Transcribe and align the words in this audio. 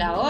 Hola 0.00 0.29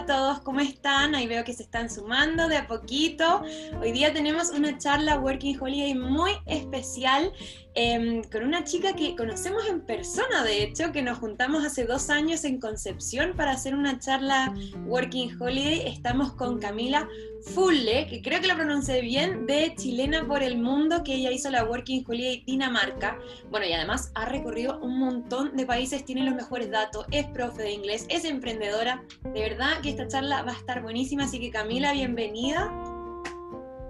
a 0.00 0.06
todos, 0.06 0.40
¿cómo 0.40 0.60
están? 0.60 1.14
Ahí 1.14 1.26
veo 1.26 1.44
que 1.44 1.52
se 1.52 1.62
están 1.62 1.90
sumando 1.90 2.48
de 2.48 2.56
a 2.56 2.66
poquito. 2.66 3.42
Hoy 3.82 3.92
día 3.92 4.14
tenemos 4.14 4.48
una 4.48 4.78
charla 4.78 5.18
Working 5.18 5.60
Holiday 5.60 5.94
muy 5.94 6.30
especial 6.46 7.30
em, 7.74 8.22
con 8.24 8.44
una 8.44 8.64
chica 8.64 8.94
que 8.94 9.14
conocemos 9.14 9.66
en 9.68 9.82
persona, 9.82 10.42
de 10.42 10.62
hecho, 10.62 10.90
que 10.90 11.02
nos 11.02 11.18
juntamos 11.18 11.64
hace 11.66 11.84
dos 11.84 12.08
años 12.08 12.44
en 12.44 12.58
Concepción 12.60 13.34
para 13.36 13.52
hacer 13.52 13.74
una 13.74 13.98
charla 13.98 14.54
Working 14.86 15.36
Holiday. 15.38 15.86
Estamos 15.88 16.32
con 16.32 16.58
Camila 16.58 17.06
Fulle, 17.42 18.06
que 18.06 18.20
creo 18.20 18.40
que 18.40 18.48
lo 18.48 18.54
pronuncié 18.54 19.00
bien, 19.00 19.46
de 19.46 19.74
Chilena 19.74 20.26
por 20.26 20.42
el 20.42 20.58
Mundo, 20.58 21.02
que 21.02 21.14
ella 21.14 21.30
hizo 21.30 21.50
la 21.50 21.64
Working 21.64 22.04
Holiday 22.06 22.42
Dinamarca. 22.46 23.18
Bueno, 23.50 23.66
y 23.66 23.72
además 23.72 24.12
ha 24.14 24.26
recorrido 24.26 24.78
un 24.80 24.98
montón 24.98 25.56
de 25.56 25.64
países, 25.64 26.04
tiene 26.04 26.24
los 26.24 26.34
mejores 26.34 26.70
datos, 26.70 27.06
es 27.10 27.26
profe 27.28 27.62
de 27.62 27.72
inglés, 27.72 28.04
es 28.08 28.24
emprendedora. 28.24 29.02
De 29.22 29.40
verdad 29.40 29.80
que 29.80 29.89
esta 29.90 30.08
charla 30.08 30.42
va 30.42 30.52
a 30.52 30.56
estar 30.56 30.82
buenísima, 30.82 31.24
así 31.24 31.40
que 31.40 31.50
Camila, 31.50 31.92
bienvenida. 31.92 32.70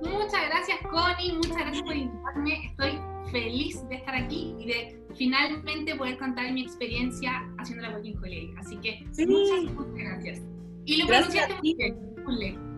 Muchas 0.03 0.47
gracias, 0.49 0.79
Connie, 0.91 1.33
muchas 1.35 1.57
gracias 1.57 1.83
por 1.83 1.95
invitarme. 1.95 2.67
Estoy 2.67 2.99
feliz 3.31 3.89
de 3.89 3.97
estar 3.97 4.15
aquí 4.15 4.55
y 4.59 4.67
de 4.67 5.03
finalmente 5.15 5.95
poder 5.97 6.19
contar 6.19 6.51
mi 6.53 6.63
experiencia 6.63 7.47
haciendo 7.59 7.87
la 7.87 7.93
Working 7.93 8.19
Holiday. 8.19 8.55
Así 8.59 8.77
que 8.79 9.05
muchas, 9.27 9.75
muchas 9.75 9.95
gracias. 9.95 10.43
Y 10.87 10.97
lo 11.03 11.07
pronunciaste 11.07 11.55
muy 11.55 11.75
bien, 11.75 12.70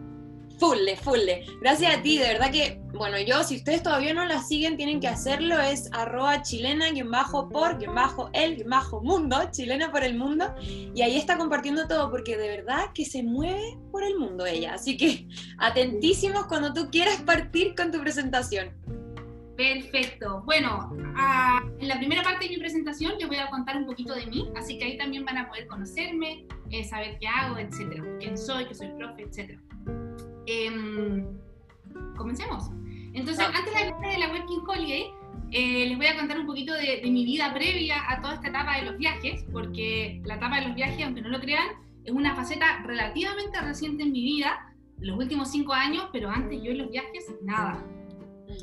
Fulle, 0.62 0.96
fulle. 0.96 1.44
Gracias 1.60 1.98
a 1.98 2.02
ti, 2.02 2.18
de 2.18 2.34
verdad 2.34 2.52
que, 2.52 2.80
bueno, 2.92 3.18
yo, 3.18 3.42
si 3.42 3.56
ustedes 3.56 3.82
todavía 3.82 4.14
no 4.14 4.24
la 4.24 4.40
siguen, 4.40 4.76
tienen 4.76 5.00
que 5.00 5.08
hacerlo, 5.08 5.60
es 5.60 5.90
arroba 5.92 6.40
chilena, 6.42 6.88
quien 6.92 7.10
bajo 7.10 7.48
por, 7.48 7.78
quien 7.78 7.92
bajo 7.92 8.30
el, 8.32 8.54
quien 8.54 8.68
bajo 8.70 9.02
mundo, 9.02 9.36
chilena 9.50 9.90
por 9.90 10.04
el 10.04 10.16
mundo, 10.16 10.54
y 10.60 11.02
ahí 11.02 11.16
está 11.16 11.36
compartiendo 11.36 11.88
todo, 11.88 12.12
porque 12.12 12.36
de 12.36 12.46
verdad 12.58 12.92
que 12.94 13.04
se 13.04 13.24
mueve 13.24 13.76
por 13.90 14.04
el 14.04 14.16
mundo 14.20 14.46
ella, 14.46 14.74
así 14.74 14.96
que 14.96 15.26
atentísimos 15.58 16.46
cuando 16.46 16.72
tú 16.72 16.88
quieras 16.92 17.20
partir 17.22 17.74
con 17.74 17.90
tu 17.90 18.00
presentación. 18.00 18.70
Perfecto. 19.56 20.42
Bueno, 20.44 20.96
en 21.80 21.88
la 21.88 21.98
primera 21.98 22.22
parte 22.22 22.44
de 22.44 22.50
mi 22.50 22.58
presentación 22.58 23.14
yo 23.18 23.26
voy 23.26 23.38
a 23.38 23.50
contar 23.50 23.78
un 23.78 23.86
poquito 23.86 24.14
de 24.14 24.26
mí, 24.26 24.48
así 24.56 24.78
que 24.78 24.84
ahí 24.84 24.96
también 24.96 25.24
van 25.24 25.38
a 25.38 25.48
poder 25.48 25.66
conocerme, 25.66 26.46
eh, 26.70 26.84
saber 26.84 27.18
qué 27.18 27.26
hago, 27.26 27.58
etcétera, 27.58 28.04
quién 28.20 28.38
soy, 28.38 28.64
que 28.66 28.76
soy 28.76 28.92
profe, 28.96 29.22
etcétera. 29.22 29.60
Em, 30.46 31.26
comencemos. 32.16 32.70
Entonces, 33.14 33.44
antes 33.44 33.72
de 33.72 33.80
hablar 33.80 34.00
de 34.00 34.18
la 34.18 34.28
Working 34.28 34.60
Holiday, 34.66 35.10
eh, 35.50 35.86
les 35.86 35.96
voy 35.98 36.06
a 36.06 36.16
contar 36.16 36.38
un 36.40 36.46
poquito 36.46 36.72
de, 36.72 37.02
mi 37.04 37.24
vida 37.24 37.52
previa 37.52 38.10
a 38.10 38.22
toda 38.22 38.34
esta 38.34 38.48
etapa 38.48 38.78
de 38.78 38.86
los 38.86 38.96
viajes, 38.96 39.44
porque 39.52 40.22
la 40.24 40.36
etapa 40.36 40.60
de 40.60 40.66
los 40.66 40.74
viajes, 40.74 41.04
aunque 41.04 41.20
no 41.20 41.28
lo 41.28 41.40
crean, 41.40 41.68
es 42.04 42.12
una 42.12 42.34
faceta 42.34 42.82
relativamente 42.84 43.60
reciente 43.60 44.02
en 44.02 44.12
mi 44.12 44.22
vida, 44.22 44.72
los 44.98 45.18
últimos 45.18 45.50
cinco 45.50 45.74
años, 45.74 46.08
pero 46.12 46.30
antes 46.30 46.62
yo 46.62 46.70
en 46.70 46.78
los 46.78 46.90
viajes, 46.90 47.30
nada. 47.42 47.84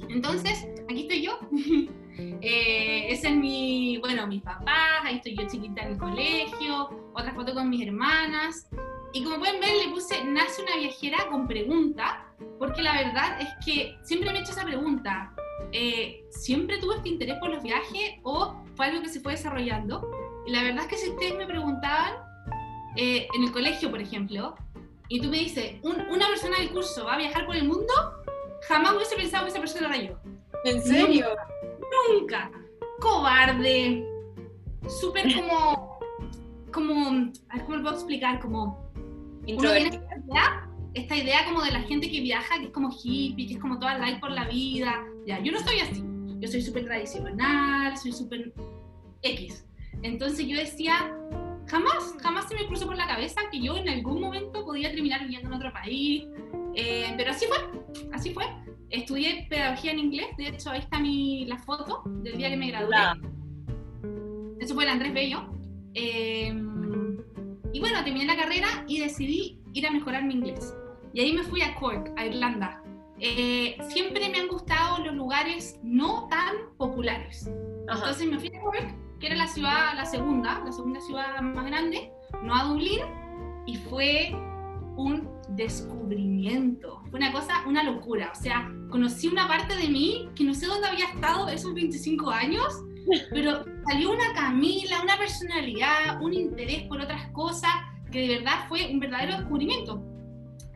Entonces, 0.10 0.68
aquí 0.90 1.02
estoy 1.02 1.22
yo. 1.22 1.40
eh, 2.42 3.06
ese 3.10 3.30
es 3.30 3.36
mi, 3.36 3.98
bueno, 4.00 4.26
mis 4.26 4.42
papás, 4.42 5.04
ahí 5.04 5.18
estoy 5.18 5.36
yo 5.36 5.48
chiquita 5.48 5.84
en 5.84 5.92
el 5.94 5.98
colegio, 5.98 6.90
otra 7.14 7.34
foto 7.36 7.54
con 7.54 7.70
mis 7.70 7.86
hermanas. 7.86 8.68
Y 9.14 9.24
como 9.24 9.40
pueden 9.40 9.60
ver, 9.60 9.76
le 9.86 9.92
puse 9.92 10.24
Nace 10.24 10.62
una 10.62 10.78
viajera 10.78 11.28
con 11.30 11.48
pregunta, 11.48 12.26
porque 12.58 12.82
la 12.82 12.94
verdad 12.94 13.42
es 13.42 13.50
que 13.66 13.98
siempre 14.04 14.32
me 14.32 14.40
he 14.40 14.42
hecho 14.42 14.52
esa 14.52 14.64
pregunta. 14.64 15.34
Eh, 15.72 16.26
¿Siempre 16.30 16.78
tuve 16.78 16.96
este 16.96 17.10
interés 17.10 17.38
por 17.40 17.50
los 17.50 17.62
viajes 17.64 18.16
o 18.24 18.64
fue 18.76 18.88
algo 18.88 19.02
que 19.02 19.10
se 19.10 19.20
fue 19.20 19.34
desarrollando? 19.34 20.10
Y 20.46 20.52
la 20.52 20.64
verdad 20.64 20.84
es 20.84 20.88
que 20.88 20.98
si 20.98 21.10
ustedes 21.10 21.36
me 21.36 21.46
preguntaban, 21.46 22.16
eh, 22.96 23.28
en 23.34 23.44
el 23.44 23.52
colegio, 23.52 23.90
por 23.90 24.02
ejemplo, 24.02 24.56
y 25.08 25.22
tú 25.22 25.30
me 25.30 25.38
dices, 25.38 25.76
¿una 25.82 26.28
persona 26.28 26.60
del 26.60 26.70
curso 26.70 27.06
va 27.06 27.14
a 27.14 27.18
viajar 27.18 27.46
por 27.46 27.56
el 27.56 27.68
mundo? 27.68 27.94
Jamás 28.68 28.94
hubiese 28.94 29.16
pensado 29.16 29.46
que 29.46 29.52
esa 29.52 29.60
persona 29.60 29.88
era 29.88 29.98
yo. 29.98 30.20
¿En 30.66 30.82
serio? 30.84 31.28
Nunca. 32.12 32.52
Cobarde. 33.00 34.06
Súper 34.88 35.34
como. 35.34 36.00
Como. 36.72 37.32
¿Cómo 37.66 37.76
lo 37.78 37.82
puedo 37.82 37.96
explicar? 37.96 38.40
Como 38.40 38.89
esta 40.94 41.16
idea, 41.16 41.46
como 41.46 41.62
de 41.62 41.72
la 41.72 41.82
gente 41.82 42.10
que 42.10 42.22
viaja, 42.22 42.60
que 42.60 42.66
es 42.66 42.72
como 42.72 42.90
hippie, 42.92 43.48
que 43.48 43.54
es 43.54 43.60
como 43.60 43.80
toda 43.80 43.98
light 43.98 44.20
por 44.20 44.32
la 44.32 44.48
vida. 44.48 45.04
Ya, 45.26 45.40
yo 45.42 45.52
no 45.52 45.60
soy 45.60 45.80
así. 45.80 46.04
Yo 46.40 46.48
soy 46.48 46.62
súper 46.62 46.86
tradicional, 46.86 47.98
soy 47.98 48.12
súper 48.12 48.54
X. 49.22 49.66
Entonces 50.02 50.48
yo 50.48 50.58
decía, 50.58 51.14
jamás, 51.68 52.16
jamás 52.22 52.48
se 52.48 52.56
me 52.56 52.66
cruzó 52.66 52.86
por 52.86 52.96
la 52.96 53.08
cabeza 53.08 53.42
que 53.52 53.62
yo 53.62 53.78
en 53.78 53.90
algún 53.90 54.22
momento 54.22 54.66
podía 54.66 54.92
terminar 54.92 55.22
viviendo 55.22 55.50
en 55.50 55.54
otro 55.54 55.72
país. 55.74 56.26
Eh, 56.76 57.14
pero 57.18 57.32
así 57.32 57.46
fue, 57.46 57.58
así 58.14 58.34
fue. 58.34 58.46
Estudié 58.90 59.46
pedagogía 59.50 59.92
en 59.92 60.00
inglés, 60.00 60.28
de 60.38 60.48
hecho 60.48 60.72
ahí 60.72 60.80
está 60.80 61.00
mi, 61.00 61.46
la 61.46 61.58
foto 61.60 62.04
del 62.06 62.38
día 62.38 62.50
que 62.50 62.58
me 62.58 62.68
gradué. 62.68 62.96
Eso 64.60 64.74
fue 64.74 64.86
el 64.86 64.90
Andrés 64.90 65.14
Bello. 65.14 65.54
Eh, 65.94 66.54
y 67.74 67.80
bueno, 67.80 68.04
terminé 68.04 68.26
la 68.26 68.36
carrera 68.36 68.84
y 68.88 69.00
decidí 69.00 69.60
ir 69.74 69.88
a 69.88 69.92
mejorar 69.92 70.24
mi 70.24 70.34
inglés. 70.34 70.74
Y 71.14 71.22
ahí 71.22 71.34
me 71.34 71.44
fui 71.44 71.62
a 71.62 71.76
Cork, 71.76 72.12
a 72.18 72.26
Irlanda. 72.26 72.84
Eh, 73.20 73.78
siempre 73.90 74.30
me 74.30 74.40
han 74.40 74.48
gustado 74.48 75.04
los 75.04 75.14
lugares 75.14 75.80
no 75.84 76.28
tan 76.30 76.56
populares. 76.78 77.50
Entonces 77.88 78.28
me 78.28 78.40
fui 78.40 78.52
a 78.56 78.62
Cork, 78.62 79.20
que 79.20 79.28
era 79.28 79.36
la 79.36 79.48
ciudad, 79.48 79.94
la 79.96 80.06
segunda, 80.06 80.62
la 80.64 80.72
segunda 80.72 81.02
ciudad 81.02 81.42
más 81.42 81.66
grande, 81.66 82.12
no 82.44 82.56
a 82.56 82.64
Dublín, 82.64 83.02
y 83.66 83.76
fue 83.76 84.32
un 84.96 85.30
descubrimiento. 85.50 87.02
Fue 87.10 87.20
una 87.20 87.32
cosa, 87.32 87.64
una 87.68 87.84
locura. 87.84 88.32
O 88.32 88.36
sea, 88.36 88.72
conocí 88.90 89.28
una 89.28 89.48
parte 89.48 89.76
de 89.76 89.90
mí 89.90 90.30
que 90.36 90.44
no 90.44 90.54
sé 90.54 90.68
dónde 90.68 90.88
había 90.88 91.06
estado 91.06 91.50
esos 91.50 91.74
25 91.74 92.30
años 92.30 92.84
pero 93.32 93.66
salió 93.88 94.12
una 94.12 94.34
Camila, 94.34 95.02
una 95.02 95.18
personalidad, 95.18 96.22
un 96.22 96.34
interés 96.34 96.84
por 96.84 97.02
otras 97.02 97.30
cosas 97.32 97.72
que 98.12 98.22
de 98.22 98.38
verdad 98.38 98.68
fue 98.68 98.92
un 98.92 99.00
verdadero 99.00 99.38
descubrimiento. 99.38 100.04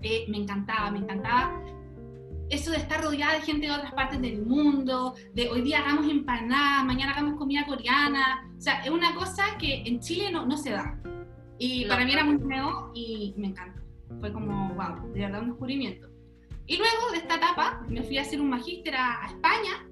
Eh, 0.01 0.25
me 0.28 0.38
encantaba, 0.38 0.91
me 0.91 1.00
encantaba 1.00 1.61
eso 2.50 2.72
de 2.72 2.78
estar 2.78 3.01
rodeada 3.01 3.34
de 3.34 3.41
gente 3.41 3.67
de 3.67 3.72
otras 3.72 3.94
partes 3.94 4.22
del 4.22 4.45
mundo, 4.45 5.16
de 5.34 5.50
hoy 5.50 5.61
día 5.61 5.79
hagamos 5.79 6.09
empanadas, 6.09 6.85
mañana 6.85 7.13
hagamos 7.13 7.35
comida 7.35 7.66
coreana, 7.66 8.47
o 8.57 8.61
sea, 8.61 8.81
es 8.81 8.90
una 8.90 9.16
cosa 9.16 9.44
que 9.57 9.84
en 9.85 10.00
Chile 10.00 10.31
no, 10.31 10.45
no 10.45 10.57
se 10.57 10.72
da. 10.72 11.00
Y 11.57 11.85
para 11.85 12.05
mí 12.05 12.13
era 12.13 12.23
muy 12.23 12.38
nuevo 12.38 12.91
y 12.94 13.34
me 13.38 13.47
encantó. 13.47 13.81
Fue 14.19 14.31
como, 14.31 14.73
wow, 14.73 15.11
de 15.13 15.19
verdad 15.22 15.41
un 15.41 15.50
descubrimiento. 15.50 16.09
Y 16.66 16.78
luego 16.78 17.11
de 17.11 17.17
esta 17.17 17.35
etapa 17.35 17.81
me 17.90 18.03
fui 18.03 18.17
a 18.17 18.22
hacer 18.22 18.40
un 18.40 18.50
magíster 18.50 18.95
a 18.95 19.25
España 19.28 19.85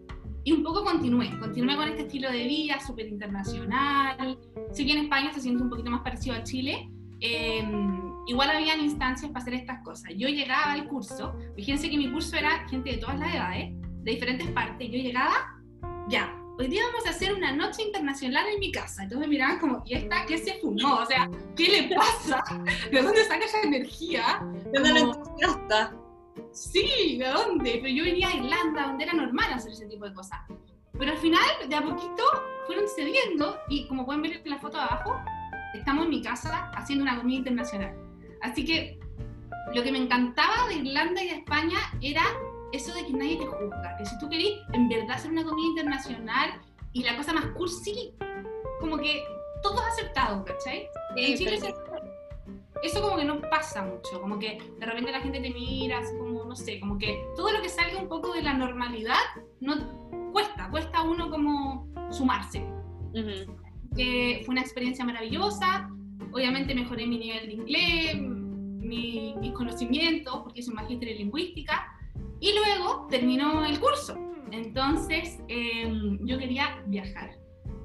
y 0.43 0.51
un 0.51 0.63
poco 0.63 0.83
continué, 0.83 1.37
continué 1.39 1.75
con 1.75 1.87
este 1.89 2.03
estilo 2.03 2.31
de 2.31 2.47
vida 2.47 2.79
súper 2.79 3.07
internacional. 3.07 4.37
Si 4.71 4.83
bien 4.83 4.97
España 4.99 5.31
se 5.33 5.41
siente 5.41 5.61
un 5.61 5.69
poquito 5.69 5.91
más 5.91 6.01
parecido 6.01 6.35
a 6.35 6.43
Chile, 6.43 6.89
em, 7.19 8.11
igual 8.27 8.49
habían 8.49 8.81
instancias 8.81 9.31
para 9.31 9.41
hacer 9.43 9.53
estas 9.53 9.83
cosas. 9.83 10.11
Yo 10.15 10.27
llegaba 10.27 10.71
al 10.71 10.87
curso, 10.87 11.35
fíjense 11.55 11.89
que 11.89 11.97
mi 11.97 12.11
curso 12.11 12.35
era 12.35 12.67
gente 12.69 12.91
de 12.91 12.97
todas 12.97 13.19
las 13.19 13.33
edades, 13.33 13.71
de 14.03 14.11
diferentes 14.11 14.47
partes, 14.49 14.89
yo 14.89 14.97
llegaba, 14.97 15.61
ya, 16.09 16.35
hoy 16.57 16.67
día 16.67 16.81
vamos 16.87 17.05
a 17.05 17.11
hacer 17.11 17.33
una 17.33 17.51
noche 17.51 17.83
internacional 17.83 18.45
en 18.53 18.59
mi 18.59 18.71
casa. 18.71 19.03
Entonces 19.03 19.27
me 19.27 19.31
miraban 19.31 19.59
como, 19.59 19.83
¿y 19.85 19.93
esta 19.93 20.25
qué 20.25 20.37
se 20.39 20.55
fumó? 20.55 20.95
O 20.95 21.05
sea, 21.05 21.29
¿qué 21.55 21.67
le 21.67 21.95
pasa? 21.95 22.43
¿De 22.91 23.01
dónde 23.01 23.23
saca 23.25 23.45
esa 23.45 23.61
energía? 23.61 24.41
¿De 24.71 24.79
dónde 24.79 24.99
entusiasta? 25.01 25.95
Sí, 26.51 27.17
¿de 27.17 27.27
dónde? 27.27 27.79
Pero 27.81 27.87
yo 27.87 28.03
venía 28.03 28.29
a 28.29 28.35
Irlanda, 28.35 28.87
donde 28.87 29.03
era 29.03 29.13
normal 29.13 29.53
hacer 29.53 29.71
ese 29.71 29.87
tipo 29.87 30.05
de 30.05 30.13
cosas. 30.13 30.39
Pero 30.97 31.11
al 31.11 31.17
final, 31.17 31.43
de 31.67 31.75
a 31.75 31.81
poquito, 31.81 32.23
fueron 32.65 32.85
cediendo 32.87 33.57
y 33.69 33.87
como 33.87 34.05
pueden 34.05 34.21
ver 34.21 34.41
en 34.43 34.49
la 34.49 34.59
foto 34.59 34.77
de 34.77 34.83
abajo, 34.83 35.15
estamos 35.73 36.05
en 36.05 36.09
mi 36.09 36.21
casa 36.21 36.71
haciendo 36.75 37.03
una 37.03 37.17
comida 37.17 37.37
internacional. 37.37 37.95
Así 38.41 38.65
que 38.65 38.99
lo 39.73 39.83
que 39.83 39.91
me 39.91 39.99
encantaba 39.99 40.67
de 40.67 40.75
Irlanda 40.75 41.23
y 41.23 41.29
de 41.29 41.35
España 41.35 41.77
era 42.01 42.23
eso 42.71 42.93
de 42.93 43.05
que 43.05 43.13
nadie 43.13 43.37
te 43.37 43.45
juzga, 43.45 43.95
que 43.97 44.05
si 44.05 44.17
tú 44.19 44.29
querís 44.29 44.59
en 44.73 44.87
verdad 44.87 45.11
hacer 45.11 45.31
una 45.31 45.43
comida 45.43 45.67
internacional 45.67 46.61
y 46.93 47.03
la 47.03 47.17
cosa 47.17 47.33
más 47.33 47.45
cursi, 47.47 48.13
como 48.79 48.97
que 48.97 49.23
todo 49.61 49.79
es 49.81 49.87
aceptado, 49.93 50.43
¿cachai? 50.45 50.87
en 51.15 51.37
Chile 51.37 51.59
eso 52.83 53.01
como 53.01 53.17
que 53.17 53.25
no 53.25 53.41
pasa 53.41 53.83
mucho, 53.83 54.21
como 54.21 54.39
que 54.39 54.57
de 54.79 54.85
repente 54.85 55.11
la 55.11 55.21
gente 55.21 55.39
te 55.39 55.49
mira, 55.49 55.99
así 55.99 56.17
como, 56.17 56.45
no 56.45 56.55
sé, 56.55 56.79
como 56.79 56.97
que 56.97 57.23
todo 57.35 57.51
lo 57.51 57.61
que 57.61 57.69
salga 57.69 57.99
un 57.99 58.07
poco 58.07 58.33
de 58.33 58.41
la 58.41 58.53
normalidad, 58.53 59.15
no 59.59 60.31
cuesta, 60.31 60.69
cuesta 60.69 60.99
a 60.99 61.03
uno 61.03 61.29
como 61.29 61.87
sumarse. 62.11 62.65
fue 63.13 64.45
una 64.47 64.61
experiencia 64.61 65.05
maravillosa, 65.05 65.89
obviamente 66.31 66.73
mejoré 66.73 67.05
mi 67.07 67.19
nivel 67.19 67.47
de 67.47 67.53
inglés, 67.53 68.17
mi, 68.17 69.35
mis 69.39 69.51
conocimientos, 69.53 70.41
porque 70.43 70.61
soy 70.61 70.73
magíster 70.73 71.09
en 71.09 71.17
lingüística, 71.19 71.87
y 72.39 72.53
luego 72.53 73.07
terminó 73.09 73.63
el 73.63 73.79
curso. 73.79 74.17
Entonces 74.51 75.39
em, 75.47 76.19
yo 76.25 76.37
quería 76.37 76.83
viajar 76.87 77.40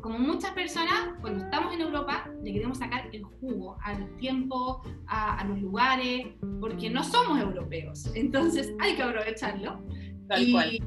como 0.07 0.21
muchas 0.21 0.53
personas, 0.53 1.15
cuando 1.21 1.43
estamos 1.43 1.75
en 1.75 1.81
Europa, 1.81 2.31
le 2.41 2.53
queremos 2.53 2.79
sacar 2.79 3.09
el 3.13 3.25
jugo 3.25 3.77
al 3.83 4.09
tiempo, 4.19 4.81
a, 5.09 5.41
a 5.41 5.45
los 5.47 5.61
lugares, 5.61 6.29
porque 6.61 6.89
no 6.89 7.03
somos 7.03 7.41
europeos. 7.41 8.09
Entonces 8.15 8.73
hay 8.79 8.95
que 8.95 9.03
aprovecharlo. 9.03 9.83
Tal 10.29 10.43
Y- 10.49 10.53
cual. 10.53 10.79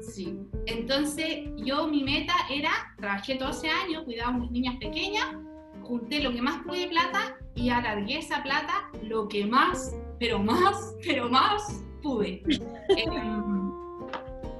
Sí. 0.00 0.36
Entonces, 0.66 1.48
yo 1.58 1.86
mi 1.86 2.02
meta 2.02 2.32
era, 2.50 2.70
trabajé 2.96 3.36
12 3.36 3.68
años, 3.70 4.02
cuidaba 4.02 4.30
a 4.30 4.38
mis 4.38 4.50
niñas 4.50 4.74
pequeñas, 4.80 5.36
junté 5.82 6.20
lo 6.20 6.32
que 6.32 6.42
más 6.42 6.60
pude 6.64 6.80
de 6.80 6.88
plata 6.88 7.36
y 7.54 7.68
alargué 7.70 8.18
esa 8.18 8.42
plata 8.42 8.90
lo 9.04 9.28
que 9.28 9.46
más, 9.46 9.94
pero 10.18 10.40
más, 10.40 10.96
pero 11.06 11.28
más 11.28 11.84
pude. 12.02 12.42
Em, 12.88 13.70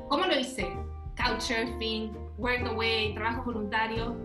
¿Cómo 0.08 0.24
lo 0.24 0.38
hice? 0.38 0.68
Couchsurfing, 1.16 2.12
Workaway, 2.38 3.14
trabajo 3.14 3.44
voluntario, 3.44 4.16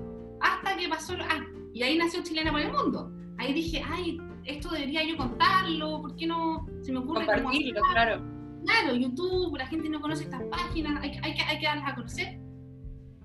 hasta 0.41 0.77
que 0.77 0.87
pasó, 0.87 1.13
ah, 1.19 1.43
y 1.73 1.83
ahí 1.83 1.97
nació 1.97 2.23
Chilena 2.23 2.51
por 2.51 2.61
el 2.61 2.71
Mundo. 2.71 3.11
Ahí 3.37 3.53
dije, 3.53 3.81
ay, 3.85 4.17
esto 4.45 4.69
debería 4.69 5.03
yo 5.03 5.17
contarlo, 5.17 6.01
¿por 6.01 6.15
qué 6.15 6.27
no 6.27 6.65
se 6.81 6.91
me 6.91 6.99
ocurre 6.99 7.25
Compartirlo, 7.25 7.81
claro. 7.91 8.21
claro, 8.65 8.95
YouTube, 8.95 9.57
la 9.57 9.67
gente 9.67 9.89
no 9.89 9.99
conoce 9.99 10.25
estas 10.25 10.43
páginas, 10.51 11.01
hay, 11.01 11.11
que- 11.11 11.19
hay, 11.23 11.31
hay 11.47 11.59
que 11.59 11.65
darlas 11.65 11.91
a 11.91 11.95
conocer. 11.95 12.39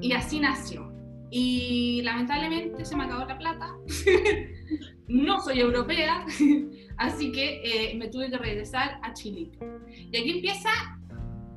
Y 0.01 0.13
así 0.13 0.41
nació. 0.41 0.93
Y 1.31 2.01
lamentablemente 2.03 2.85
se 2.85 2.97
me 2.97 3.05
acabó 3.05 3.27
la 3.27 3.37
plata. 3.37 3.75
no 5.09 5.41
soy 5.41 5.61
europea, 5.61 6.25
así 6.97 7.33
que 7.33 7.61
eh, 7.65 7.97
me 7.99 8.09
tuve 8.09 8.31
que 8.31 8.39
regresar 8.39 8.99
a 9.03 9.13
Chile. 9.13 9.51
Y 10.11 10.17
aquí 10.17 10.31
empieza 10.31 10.71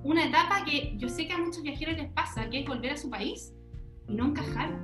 una 0.03 0.25
etapa 0.25 0.63
que 0.65 0.93
yo 0.97 1.09
sé 1.09 1.27
que 1.27 1.33
a 1.33 1.37
muchos 1.37 1.61
viajeros 1.61 1.97
les 1.97 2.11
pasa, 2.11 2.49
que 2.49 2.61
es 2.61 2.67
volver 2.67 2.91
a 2.91 2.97
su 2.97 3.09
país 3.09 3.53
y 4.07 4.15
no 4.15 4.27
encajar. 4.27 4.79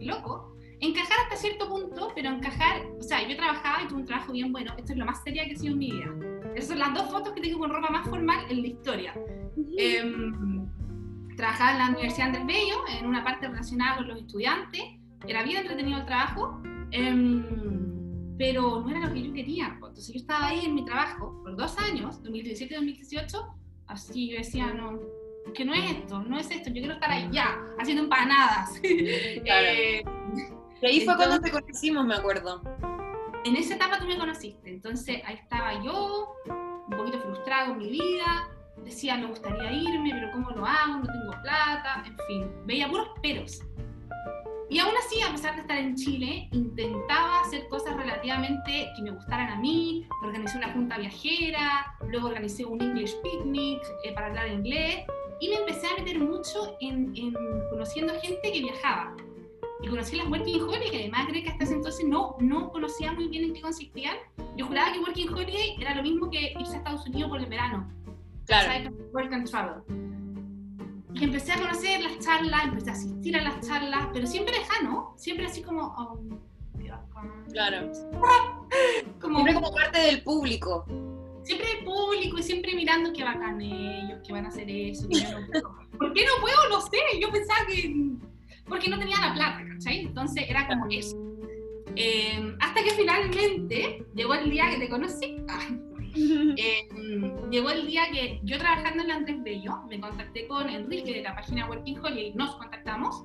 Loco. 0.00 0.56
Encajar 0.80 1.18
hasta 1.24 1.36
cierto 1.36 1.68
punto, 1.68 2.10
pero 2.14 2.30
encajar, 2.30 2.86
o 2.98 3.02
sea, 3.02 3.26
yo 3.28 3.36
trabajaba 3.36 3.82
y 3.82 3.88
tuve 3.88 4.00
un 4.00 4.06
trabajo 4.06 4.32
bien 4.32 4.50
bueno. 4.50 4.72
Esto 4.78 4.92
es 4.92 4.98
lo 4.98 5.04
más 5.04 5.22
seria 5.22 5.44
que 5.44 5.52
he 5.52 5.56
sido 5.56 5.74
en 5.74 5.78
mi 5.78 5.90
vida. 5.90 6.06
Esas 6.54 6.68
son 6.70 6.78
las 6.78 6.94
dos 6.94 7.10
fotos 7.10 7.32
que 7.34 7.42
tengo 7.42 7.58
con 7.58 7.70
ropa 7.70 7.90
más 7.90 8.08
formal 8.08 8.46
en 8.48 8.62
la 8.62 8.68
historia. 8.68 9.14
Em, 9.76 10.66
trabajaba 11.36 11.72
en 11.72 11.78
la 11.78 11.88
Universidad 11.88 12.28
Andrés 12.28 12.46
Bello, 12.46 12.76
en 12.98 13.06
una 13.06 13.22
parte 13.22 13.46
relacionada 13.46 13.96
con 13.96 14.08
los 14.08 14.20
estudiantes. 14.20 14.82
Era 15.26 15.42
bien 15.42 15.58
entretenido 15.58 15.98
el 15.98 16.06
trabajo, 16.06 16.62
em, 16.92 18.36
pero 18.38 18.80
no 18.80 18.88
era 18.88 19.06
lo 19.06 19.12
que 19.12 19.22
yo 19.22 19.32
quería. 19.34 19.66
Entonces 19.74 20.14
yo 20.14 20.20
estaba 20.20 20.46
ahí 20.46 20.64
en 20.64 20.74
mi 20.74 20.84
trabajo 20.86 21.42
por 21.42 21.56
dos 21.56 21.76
años, 21.78 22.22
2017-2018, 22.22 23.59
así 23.90 24.30
yo 24.30 24.38
decía, 24.38 24.66
no, 24.72 24.98
que 25.54 25.64
no 25.64 25.74
es 25.74 25.90
esto, 25.90 26.20
no 26.22 26.38
es 26.38 26.50
esto, 26.50 26.68
yo 26.68 26.74
quiero 26.74 26.94
estar 26.94 27.10
allá, 27.10 27.58
haciendo 27.78 28.04
empanadas. 28.04 28.70
Eh, 28.82 30.02
Y 30.82 30.86
ahí 30.86 31.00
fue 31.04 31.14
cuando 31.16 31.34
Entonces- 31.36 31.52
te 31.52 31.60
conocimos, 31.60 32.06
me 32.06 32.14
acuerdo. 32.14 32.62
en 33.44 33.56
esa 33.56 33.74
etapa 33.74 33.98
tú 33.98 34.06
me 34.06 34.16
conociste, 34.18 34.70
entonces 34.70 35.20
ahí 35.26 35.34
estaba 35.34 35.82
yo, 35.82 36.34
un 36.46 36.96
poquito 36.96 37.20
frustrada 37.20 37.66
con 37.68 37.78
mi 37.78 37.90
vida, 37.90 38.48
decía 38.84 39.16
me 39.18 39.26
gustaría 39.26 39.72
irme, 39.72 40.10
pero 40.12 40.30
¿cómo 40.32 40.50
lo 40.50 40.64
hago? 40.64 40.98
No 40.98 41.02
tengo 41.06 41.42
plata, 41.42 42.02
en 42.06 42.16
fin, 42.26 42.50
veía 42.66 42.88
puros 42.88 43.08
peros. 43.22 43.60
Y 44.70 44.78
aún 44.78 44.92
así, 45.04 45.20
a 45.20 45.32
pesar 45.32 45.56
de 45.56 45.62
estar 45.62 45.76
en 45.76 45.96
Chile, 45.96 46.48
intentaba 46.52 47.40
hacer 47.40 47.66
cosas 47.68 47.96
relativamente 47.96 48.88
que 48.94 49.02
me 49.02 49.10
gustaran 49.10 49.50
a 49.50 49.56
mí, 49.56 50.06
organicé 50.22 50.58
una 50.58 50.72
junta 50.72 50.96
viajera, 50.96 51.96
luego 52.08 52.28
organicé 52.28 52.64
un 52.64 52.80
English 52.80 53.16
Picnic 53.20 53.82
eh, 54.04 54.12
para 54.14 54.28
hablar 54.28 54.48
inglés, 54.48 55.04
y 55.40 55.48
me 55.48 55.56
empecé 55.56 55.88
a 55.88 55.96
meter 55.98 56.20
mucho 56.20 56.76
en, 56.80 57.12
en 57.16 57.34
conociendo 57.70 58.12
gente 58.20 58.52
que 58.52 58.60
viajaba 58.60 59.16
y 59.82 59.88
conocí 59.88 60.14
las 60.16 60.28
Working 60.28 60.60
Holiday, 60.60 60.90
que 60.90 60.98
además 60.98 61.26
creo 61.28 61.42
que 61.42 61.48
hasta 61.50 61.64
ese 61.64 61.74
entonces 61.74 62.06
no, 62.06 62.36
no 62.38 62.70
conocía 62.70 63.12
muy 63.12 63.28
bien 63.28 63.44
en 63.44 63.54
qué 63.54 63.62
consistían. 63.62 64.16
Yo 64.56 64.66
juraba 64.66 64.92
que 64.92 65.00
Working 65.00 65.30
Holiday 65.32 65.76
era 65.80 65.94
lo 65.94 66.02
mismo 66.02 66.30
que 66.30 66.52
irse 66.58 66.74
a 66.74 66.76
Estados 66.78 67.06
Unidos 67.08 67.30
por 67.30 67.40
el 67.40 67.46
verano, 67.46 67.88
Claro. 68.46 68.66
¿sabes? 68.66 68.90
Work 69.12 69.32
and 69.32 69.50
Travel. 69.50 69.82
Empecé 71.20 71.52
a 71.52 71.58
conocer 71.58 72.00
las 72.02 72.18
charlas, 72.20 72.64
empecé 72.64 72.90
a 72.90 72.92
asistir 72.92 73.36
a 73.36 73.42
las 73.42 73.66
charlas, 73.66 74.08
pero 74.12 74.26
siempre 74.26 74.54
lejano, 74.58 75.14
siempre 75.16 75.46
así 75.46 75.62
como... 75.62 75.82
oh. 75.96 76.18
Claro. 77.52 77.90
Como, 79.20 79.34
Siempre 79.40 79.54
como 79.54 79.72
parte 79.72 79.98
del 79.98 80.22
público. 80.22 80.86
siempre 81.42 81.66
el 81.78 81.84
público 81.84 82.38
y 82.38 82.42
siempre 82.42 82.74
mirando 82.74 83.12
qué 83.12 83.24
bacán 83.24 83.60
ellos, 83.60 84.20
que 84.24 84.32
van 84.32 84.46
a 84.46 84.48
hacer 84.48 84.70
eso, 84.70 85.06
no. 85.08 85.98
¿Por 85.98 86.12
qué 86.14 86.24
no 86.24 86.40
puedo? 86.40 86.68
No 86.70 86.80
sé, 86.80 86.96
yo 87.20 87.30
pensaba 87.30 87.66
que... 87.66 87.94
Porque 88.66 88.88
no 88.88 88.98
tenía 88.98 89.16
la 89.20 89.34
plata, 89.34 89.64
¿cachai? 89.68 90.06
Entonces 90.06 90.44
era 90.48 90.66
como 90.68 90.86
eso. 90.90 91.16
Eh, 91.96 92.54
hasta 92.60 92.82
que 92.82 92.90
finalmente 92.92 94.06
llegó 94.14 94.34
el 94.34 94.48
día 94.50 94.70
que 94.70 94.78
te 94.78 94.88
conocí. 94.88 95.36
eh, 96.56 96.88
llegó 97.50 97.70
el 97.70 97.86
día 97.86 98.10
que 98.12 98.40
yo 98.42 98.58
trabajando 98.58 99.02
en 99.02 99.08
la 99.08 99.14
Andrés 99.16 99.42
Bello, 99.42 99.82
me 99.88 100.00
contacté 100.00 100.46
con 100.46 100.68
Enrique 100.68 101.14
de 101.14 101.22
la 101.22 101.34
página 101.34 101.68
Working 101.68 101.98
Holiday, 101.98 102.34
nos 102.34 102.54
contactamos 102.56 103.24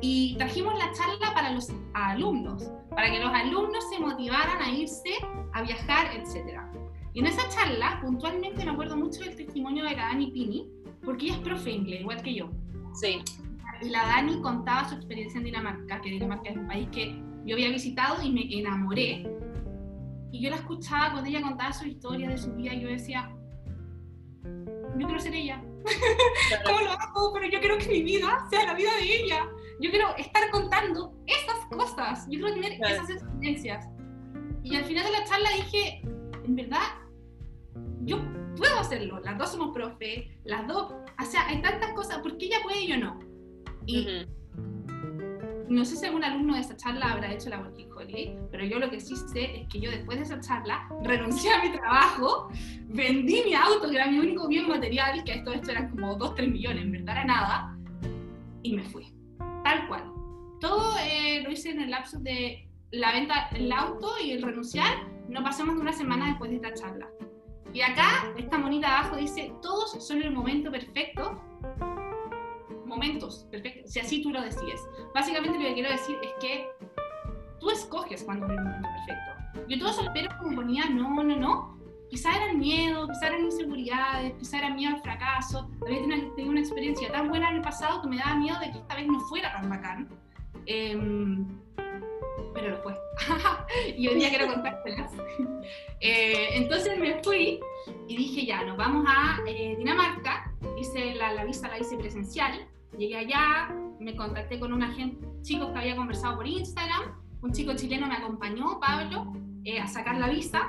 y 0.00 0.36
trajimos 0.36 0.78
la 0.78 0.92
charla 0.92 1.34
para 1.34 1.52
los 1.52 1.68
alumnos, 1.94 2.70
para 2.90 3.10
que 3.10 3.18
los 3.18 3.32
alumnos 3.32 3.84
se 3.90 3.98
motivaran 3.98 4.62
a 4.62 4.70
irse 4.70 5.10
a 5.52 5.62
viajar, 5.62 6.10
etc. 6.14 6.60
Y 7.14 7.20
en 7.20 7.26
esa 7.26 7.48
charla, 7.48 8.00
puntualmente 8.00 8.64
me 8.64 8.70
acuerdo 8.70 8.96
mucho 8.96 9.20
del 9.20 9.36
testimonio 9.36 9.84
de 9.84 9.96
la 9.96 10.06
Dani 10.06 10.30
Pini, 10.30 10.68
porque 11.04 11.26
ella 11.26 11.34
es 11.34 11.40
profe 11.40 11.70
inglés, 11.70 12.00
igual 12.00 12.22
que 12.22 12.34
yo. 12.34 12.50
Sí. 12.94 13.20
Y 13.82 13.90
la 13.90 14.06
Dani 14.06 14.40
contaba 14.40 14.88
su 14.88 14.94
experiencia 14.94 15.38
en 15.38 15.44
Dinamarca, 15.44 16.00
que 16.00 16.10
Dinamarca 16.10 16.50
es 16.50 16.56
un 16.56 16.66
país 16.66 16.88
que 16.92 17.20
yo 17.44 17.54
había 17.54 17.70
visitado 17.70 18.22
y 18.22 18.30
me 18.30 18.42
enamoré. 18.58 19.26
Y 20.30 20.42
yo 20.42 20.50
la 20.50 20.56
escuchaba 20.56 21.12
cuando 21.12 21.28
ella 21.30 21.42
contaba 21.42 21.72
su 21.72 21.86
historia 21.86 22.28
de 22.30 22.38
su 22.38 22.52
vida 22.54 22.74
y 22.74 22.80
yo 22.82 22.88
decía, 22.88 23.30
yo 24.44 25.06
quiero 25.06 25.20
ser 25.20 25.34
ella. 25.34 25.62
¿Cómo 26.66 26.80
lo 26.80 26.90
hago? 26.92 27.32
Pero 27.34 27.50
yo 27.50 27.60
quiero 27.60 27.78
que 27.78 27.88
mi 27.88 28.02
vida 28.02 28.46
sea 28.50 28.66
la 28.66 28.74
vida 28.74 28.90
de 28.96 29.22
ella. 29.24 29.46
Yo 29.80 29.90
quiero 29.90 30.14
estar 30.16 30.50
contando 30.50 31.14
esas 31.26 31.66
cosas. 31.70 32.26
Yo 32.30 32.40
quiero 32.40 32.54
tener 32.54 32.76
Claro. 32.78 32.94
esas 32.94 33.10
experiencias. 33.10 33.88
Y 34.62 34.76
al 34.76 34.84
final 34.84 35.04
de 35.06 35.12
la 35.12 35.24
charla 35.24 35.48
dije, 35.56 36.02
en 36.44 36.56
verdad, 36.56 36.82
yo 38.04 38.18
puedo 38.56 38.78
hacerlo. 38.80 39.20
Las 39.20 39.38
dos 39.38 39.52
somos 39.52 39.70
profe, 39.72 40.38
las 40.44 40.66
dos. 40.66 40.92
O 40.92 41.24
sea, 41.24 41.46
hay 41.48 41.62
tantas 41.62 41.92
cosas. 41.94 42.18
¿Por 42.18 42.36
qué 42.36 42.46
ella 42.46 42.58
puede 42.62 42.82
y 42.82 42.88
yo 42.88 42.96
no? 42.98 43.18
Y 43.86 44.00
Ujú. 44.00 44.30
No 45.68 45.84
sé 45.84 45.96
si 45.96 46.06
algún 46.06 46.24
alumno 46.24 46.54
de 46.54 46.60
esa 46.60 46.76
charla 46.76 47.12
habrá 47.12 47.32
hecho 47.32 47.50
la 47.50 47.60
Working 47.60 47.92
Holiday, 47.92 48.38
pero 48.50 48.64
yo 48.64 48.78
lo 48.78 48.90
que 48.90 49.00
sí 49.00 49.14
sé 49.16 49.60
es 49.60 49.68
que 49.68 49.80
yo 49.80 49.90
después 49.90 50.18
de 50.18 50.24
esa 50.24 50.40
charla 50.40 50.88
renuncié 51.02 51.52
a 51.52 51.62
mi 51.62 51.70
trabajo, 51.70 52.48
vendí 52.86 53.42
mi 53.44 53.54
auto, 53.54 53.88
que 53.88 53.96
era 53.96 54.06
mi 54.06 54.18
único 54.18 54.48
bien 54.48 54.68
material, 54.68 55.22
que 55.24 55.34
esto, 55.34 55.52
esto 55.52 55.70
eran 55.70 55.90
como 55.90 56.14
2, 56.14 56.34
3 56.34 56.50
millones, 56.50 56.84
en 56.84 56.92
verdad 56.92 57.16
era 57.16 57.24
nada, 57.24 57.78
y 58.62 58.76
me 58.76 58.84
fui. 58.84 59.12
Tal 59.64 59.86
cual. 59.88 60.10
Todo 60.60 60.96
eh, 61.04 61.42
lo 61.42 61.50
hice 61.50 61.70
en 61.70 61.82
el 61.82 61.90
lapso 61.90 62.18
de 62.18 62.68
la 62.90 63.12
venta 63.12 63.48
del 63.52 63.70
auto 63.70 64.12
y 64.24 64.32
el 64.32 64.42
renunciar, 64.42 65.06
no 65.28 65.42
pasó 65.42 65.64
más 65.66 65.76
de 65.76 65.82
una 65.82 65.92
semana 65.92 66.28
después 66.28 66.50
de 66.50 66.56
esta 66.56 66.72
charla. 66.72 67.08
Y 67.72 67.82
acá, 67.82 68.32
esta 68.38 68.56
monita 68.56 68.98
abajo 68.98 69.16
dice, 69.16 69.52
todos 69.60 70.02
son 70.04 70.22
el 70.22 70.32
momento 70.32 70.70
perfecto 70.70 71.42
momentos 72.88 73.46
perfectos, 73.50 73.92
si 73.92 74.00
así 74.00 74.22
tú 74.22 74.30
lo 74.30 74.40
decides. 74.40 74.80
Básicamente 75.14 75.58
lo 75.58 75.64
que 75.64 75.74
quiero 75.74 75.90
decir 75.90 76.16
es 76.22 76.32
que 76.40 76.68
tú 77.60 77.70
escoges 77.70 78.24
cuándo 78.24 78.46
es 78.46 78.52
el 78.52 78.64
momento 78.64 78.88
perfecto. 78.88 79.64
Yo 79.68 79.78
todos 79.78 79.98
esos 79.98 80.08
peros 80.10 80.34
como 80.34 80.56
ponía 80.56 80.86
no, 80.88 81.22
no, 81.22 81.36
no, 81.36 81.78
quizá 82.10 82.34
eran 82.36 82.58
miedo, 82.58 83.06
quizá 83.08 83.28
eran 83.28 83.44
inseguridades, 83.44 84.34
quizá 84.38 84.58
era 84.58 84.70
miedo 84.70 84.94
al 84.94 85.02
fracaso, 85.02 85.70
había 85.84 86.00
tenido, 86.00 86.32
tenido 86.34 86.50
una 86.50 86.60
experiencia 86.60 87.10
tan 87.10 87.28
buena 87.28 87.50
en 87.50 87.56
el 87.56 87.62
pasado 87.62 88.02
que 88.02 88.08
me 88.08 88.16
daba 88.16 88.36
miedo 88.36 88.58
de 88.60 88.70
que 88.72 88.78
esta 88.78 88.94
vez 88.94 89.06
no 89.06 89.20
fuera 89.20 89.52
tan 89.52 89.68
bacán. 89.68 90.08
Em, 90.66 91.46
pero 92.54 92.70
lo 92.70 92.82
fue. 92.82 92.94
y 93.96 94.08
hoy 94.08 94.14
día 94.16 94.30
quiero 94.30 94.46
contártelas. 94.46 95.12
Eh, 96.00 96.50
entonces 96.52 96.96
me 96.96 97.20
fui 97.24 97.58
y 98.06 98.16
dije 98.16 98.46
ya, 98.46 98.62
nos 98.62 98.76
vamos 98.76 99.04
a 99.08 99.40
eh, 99.48 99.74
Dinamarca, 99.76 100.52
hice 100.78 101.14
la, 101.16 101.32
la 101.32 101.44
visa, 101.44 101.66
la 101.66 101.78
hice 101.78 101.96
presencial, 101.96 102.68
llegué 102.98 103.16
allá, 103.16 103.74
me 104.00 104.14
contacté 104.16 104.58
con 104.58 104.72
un 104.72 104.82
agente, 104.82 105.26
chicos 105.42 105.70
que 105.70 105.78
había 105.78 105.96
conversado 105.96 106.36
por 106.36 106.46
Instagram, 106.46 107.14
un 107.40 107.52
chico 107.52 107.72
chileno 107.74 108.06
me 108.06 108.14
acompañó, 108.16 108.78
Pablo, 108.80 109.32
eh, 109.64 109.78
a 109.78 109.86
sacar 109.86 110.16
la 110.16 110.28
visa, 110.28 110.68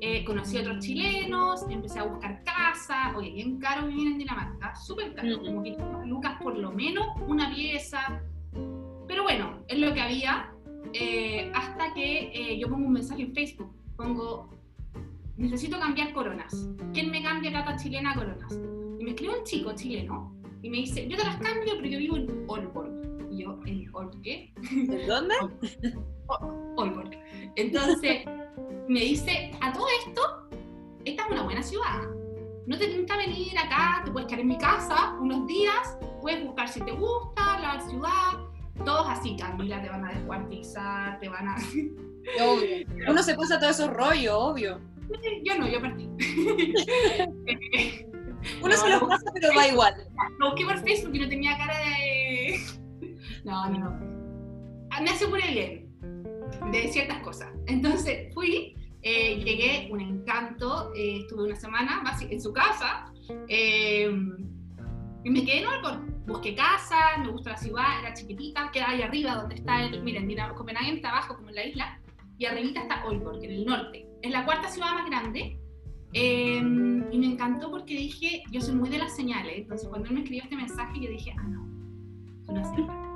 eh, 0.00 0.24
conocí 0.24 0.58
a 0.58 0.60
otros 0.60 0.78
chilenos, 0.84 1.64
empecé 1.68 1.98
a 1.98 2.04
buscar 2.04 2.42
casa, 2.44 3.12
oye, 3.16 3.30
bien 3.32 3.58
caro 3.58 3.86
vivir 3.86 4.12
en 4.12 4.18
Dinamarca, 4.18 4.74
súper 4.76 5.14
caro, 5.14 5.38
Mm. 5.38 5.44
como 5.46 5.62
que 5.62 5.76
lucas 6.04 6.36
por 6.40 6.56
lo 6.56 6.70
menos 6.72 7.06
una 7.26 7.52
pieza, 7.54 8.22
pero 9.08 9.22
bueno, 9.22 9.62
es 9.68 9.78
lo 9.78 9.92
que 9.92 10.00
había, 10.00 10.52
eh, 10.92 11.50
hasta 11.54 11.92
que 11.94 12.30
eh, 12.32 12.58
yo 12.58 12.68
pongo 12.68 12.86
un 12.86 12.92
mensaje 12.92 13.22
en 13.22 13.34
Facebook, 13.34 13.72
pongo, 13.96 14.50
necesito 15.36 15.78
cambiar 15.78 16.12
coronas, 16.12 16.68
¿quién 16.92 17.10
me 17.10 17.22
cambia 17.22 17.50
plata 17.50 17.76
chilena 17.76 18.12
a 18.12 18.14
coronas? 18.14 18.52
Y 18.98 19.04
me 19.04 19.10
escribe 19.10 19.38
un 19.38 19.44
chico 19.44 19.72
chileno 19.74 20.35
y 20.66 20.68
me 20.68 20.78
dice, 20.78 21.06
yo 21.06 21.16
te 21.16 21.22
las 21.22 21.36
cambio, 21.36 21.74
pero 21.76 21.86
yo 21.86 21.98
vivo 21.98 22.16
en 22.16 22.44
Aalborg. 22.50 22.90
Y 23.30 23.44
yo, 23.44 23.56
en 23.66 23.88
Olborg. 23.94 24.26
¿En 24.26 25.06
dónde? 25.06 25.34
Olborg. 26.76 27.10
Entonces, 27.54 28.24
me 28.88 29.00
dice, 29.00 29.52
a 29.60 29.72
todo 29.72 29.86
esto, 30.04 30.48
esta 31.04 31.24
es 31.24 31.30
una 31.30 31.44
buena 31.44 31.62
ciudad. 31.62 32.02
No 32.66 32.76
te 32.76 32.88
que 32.88 33.16
venir 33.16 33.56
acá, 33.56 34.02
te 34.04 34.10
puedes 34.10 34.26
quedar 34.26 34.40
en 34.40 34.48
mi 34.48 34.58
casa 34.58 35.16
unos 35.20 35.46
días, 35.46 35.96
puedes 36.20 36.44
buscar 36.44 36.68
si 36.68 36.80
te 36.80 36.90
gusta 36.90 37.60
la 37.60 37.80
ciudad. 37.88 38.48
Todos 38.84 39.06
así, 39.08 39.36
Camila, 39.36 39.80
te 39.80 39.88
van 39.88 40.04
a 40.04 40.12
descuartizar, 40.14 41.20
te 41.20 41.28
van 41.28 41.46
a... 41.46 41.56
Obvio. 42.42 42.86
Uno 43.08 43.22
se 43.22 43.36
pasa 43.36 43.60
todo 43.60 43.70
esos 43.70 43.88
rollos, 43.90 44.34
obvio. 44.36 44.80
Yo 45.44 45.58
no, 45.58 45.68
yo 45.68 45.80
partí. 45.80 46.10
Uno 48.62 48.74
se 48.74 48.88
los 48.88 49.00
pasa, 49.00 49.30
pero 49.34 49.48
va 49.56 49.68
igual. 49.68 49.94
Lo 50.38 50.50
busqué 50.50 50.64
por 50.64 50.78
Facebook 50.78 51.14
y 51.14 51.18
no 51.20 51.28
tenía 51.28 51.56
cara 51.56 51.78
de... 51.78 52.60
No, 53.44 53.68
no, 53.70 53.78
no. 53.78 55.00
Me 55.00 55.10
aseguré 55.10 55.52
bien 55.52 55.86
de 56.72 56.88
ciertas 56.88 57.18
cosas. 57.20 57.52
Entonces 57.66 58.32
fui, 58.34 58.74
eh, 59.02 59.36
llegué, 59.36 59.88
un 59.90 60.00
encanto, 60.00 60.92
eh, 60.94 61.20
estuve 61.20 61.44
una 61.44 61.56
semana 61.56 62.02
en 62.20 62.40
su 62.40 62.52
casa 62.52 63.12
eh, 63.48 64.10
y 65.24 65.30
me 65.30 65.44
quedé 65.44 65.60
en 65.60 65.66
Olborg. 65.66 66.26
Busqué 66.26 66.56
casa, 66.56 67.18
me 67.18 67.28
gusta 67.28 67.50
la 67.50 67.56
ciudad, 67.56 68.00
era 68.00 68.14
chiquitita, 68.14 68.70
queda 68.72 68.90
ahí 68.90 69.02
arriba 69.02 69.36
donde 69.36 69.54
está 69.54 69.84
el, 69.84 70.02
miren, 70.02 70.28
Copenhague 70.56 70.94
está 70.94 71.10
abajo 71.10 71.36
como 71.36 71.50
en 71.50 71.54
la 71.54 71.64
isla 71.66 72.00
y 72.36 72.46
arribita 72.46 72.82
está 72.82 73.04
Olborg, 73.06 73.44
en 73.44 73.50
el 73.52 73.64
norte. 73.64 74.06
Es 74.22 74.30
la 74.32 74.44
cuarta 74.44 74.68
ciudad 74.68 74.92
más 74.94 75.06
grande 75.06 75.60
em, 76.16 77.04
y 77.12 77.18
me 77.18 77.26
encantó 77.26 77.70
porque 77.70 77.94
dije, 77.94 78.42
yo 78.50 78.60
soy 78.60 78.74
muy 78.74 78.88
de 78.88 78.98
las 78.98 79.14
señales, 79.14 79.58
entonces 79.58 79.88
cuando 79.88 80.08
él 80.08 80.14
me 80.14 80.20
escribió 80.20 80.44
este 80.44 80.56
mensaje 80.56 81.00
yo 81.00 81.10
dije, 81.10 81.34
ah 81.38 81.48
no, 81.48 81.66
es 82.42 82.48
una 82.48 82.64
señal 82.64 83.06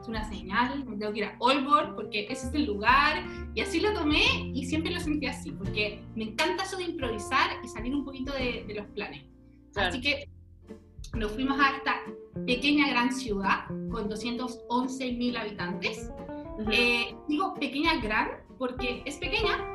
es 0.00 0.08
una 0.08 0.24
señal, 0.28 0.84
me 0.86 0.96
tengo 0.96 1.12
que 1.12 1.18
ir 1.18 1.24
a 1.26 1.36
Olborg 1.38 1.94
porque 1.94 2.26
ese 2.30 2.48
es 2.48 2.54
el 2.54 2.66
lugar. 2.66 3.24
Y 3.54 3.60
así 3.60 3.80
lo 3.80 3.92
tomé 3.92 4.50
y 4.54 4.64
siempre 4.64 4.92
lo 4.92 5.00
sentí 5.00 5.26
así, 5.26 5.52
porque 5.52 6.02
me 6.14 6.24
encanta 6.24 6.64
eso 6.64 6.76
de 6.78 6.84
improvisar 6.84 7.50
y 7.62 7.68
salir 7.68 7.94
un 7.94 8.04
poquito 8.04 8.32
de, 8.32 8.64
los 8.74 8.86
planes. 8.88 9.24
Así 9.76 10.00
que 10.00 10.28
nos 11.14 11.32
fuimos 11.32 11.58
a 11.60 11.76
esta 11.76 12.00
pequeña 12.46 12.88
gran 12.88 13.12
ciudad 13.12 13.66
con 13.90 14.08
211 14.08 15.12
mil 15.12 15.36
habitantes. 15.36 16.10
Eh, 16.72 17.14
digo 17.28 17.54
pequeña 17.54 18.00
gran 18.00 18.28
porque 18.58 19.02
es 19.04 19.16
pequeña, 19.16 19.72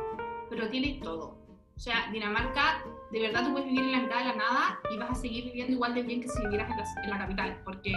pero 0.50 0.70
tiene 0.70 1.00
todo. 1.04 1.35
O 1.76 1.80
sea, 1.80 2.10
Dinamarca, 2.12 2.84
de 3.12 3.20
verdad 3.20 3.46
tú 3.46 3.52
puedes 3.52 3.68
vivir 3.68 3.84
en 3.84 3.92
la 3.92 4.00
mitad 4.00 4.20
de 4.20 4.26
la 4.26 4.36
nada 4.36 4.80
y 4.92 4.98
vas 4.98 5.12
a 5.12 5.16
seguir 5.16 5.46
viviendo 5.46 5.74
igual 5.74 5.94
de 5.94 6.04
bien 6.04 6.22
que 6.22 6.30
si 6.30 6.42
vivieras 6.42 6.72
en 6.72 6.78
la, 6.78 7.04
en 7.04 7.10
la 7.10 7.18
capital, 7.18 7.62
porque 7.66 7.92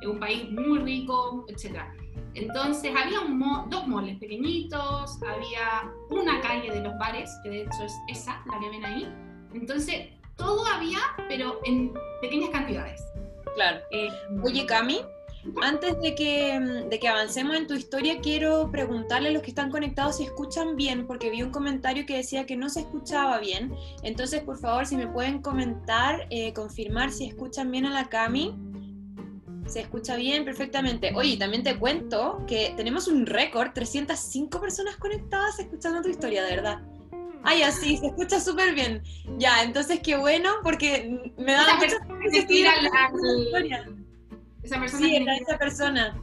es 0.00 0.08
un 0.08 0.18
país 0.18 0.50
muy 0.50 0.78
rico, 0.78 1.44
etc. 1.48 1.82
Entonces 2.34 2.92
había 2.96 3.18
dos 3.68 3.86
moles 3.86 4.18
pequeñitos, 4.18 5.18
había 5.22 5.92
una 6.10 6.40
calle 6.40 6.70
de 6.70 6.80
los 6.80 6.96
bares, 6.98 7.30
que 7.42 7.50
de 7.50 7.62
hecho 7.62 7.84
es 7.84 7.94
esa, 8.08 8.42
la 8.50 8.58
que 8.60 8.70
ven 8.70 8.84
ahí. 8.84 9.08
Entonces 9.54 10.08
todo 10.36 10.64
había, 10.66 10.98
pero 11.28 11.60
en 11.64 11.92
pequeñas 12.20 12.50
cantidades. 12.50 13.02
Claro. 13.56 13.80
Eh, 13.90 14.08
Oye, 14.42 14.64
Cami, 14.66 15.00
antes 15.62 16.00
de 16.00 16.14
que, 16.14 16.86
de 16.88 16.98
que 16.98 17.08
avancemos 17.08 17.56
en 17.56 17.66
tu 17.66 17.74
historia, 17.74 18.20
quiero 18.20 18.70
preguntarle 18.70 19.30
a 19.30 19.32
los 19.32 19.42
que 19.42 19.50
están 19.50 19.70
conectados 19.70 20.16
si 20.16 20.24
escuchan 20.24 20.76
bien, 20.76 21.06
porque 21.06 21.30
vi 21.30 21.42
un 21.42 21.50
comentario 21.50 22.06
que 22.06 22.16
decía 22.16 22.46
que 22.46 22.56
no 22.56 22.68
se 22.68 22.80
escuchaba 22.80 23.38
bien. 23.38 23.74
Entonces, 24.02 24.42
por 24.42 24.58
favor, 24.58 24.86
si 24.86 24.96
me 24.96 25.06
pueden 25.06 25.40
comentar, 25.40 26.26
eh, 26.30 26.52
confirmar 26.52 27.12
si 27.12 27.26
escuchan 27.26 27.70
bien 27.70 27.86
a 27.86 27.90
la 27.90 28.08
Cami. 28.08 28.54
Se 29.66 29.80
escucha 29.80 30.16
bien, 30.16 30.44
perfectamente. 30.44 31.12
Oye, 31.14 31.36
también 31.36 31.62
te 31.62 31.78
cuento 31.78 32.42
que 32.46 32.72
tenemos 32.76 33.06
un 33.06 33.26
récord, 33.26 33.72
305 33.74 34.60
personas 34.60 34.96
conectadas 34.96 35.58
escuchando 35.58 36.00
tu 36.00 36.08
historia, 36.08 36.42
de 36.42 36.56
verdad. 36.56 36.80
Ay, 37.42 37.62
así, 37.62 37.96
se 37.96 38.06
escucha 38.06 38.40
súper 38.40 38.74
bien. 38.74 39.02
Ya, 39.38 39.62
entonces 39.62 40.00
qué 40.02 40.16
bueno, 40.16 40.50
porque 40.62 41.32
me 41.36 41.52
da 41.52 41.76
mucha 41.76 41.86
esa, 41.86 42.82
la, 42.82 43.88
esa 44.68 44.80
persona. 44.80 45.06
Sí, 45.06 45.16
era 45.16 45.36
esa 45.36 45.58
persona. 45.58 46.20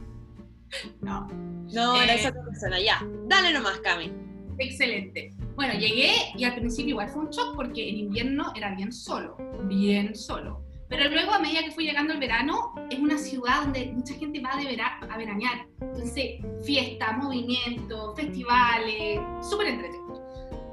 No. 1.00 1.26
No, 1.72 2.00
era 2.00 2.14
eh, 2.14 2.20
esa 2.20 2.32
persona, 2.32 2.80
ya. 2.80 3.02
Dale 3.26 3.52
nomás, 3.52 3.78
Cami. 3.78 4.12
Excelente. 4.58 5.34
Bueno, 5.54 5.74
llegué 5.74 6.12
y 6.36 6.44
al 6.44 6.54
principio 6.54 6.90
igual 6.90 7.08
fue 7.08 7.22
un 7.22 7.30
shock 7.30 7.56
porque 7.56 7.88
en 7.88 7.96
invierno 7.96 8.52
era 8.54 8.74
bien 8.74 8.92
solo, 8.92 9.36
bien 9.64 10.14
solo. 10.14 10.64
Pero 10.88 11.10
luego, 11.10 11.32
a 11.32 11.40
medida 11.40 11.64
que 11.64 11.72
fui 11.72 11.84
llegando 11.84 12.12
el 12.12 12.20
verano, 12.20 12.72
es 12.90 12.98
una 12.98 13.18
ciudad 13.18 13.62
donde 13.62 13.86
mucha 13.86 14.14
gente 14.14 14.40
va 14.40 14.56
de 14.56 14.66
vera 14.66 15.00
a 15.00 15.18
veranear. 15.18 15.66
Entonces, 15.80 16.40
fiesta, 16.64 17.12
movimiento, 17.12 18.14
festivales, 18.14 19.20
súper 19.42 19.66
entretenido. 19.66 20.24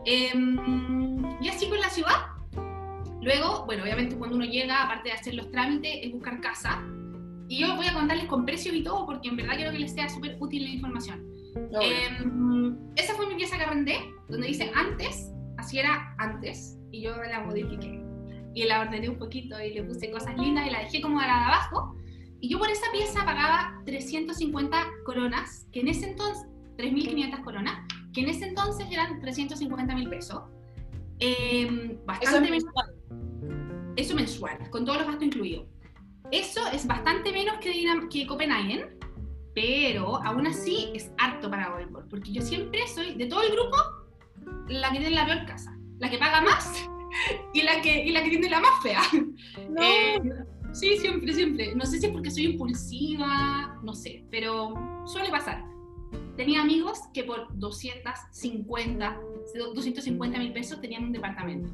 Em, 0.05 1.41
y 1.41 1.49
así 1.49 1.67
con 1.67 1.79
la 1.79 1.89
ciudad. 1.89 2.27
Luego, 3.21 3.65
bueno, 3.65 3.83
obviamente 3.83 4.15
cuando 4.15 4.35
uno 4.35 4.45
llega, 4.45 4.83
aparte 4.83 5.09
de 5.09 5.15
hacer 5.15 5.33
los 5.33 5.49
trámites, 5.49 5.91
es 6.03 6.11
buscar 6.11 6.39
casa. 6.41 6.83
Y 7.47 7.59
yo 7.59 7.75
voy 7.75 7.88
a 7.88 7.93
contarles 7.93 8.25
con 8.25 8.45
precios 8.45 8.75
y 8.75 8.83
todo, 8.83 9.05
porque 9.05 9.29
en 9.29 9.35
verdad 9.35 9.55
quiero 9.55 9.71
que 9.71 9.79
les 9.79 9.93
sea 9.93 10.09
súper 10.09 10.38
útil 10.39 10.63
la 10.63 10.69
información. 10.69 11.25
Eh, 11.81 12.07
esa 12.95 13.13
fue 13.13 13.27
mi 13.27 13.35
pieza 13.35 13.57
que 13.57 13.63
arrendé, 13.63 13.97
donde 14.29 14.47
dice 14.47 14.71
antes, 14.73 15.31
así 15.57 15.77
era 15.79 16.15
antes, 16.17 16.79
y 16.91 17.01
yo 17.01 17.15
la 17.15 17.41
modifiqué 17.41 18.03
y 18.53 18.65
la 18.65 18.81
ordené 18.81 19.09
un 19.09 19.17
poquito 19.17 19.59
y 19.62 19.73
le 19.73 19.83
puse 19.83 20.12
cosas 20.12 20.38
lindas 20.38 20.67
y 20.67 20.69
la 20.69 20.79
dejé 20.79 21.01
como 21.01 21.19
a 21.19 21.27
la 21.27 21.33
de 21.33 21.45
abajo. 21.45 21.95
Y 22.39 22.50
yo 22.50 22.59
por 22.59 22.69
esa 22.69 22.85
pieza 22.91 23.25
pagaba 23.25 23.81
350 23.85 24.77
coronas, 25.05 25.67
que 25.71 25.79
en 25.79 25.88
ese 25.88 26.09
entonces, 26.09 26.45
3.500 26.77 27.43
coronas, 27.43 27.88
que 28.13 28.21
en 28.21 28.29
ese 28.29 28.45
entonces 28.45 28.85
eran 28.91 29.19
350 29.21 29.95
mil 29.95 30.09
pesos. 30.09 30.41
Eh, 31.19 31.97
bastante 32.05 32.39
eso 32.39 32.51
mensual. 32.51 32.93
Eso 33.95 34.15
mensual, 34.15 34.69
con 34.69 34.85
todos 34.85 35.00
los 35.00 35.07
gastos 35.07 35.25
incluidos. 35.25 35.67
Eso 36.33 36.61
es 36.73 36.87
bastante 36.87 37.31
menos 37.31 37.57
que, 37.59 37.71
que 38.09 38.25
Copenhagen, 38.25 38.97
pero 39.53 40.15
aún 40.23 40.47
así 40.47 40.89
es 40.95 41.11
harto 41.19 41.47
para 41.47 41.69
Volvo, 41.69 42.01
porque 42.09 42.31
yo 42.31 42.41
siempre 42.41 42.87
soy, 42.87 43.13
de 43.13 43.27
todo 43.27 43.43
el 43.43 43.51
grupo, 43.51 43.77
la 44.67 44.89
que 44.89 44.97
tiene 44.97 45.11
la 45.13 45.27
peor 45.27 45.45
casa, 45.45 45.77
la 45.99 46.09
que 46.09 46.17
paga 46.17 46.41
más 46.41 46.89
y 47.53 47.61
la 47.61 47.79
que, 47.81 48.03
y 48.03 48.11
la 48.11 48.23
que 48.23 48.31
tiene 48.31 48.49
la 48.49 48.61
más 48.61 48.81
fea. 48.81 49.01
Eh, 49.79 50.19
sí, 50.71 50.97
siempre, 50.97 51.31
siempre. 51.33 51.75
No 51.75 51.85
sé 51.85 51.99
si 51.99 52.07
es 52.07 52.11
porque 52.11 52.31
soy 52.31 52.45
impulsiva, 52.45 53.79
no 53.83 53.93
sé, 53.93 54.25
pero 54.31 54.73
suele 55.05 55.29
pasar. 55.29 55.63
Tenía 56.35 56.61
amigos 56.61 56.99
que 57.13 57.25
por 57.25 57.47
250, 57.59 59.19
250 59.75 60.39
mil 60.39 60.51
pesos 60.51 60.81
tenían 60.81 61.03
un 61.03 61.11
departamento. 61.11 61.69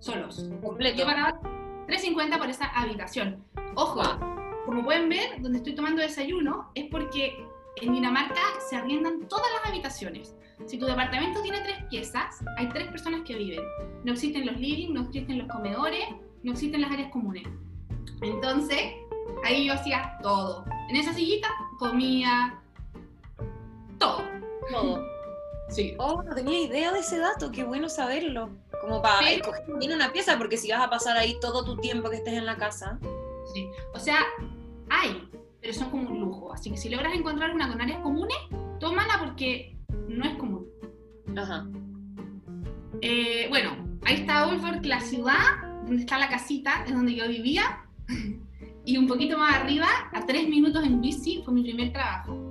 Solos. 0.00 0.50
Completo. 0.60 0.98
Yo 0.98 1.06
pagaba 1.06 1.57
350 1.88 2.38
por 2.38 2.50
esa 2.50 2.66
habitación. 2.66 3.42
Ojo, 3.74 4.02
como 4.66 4.84
pueden 4.84 5.08
ver, 5.08 5.40
donde 5.40 5.58
estoy 5.58 5.74
tomando 5.74 6.02
desayuno 6.02 6.70
es 6.74 6.84
porque 6.90 7.46
en 7.76 7.94
Dinamarca 7.94 8.42
se 8.68 8.76
arriendan 8.76 9.26
todas 9.26 9.46
las 9.56 9.70
habitaciones. 9.70 10.36
Si 10.66 10.78
tu 10.78 10.84
departamento 10.84 11.40
tiene 11.40 11.62
tres 11.62 11.82
piezas, 11.88 12.44
hay 12.58 12.68
tres 12.68 12.88
personas 12.88 13.22
que 13.24 13.36
viven. 13.36 13.60
No 14.04 14.12
existen 14.12 14.44
los 14.44 14.58
living, 14.58 14.92
no 14.92 15.02
existen 15.02 15.38
los 15.38 15.48
comedores, 15.48 16.04
no 16.42 16.52
existen 16.52 16.82
las 16.82 16.90
áreas 16.90 17.10
comunes. 17.10 17.44
Entonces, 18.20 18.92
ahí 19.46 19.66
yo 19.66 19.72
hacía 19.72 20.18
todo. 20.22 20.66
En 20.90 20.96
esa 20.96 21.14
sillita 21.14 21.48
comía 21.78 22.60
todo. 23.98 24.22
Todo. 24.70 25.02
Sí. 25.70 25.94
Oh, 25.98 26.22
no 26.22 26.34
tenía 26.34 26.60
idea 26.60 26.92
de 26.92 26.98
ese 26.98 27.18
dato, 27.18 27.50
qué 27.50 27.64
bueno 27.64 27.88
saberlo. 27.88 28.50
Como 28.88 29.02
para 29.02 29.30
escoger 29.30 29.64
bien 29.78 29.92
una 29.92 30.12
pieza, 30.12 30.38
porque 30.38 30.56
si 30.56 30.70
vas 30.70 30.80
a 30.80 30.88
pasar 30.88 31.16
ahí 31.16 31.36
todo 31.40 31.62
tu 31.64 31.76
tiempo 31.76 32.08
que 32.08 32.16
estés 32.16 32.34
en 32.34 32.46
la 32.46 32.56
casa. 32.56 32.98
Sí, 33.52 33.68
o 33.92 33.98
sea, 33.98 34.18
hay, 34.88 35.28
pero 35.60 35.74
son 35.74 35.90
como 35.90 36.08
un 36.08 36.20
lujo. 36.20 36.52
Así 36.52 36.70
que 36.70 36.76
si 36.78 36.88
logras 36.88 37.14
encontrar 37.14 37.54
una 37.54 37.68
con 37.68 37.80
áreas 37.80 38.00
comunes, 38.00 38.38
tómala 38.80 39.18
porque 39.18 39.76
no 40.08 40.24
es 40.24 40.36
común. 40.36 40.66
Ajá. 41.36 41.66
Eh, 43.02 43.46
bueno, 43.50 43.76
ahí 44.04 44.14
está 44.16 44.48
Olford, 44.48 44.84
la 44.86 45.00
ciudad, 45.00 45.82
donde 45.84 46.00
está 46.00 46.18
la 46.18 46.30
casita, 46.30 46.84
es 46.86 46.94
donde 46.94 47.14
yo 47.14 47.28
vivía. 47.28 47.84
y 48.86 48.96
un 48.96 49.06
poquito 49.06 49.36
más 49.36 49.56
arriba, 49.56 49.86
a 50.12 50.24
tres 50.24 50.48
minutos 50.48 50.82
en 50.84 51.02
bici, 51.02 51.42
fue 51.44 51.52
mi 51.52 51.62
primer 51.62 51.92
trabajo. 51.92 52.47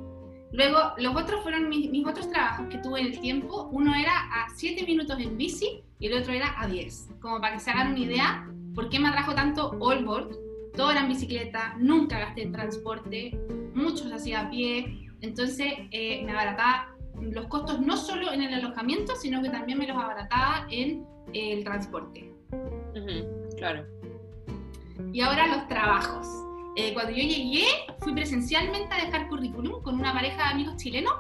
Luego, 0.52 0.94
los 0.98 1.16
otros 1.16 1.42
fueron 1.44 1.70
mis, 1.70 2.06
otros 2.06 2.30
trabajos 2.30 2.68
que 2.70 2.78
tuve 2.78 3.02
en 3.02 3.08
el 3.08 3.20
tiempo. 3.20 3.70
Uno 3.72 3.94
era 3.94 4.14
a 4.32 4.50
siete 4.56 4.86
minutos 4.86 5.20
en 5.20 5.38
bici 5.38 5.84
y 6.00 6.08
el 6.08 6.22
otro 6.22 6.34
era 6.34 6.60
a 6.60 6.68
diez. 6.68 7.10
Como 7.22 7.42
para 7.42 7.54
que 7.54 7.60
se 7.60 7.72
hagan 7.72 7.92
una 7.92 8.00
idea, 8.00 8.50
¿por 8.74 8.90
qué 8.90 9.00
me 9.00 9.10
atrajo 9.10 9.34
tanto 9.36 9.72
Olford? 9.80 10.36
Todo 10.76 10.92
era 10.92 11.02
en 11.02 11.10
bicicleta, 11.10 11.76
nunca 11.80 12.20
gasté 12.20 12.44
en 12.44 12.52
transporte, 12.52 13.38
muchos 13.74 14.12
hacía 14.12 14.42
a 14.42 14.50
pie. 14.50 15.10
Entonces, 15.22 15.74
eh, 15.92 16.24
me 16.24 16.32
abarataba 16.32 16.96
los 17.20 17.48
costos 17.48 17.82
no 17.82 17.98
solo 17.98 18.32
en 18.32 18.44
el 18.44 18.54
alojamiento, 18.54 19.16
sino 19.16 19.42
que 19.42 19.50
también 19.50 19.80
me 19.80 19.88
los 19.88 19.98
abarataba 19.98 20.68
en 20.70 21.06
el 21.34 21.64
transporte. 21.64 22.32
claro. 23.58 23.86
Y 25.12 25.22
ahora 25.22 25.48
los 25.48 25.68
trabajos. 25.68 26.47
Eh, 26.80 26.94
cuando 26.94 27.12
yo 27.12 27.24
llegué, 27.24 27.66
fui 28.02 28.14
presencialmente 28.14 28.94
a 28.94 29.04
dejar 29.04 29.28
currículum 29.30 29.82
con 29.82 29.96
una 29.96 30.14
pareja 30.14 30.44
de 30.44 30.50
amigos 30.54 30.78
chilenos. 30.78 31.12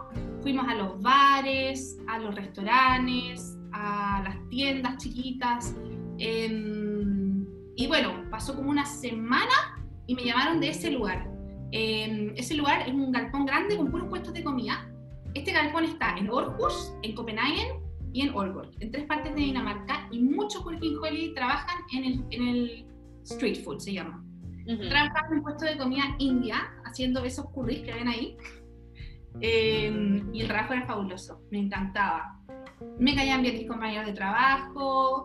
Fuimos 0.44 0.68
a 0.68 0.76
los 0.76 1.02
bares, 1.02 1.98
a 2.08 2.20
los 2.20 2.36
restaurantes, 2.36 3.58
a 3.74 4.22
las 4.24 4.50
tiendas 4.50 4.98
chiquitas. 4.98 5.76
em, 6.20 7.44
y 7.76 7.88
bueno, 7.88 8.24
pasó 8.30 8.56
como 8.56 8.70
una 8.70 8.86
semana 8.86 9.84
y 10.06 10.14
me 10.14 10.26
llamaron 10.26 10.60
de 10.60 10.70
ese 10.70 10.92
lugar. 10.92 11.28
Em, 11.72 12.34
ese 12.36 12.54
lugar 12.54 12.88
es 12.88 12.94
un 12.94 13.12
galpón 13.12 13.48
grande 13.48 13.78
con 13.78 13.90
puros 13.90 14.10
puestos 14.10 14.34
de 14.34 14.44
comida. 14.44 14.88
Este 15.34 15.52
galpón 15.54 15.86
está 15.86 16.16
en 16.18 16.28
Aarhus, 16.30 16.94
en 17.02 17.16
Copenhague 17.16 17.82
y 18.14 18.22
en 18.22 18.30
Aalborg, 18.30 18.70
en 18.80 18.92
tres 18.92 19.06
partes 19.06 19.34
de 19.34 19.42
Dinamarca. 19.42 20.08
Y 20.12 20.20
muchos 20.20 20.64
working 20.64 20.98
holiday 20.98 21.34
trabajan 21.34 21.78
en 21.94 22.04
el, 22.06 22.26
en 22.30 22.48
el 22.48 22.86
street 23.24 23.64
food, 23.64 23.80
se 23.80 23.94
llama. 23.94 24.27
Ujú. 24.68 24.90
Trabajaba 24.90 25.28
en 25.30 25.38
un 25.38 25.44
puesto 25.44 25.66
de 25.66 25.78
comida 25.78 26.04
india, 26.20 26.74
haciendo 26.86 27.24
esos 27.24 27.46
curries 27.52 27.82
que 27.82 27.94
ven 27.94 28.08
ahí. 28.08 28.38
Eh, 29.40 30.24
y 30.34 30.42
el 30.42 30.48
trabajo 30.48 30.74
era 30.74 30.86
fabuloso, 30.86 31.42
me 31.52 31.60
encantaba. 31.60 32.40
Me 33.00 33.16
caían 33.16 33.42
bien 33.42 33.56
mis 33.56 33.68
compañeros 33.68 34.08
de 34.08 34.14
trabajo, 34.14 35.24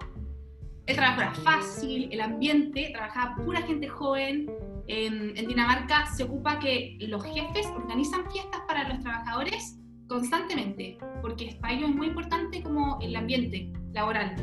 el 0.86 0.96
trabajo 0.96 1.20
era 1.22 1.34
fácil, 1.34 2.08
el 2.10 2.20
ambiente, 2.20 2.90
trabajaba 2.92 3.36
pura 3.36 3.62
gente 3.62 3.88
joven. 3.88 4.50
En, 4.88 5.36
en 5.36 5.46
Dinamarca 5.46 6.06
se 6.06 6.24
ocupa 6.24 6.58
que 6.58 6.96
los 7.00 7.22
jefes 7.24 7.66
organizan 7.68 8.28
fiestas 8.30 8.60
para 8.66 8.88
los 8.88 8.98
trabajadores 9.00 9.78
constantemente, 10.08 10.98
porque 11.20 11.56
para 11.60 11.74
ellos 11.74 11.90
es 11.90 11.96
muy 11.96 12.08
importante 12.08 12.62
como 12.62 12.98
el 13.00 13.14
ambiente 13.14 13.72
laboral. 13.92 14.34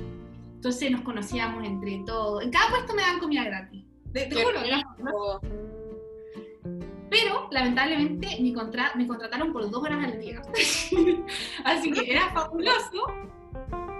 Entonces 0.55 0.91
nos 0.91 1.01
conocíamos 1.01 1.65
entre 1.65 2.01
todos. 2.05 2.41
En 2.41 2.51
cada 2.51 2.69
puesto 2.69 2.95
me 2.95 3.01
dan 3.01 3.19
comida 3.19 3.43
gratis. 3.43 3.85
Te, 4.13 4.29
juro, 4.31 4.59
rico. 4.61 5.41
Pero 7.09 7.47
lamentablemente 7.51 8.37
me, 8.41 8.53
contra- 8.53 8.93
me 8.95 9.07
contrataron 9.07 9.51
por 9.51 9.69
dos 9.69 9.83
horas 9.83 10.03
al 10.03 10.19
día. 10.19 10.41
Así 11.65 11.91
que 11.91 12.11
era 12.11 12.29
fabuloso, 12.31 13.07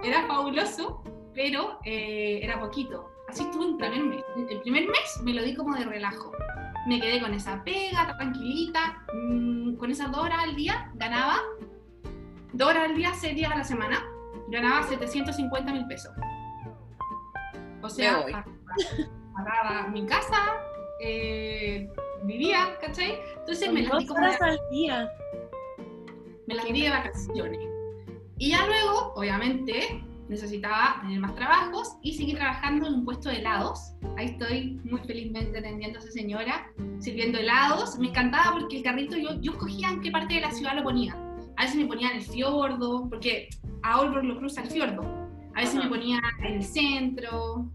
era 0.04 0.28
fabuloso, 0.28 1.04
pero 1.34 1.80
eh, 1.86 2.40
era 2.44 2.60
poquito. 2.60 3.10
Así 3.28 3.44
estuve 3.44 3.66
el 3.66 3.78
primer 3.78 4.04
mes. 4.04 4.24
El 4.50 4.62
primer 4.62 4.88
mes 4.88 5.22
me 5.24 5.34
lo 5.34 5.44
di 5.44 5.56
como 5.56 5.76
de 5.76 5.86
relajo. 5.86 6.32
Me 6.88 7.00
quedé 7.00 7.20
con 7.20 7.34
esa 7.34 7.64
pega, 7.64 8.16
tranquilita, 8.18 9.04
mm, 9.14 9.76
con 9.76 9.92
esas 9.92 10.12
dos 10.12 10.22
horas 10.24 10.40
al 10.44 10.56
día 10.56 10.92
ganaba, 10.96 11.38
dos 12.54 12.70
horas 12.70 12.90
al 12.90 12.96
día, 12.96 13.14
seis 13.14 13.36
días 13.36 13.52
a 13.52 13.58
la 13.58 13.64
semana, 13.64 14.04
ganaba 14.50 14.84
750 14.84 15.72
mil 15.74 15.86
pesos. 15.88 16.12
O 17.82 17.90
sea, 17.90 18.22
voy. 18.22 18.34
pagaba 19.44 19.88
mi 19.90 20.06
casa, 20.06 20.38
eh, 21.02 21.90
vivía, 22.24 22.78
¿cachai? 22.82 23.20
Entonces 23.38 23.66
Son 23.66 23.74
me 23.74 23.84
las 23.84 23.98
di 24.00 24.06
como 24.08 24.20
horas 24.22 24.42
al 24.42 24.60
día. 24.72 25.10
me 26.48 26.56
las 26.56 26.66
di 26.66 26.82
de 26.82 26.90
vacaciones. 26.90 27.60
Y 28.38 28.52
ya 28.52 28.66
luego, 28.66 29.14
obviamente, 29.16 30.04
necesitaba 30.30 31.00
tener 31.02 31.20
más 31.20 31.36
trabajos 31.36 31.98
y 32.02 32.14
seguir 32.14 32.38
trabajando 32.38 32.88
en 32.88 32.94
un 32.96 33.06
puesto 33.06 33.30
de 33.30 33.38
helados. 33.38 33.94
Ahí 34.18 34.28
estoy 34.28 34.80
muy 34.84 35.02
felizmente 35.02 35.58
atendiendo 35.60 36.00
a 36.00 36.02
esa 36.02 36.12
señora, 36.12 36.72
sirviendo 37.00 37.38
helados. 37.40 37.98
Me 37.98 38.08
encantaba 38.10 38.54
porque 38.60 38.78
el 38.78 38.84
carrito 38.84 39.18
yo, 39.18 39.42
yo 39.42 39.52
escogía 39.54 39.90
en 39.90 40.02
qué 40.02 40.12
parte 40.12 40.36
de 40.36 40.42
la 40.42 40.52
ciudad 40.52 40.76
lo 40.76 40.84
ponía. 40.84 41.16
A 41.58 41.64
veces 41.64 41.78
me 41.78 41.86
ponía 41.88 42.12
en 42.12 42.18
el 42.18 42.24
fiordo, 42.24 43.10
porque 43.10 43.50
a 43.84 43.96
Aalborg 43.96 44.24
lo 44.24 44.38
cruza 44.38 44.62
el 44.62 44.70
fiordo. 44.70 45.02
A 45.56 45.62
veces 45.62 45.76
me 45.76 45.90
ponía 45.90 46.22
en 46.40 46.54
el 46.54 46.64
centro. 46.64 47.70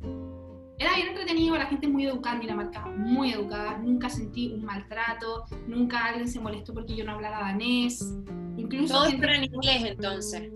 Era 0.79 0.95
bien 0.97 1.09
entretenido, 1.09 1.57
la 1.57 1.67
gente 1.67 1.87
muy 1.87 2.05
educada 2.07 2.35
en 2.37 2.41
Dinamarca, 2.43 2.87
muy 2.87 3.33
educada. 3.33 3.79
Nunca 3.79 4.09
sentí 4.11 4.53
un 4.53 4.65
maltrato, 4.65 5.45
nunca 5.69 6.07
alguien 6.07 6.27
se 6.29 6.41
molestó 6.41 6.75
porque 6.75 6.97
yo 6.97 7.05
no 7.05 7.13
hablaba 7.13 7.41
danés. 7.41 8.15
Incluso 8.57 8.95
Todos 8.95 9.09
gente- 9.11 9.35
en 9.35 9.45
inglés 9.45 9.85
entonces. 9.85 10.51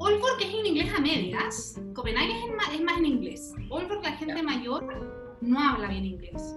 Aalborg 0.00 0.40
es 0.40 0.54
en 0.54 0.66
inglés 0.66 0.92
a 0.96 1.00
medias, 1.00 1.80
Copenhague 1.94 2.30
es, 2.32 2.44
en 2.44 2.54
ma- 2.56 2.74
es 2.74 2.80
más 2.82 2.98
en 2.98 3.06
inglés. 3.06 3.54
Aalborg 3.72 4.02
la 4.04 4.12
gente 4.12 4.42
mayor 4.42 5.36
no 5.40 5.58
habla 5.58 5.88
bien 5.88 6.04
inglés. 6.04 6.56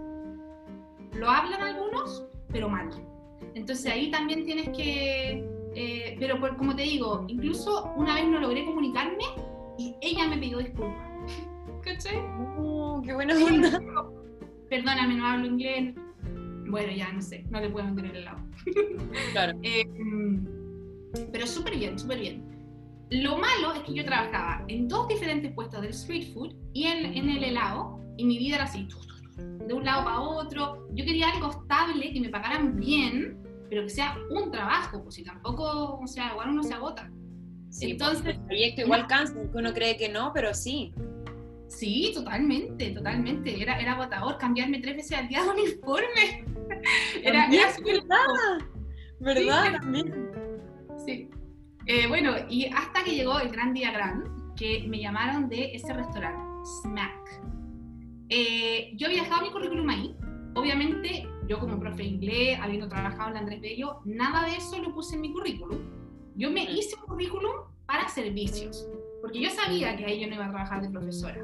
Lo 1.13 1.29
hablan 1.29 1.62
algunos, 1.62 2.25
pero 2.51 2.69
mal. 2.69 2.89
Entonces 3.55 3.91
ahí 3.91 4.12
también 4.12 4.45
tienes 4.45 4.69
que... 4.69 5.43
eh, 5.75 6.15
pero 6.19 6.39
por- 6.39 6.55
como 6.57 6.75
te 6.75 6.83
digo, 6.83 7.25
incluso 7.27 7.91
una 7.97 8.13
vez 8.13 8.27
no 8.27 8.39
logré 8.39 8.63
comunicarme 8.65 9.23
y 9.79 9.95
ella 10.01 10.27
me 10.27 10.38
pidió 10.38 10.59
disculpas. 10.59 11.11
¿Cachai? 11.91 12.17
Oh, 12.58 13.01
qué 13.06 13.13
buena 13.13 13.36
onda. 13.36 13.69
Perdóname, 14.69 15.15
no 15.15 15.25
hablo 15.25 15.45
inglés. 15.47 15.93
Bueno, 16.67 16.93
ya 16.93 17.12
no 17.12 17.21
sé, 17.21 17.45
no 17.49 17.60
le 17.60 17.69
puedo 17.69 17.86
meter 17.88 18.12
el 18.12 18.17
helado. 18.17 18.39
Claro. 19.34 19.60
Eh, 19.63 19.86
pero 21.34 21.45
súper 21.45 21.77
bien, 21.77 21.99
súper 21.99 22.19
bien. 22.19 22.45
Lo 23.10 23.38
malo 23.38 23.73
es 23.75 23.82
que 23.82 23.93
yo 23.93 24.06
trabajaba 24.06 24.63
en 24.69 24.88
dos 24.88 25.10
diferentes 25.10 25.51
puestos 25.51 25.82
del 25.82 25.89
street 25.89 26.32
food 26.34 26.56
y 26.71 26.86
en, 26.86 27.06
en 27.06 27.30
el 27.30 27.43
helado, 27.43 27.99
y 28.15 28.23
mi 28.23 28.38
vida 28.38 28.56
era 28.56 28.63
así, 28.63 28.88
de 29.67 29.73
un 29.73 29.84
lado 29.84 30.06
para 30.06 30.21
otro. 30.21 30.88
Yo 30.93 31.04
quería 31.04 31.30
algo 31.32 31.49
estable, 31.51 32.13
que 32.13 32.21
me 32.21 32.30
pagaran 32.30 32.77
bien, 32.77 33.38
pero 33.69 33.82
que 33.84 33.89
sea 33.89 34.15
un 34.30 34.51
trabajo, 34.51 35.04
pues 35.04 35.15
si 35.15 35.23
tampoco, 35.25 35.99
o 36.01 36.08
sea, 36.08 36.32
igual 36.32 36.51
uno 36.51 36.63
se 36.63 36.73
agota. 36.73 37.12
Sí, 37.69 37.91
Entonces- 37.91 38.21
pues, 38.23 38.38
el 38.38 38.45
proyecto 38.45 38.82
igual 38.84 39.08
cansa, 39.08 39.34
aunque 39.38 39.58
uno 39.58 39.73
cree 39.73 39.97
que 39.97 40.08
no, 40.08 40.32
pero 40.34 40.54
sí. 40.54 40.93
Sí, 41.71 42.12
totalmente, 42.13 42.91
totalmente. 42.91 43.62
Era, 43.62 43.79
era 43.79 43.93
agotador 43.93 44.38
cambiarme 44.38 44.79
tres 44.79 44.97
veces 44.97 45.17
al 45.17 45.29
día 45.29 45.43
de 45.43 45.49
uniforme. 45.49 46.45
Era, 47.23 47.47
era 47.47 47.71
súper 47.73 48.01
¿verdad? 48.01 48.65
¿Verdad? 49.19 49.65
Sí. 49.65 49.71
También. 49.73 50.31
Sí. 51.05 51.29
Eh, 51.86 52.07
bueno, 52.07 52.34
y 52.49 52.65
hasta 52.67 53.03
que 53.03 53.15
llegó 53.15 53.39
el 53.39 53.49
gran 53.49 53.73
día 53.73 53.91
gran, 53.91 54.23
que 54.55 54.86
me 54.88 54.99
llamaron 54.99 55.47
de 55.49 55.75
ese 55.75 55.93
restaurante, 55.93 56.41
Smack. 56.81 57.41
Eh, 58.29 58.93
yo 58.95 59.07
había 59.07 59.23
dejado 59.23 59.43
mi 59.43 59.51
currículum 59.51 59.89
ahí. 59.89 60.15
Obviamente, 60.55 61.27
yo 61.47 61.60
como 61.60 61.79
profe 61.79 62.03
de 62.03 62.10
inglés, 62.10 62.60
habiendo 62.62 62.88
trabajado 62.88 63.27
en 63.27 63.34
la 63.36 63.39
Andrés 63.41 63.62
Bello, 63.62 63.99
nada 64.05 64.45
de 64.45 64.55
eso 64.55 64.81
lo 64.81 64.93
puse 64.93 65.15
en 65.15 65.21
mi 65.21 65.34
currículum. 65.34 65.79
Yo 66.36 66.49
me 66.49 66.63
hice 66.63 66.95
un 66.95 67.03
currículum 67.03 67.51
para 67.86 68.07
servicios, 68.07 68.88
porque 69.21 69.41
yo 69.41 69.49
sabía 69.49 69.95
que 69.95 70.05
ahí 70.05 70.19
yo 70.19 70.27
no 70.27 70.36
iba 70.36 70.45
a 70.45 70.49
trabajar 70.49 70.81
de 70.81 70.89
profesora. 70.89 71.41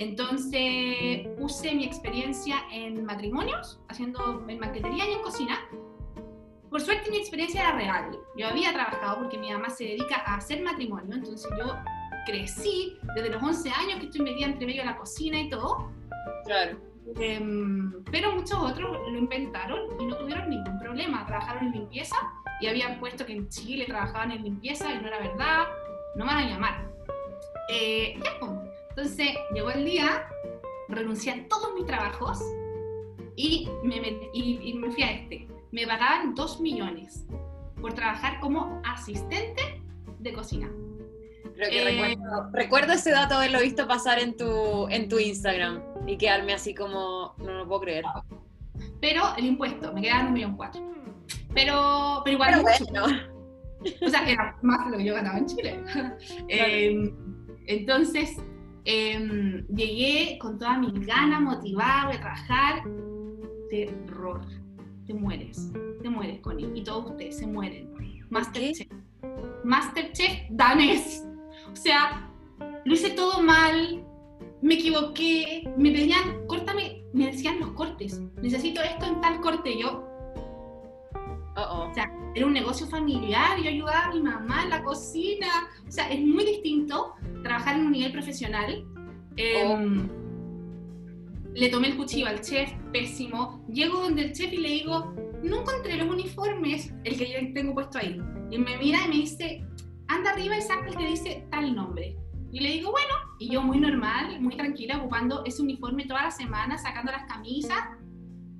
Entonces 0.00 1.28
puse 1.38 1.74
mi 1.74 1.84
experiencia 1.84 2.56
en 2.72 3.04
matrimonios, 3.04 3.78
haciendo 3.88 4.42
en 4.48 4.58
banquetería 4.58 5.06
y 5.06 5.12
en 5.12 5.20
cocina, 5.20 5.58
por 6.70 6.80
suerte 6.80 7.10
mi 7.10 7.18
experiencia 7.18 7.60
era 7.60 7.72
real. 7.76 8.18
Yo 8.34 8.48
había 8.48 8.72
trabajado 8.72 9.18
porque 9.18 9.36
mi 9.36 9.52
mamá 9.52 9.68
se 9.68 9.84
dedica 9.84 10.22
a 10.24 10.36
hacer 10.36 10.62
matrimonio, 10.62 11.16
entonces 11.16 11.46
yo 11.58 11.76
crecí 12.24 12.96
desde 13.14 13.28
los 13.28 13.42
11 13.42 13.70
años 13.72 13.98
que 14.00 14.06
estoy 14.06 14.22
metida 14.22 14.46
entre 14.46 14.64
medio 14.64 14.80
de 14.80 14.86
la 14.86 14.96
cocina 14.96 15.38
y 15.38 15.50
todo, 15.50 15.92
Claro. 16.46 16.78
Em, 17.18 18.02
pero 18.10 18.32
muchos 18.32 18.58
otros 18.58 18.96
lo 19.06 19.18
inventaron 19.18 19.80
y 20.00 20.06
no 20.06 20.16
tuvieron 20.16 20.48
ningún 20.48 20.78
problema. 20.78 21.26
Trabajaron 21.26 21.66
en 21.66 21.72
limpieza 21.72 22.16
y 22.62 22.68
habían 22.68 22.98
puesto 23.00 23.26
que 23.26 23.34
en 23.34 23.48
Chile 23.50 23.84
trabajaban 23.86 24.30
en 24.32 24.44
limpieza 24.44 24.90
y 24.94 24.98
no 24.98 25.08
era 25.08 25.18
verdad, 25.18 25.64
no 26.16 26.24
me 26.24 26.32
van 26.32 26.44
a 26.44 26.48
llamar. 26.48 26.90
Eh, 27.68 28.18
ya, 28.24 28.38
pues. 28.40 28.69
Entonces 29.00 29.34
llegó 29.54 29.70
el 29.70 29.86
día, 29.86 30.28
renuncié 30.88 31.32
a 31.32 31.48
todos 31.48 31.72
mis 31.74 31.86
trabajos 31.86 32.38
y 33.34 33.66
me, 33.82 33.96
y, 34.34 34.60
y 34.62 34.74
me 34.74 34.90
fui 34.90 35.02
a 35.02 35.12
este. 35.12 35.48
Me 35.72 35.86
pagaban 35.86 36.34
2 36.34 36.60
millones 36.60 37.24
por 37.80 37.94
trabajar 37.94 38.40
como 38.40 38.82
asistente 38.84 39.82
de 40.18 40.32
cocina. 40.34 40.70
Creo 41.54 41.70
que 41.70 41.82
Eh, 41.82 41.84
recuerdo, 41.84 42.50
recuerdo 42.52 42.92
ese 42.92 43.10
dato 43.12 43.36
haberlo 43.36 43.60
visto 43.60 43.88
pasar 43.88 44.18
en 44.18 44.36
tu, 44.36 44.86
en 44.90 45.08
tu 45.08 45.18
Instagram 45.18 45.82
y 46.06 46.18
quedarme 46.18 46.52
así 46.52 46.74
como, 46.74 47.34
no 47.38 47.54
lo 47.54 47.66
puedo 47.66 47.80
creer. 47.80 48.04
Pero 49.00 49.34
el 49.38 49.46
impuesto, 49.46 49.94
me 49.94 50.02
quedaban 50.02 50.26
un 50.26 50.32
millón 50.34 50.56
cuatro. 50.58 50.82
Pero, 51.54 52.20
pero 52.22 52.34
igual 52.34 52.50
Pero 52.52 52.62
bueno, 52.62 53.18
O 54.02 54.08
sea, 54.10 54.28
era 54.28 54.58
más 54.60 54.90
lo 54.90 54.98
que 54.98 55.04
yo 55.04 55.14
ganaba 55.14 55.38
en 55.38 55.46
Chile. 55.46 55.80
Eh, 56.48 57.14
entonces, 57.66 58.36
eh, 58.84 59.64
llegué 59.74 60.38
con 60.38 60.58
toda 60.58 60.78
mi 60.78 60.92
gana, 61.04 61.40
motivada, 61.40 62.06
voy 62.06 62.16
a 62.16 62.20
trabajar. 62.20 62.82
Terror. 63.70 64.40
Te 65.06 65.14
mueres. 65.14 65.72
Te 66.02 66.08
mueres, 66.08 66.40
Connie. 66.40 66.70
Y 66.74 66.82
todos 66.82 67.10
ustedes 67.10 67.38
se 67.38 67.46
mueren. 67.46 67.90
Masterchef. 68.30 68.88
Masterchef 69.64 70.50
danés. 70.50 71.26
O 71.70 71.76
sea, 71.76 72.30
lo 72.84 72.94
hice 72.94 73.10
todo 73.10 73.42
mal. 73.42 74.04
Me 74.62 74.74
equivoqué. 74.74 75.68
Me 75.76 75.90
pedían, 75.90 76.46
córtame. 76.46 77.04
Me 77.12 77.26
decían 77.26 77.60
los 77.60 77.72
cortes. 77.72 78.20
Necesito 78.40 78.80
esto 78.82 79.06
en 79.06 79.20
tal 79.20 79.40
corte. 79.40 79.78
Yo, 79.78 80.06
oh, 81.68 81.84
oh. 81.84 81.92
era 82.34 82.46
un 82.46 82.52
negocio 82.52 82.86
familiar, 82.86 83.58
yo 83.60 83.68
ayudaba 83.68 84.06
a 84.06 84.12
mi 84.12 84.20
mamá 84.20 84.64
en 84.64 84.70
la 84.70 84.82
cocina. 84.82 85.48
O 85.86 85.90
sea, 85.90 86.10
es 86.10 86.20
muy 86.20 86.44
distinto 86.44 87.14
trabajar 87.42 87.76
en 87.76 87.86
un 87.86 87.92
nivel 87.92 88.12
profesional. 88.12 88.84
Eh, 89.36 90.08
le 91.54 91.68
tomé 91.68 91.88
el 91.88 91.96
cuchillo 91.96 92.26
al 92.26 92.40
chef, 92.40 92.72
pésimo. 92.92 93.64
Llego 93.68 94.00
donde 94.00 94.22
el 94.22 94.32
chef 94.32 94.52
y 94.52 94.58
le 94.58 94.68
digo, 94.68 95.14
no 95.42 95.60
encontré 95.60 95.96
los 95.96 96.08
uniformes, 96.08 96.92
el 97.04 97.16
que 97.16 97.30
yo 97.30 97.52
tengo 97.54 97.74
puesto 97.74 97.98
ahí. 97.98 98.20
Y 98.50 98.58
me 98.58 98.76
mira 98.78 99.00
y 99.06 99.08
me 99.08 99.14
dice, 99.16 99.64
anda 100.08 100.30
arriba 100.30 100.56
y 100.56 100.62
saca 100.62 100.88
el 100.88 100.96
que 100.96 101.06
dice 101.06 101.46
tal 101.50 101.74
nombre. 101.74 102.16
Y 102.52 102.60
le 102.60 102.70
digo, 102.70 102.90
bueno, 102.90 103.14
y 103.38 103.50
yo 103.50 103.62
muy 103.62 103.78
normal, 103.78 104.40
muy 104.40 104.56
tranquila, 104.56 104.98
ocupando 104.98 105.44
ese 105.44 105.62
uniforme 105.62 106.04
toda 106.04 106.24
la 106.24 106.30
semana, 106.30 106.78
sacando 106.78 107.12
las 107.12 107.24
camisas. 107.24 107.78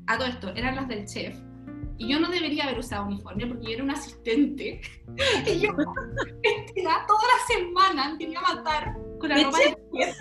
A 0.07 0.17
todo 0.17 0.29
esto, 0.29 0.53
eran 0.55 0.77
las 0.77 0.89
del 0.89 1.07
chef. 1.07 1.37
Y 2.01 2.09
yo 2.09 2.19
no 2.19 2.31
debería 2.31 2.65
haber 2.65 2.79
usado 2.79 3.05
uniforme 3.05 3.47
porque 3.47 3.67
yo 3.67 3.73
era 3.75 3.85
un 3.85 3.91
asistente. 3.91 4.81
y 5.47 5.61
yo 5.61 5.77
vestida 5.77 7.05
toda 7.07 7.23
la 7.23 7.55
semana, 7.55 8.17
quería 8.19 8.41
matar 8.41 8.97
con 9.21 9.29
la 9.29 9.45
ropa 9.45 9.59
chef. 9.59 10.17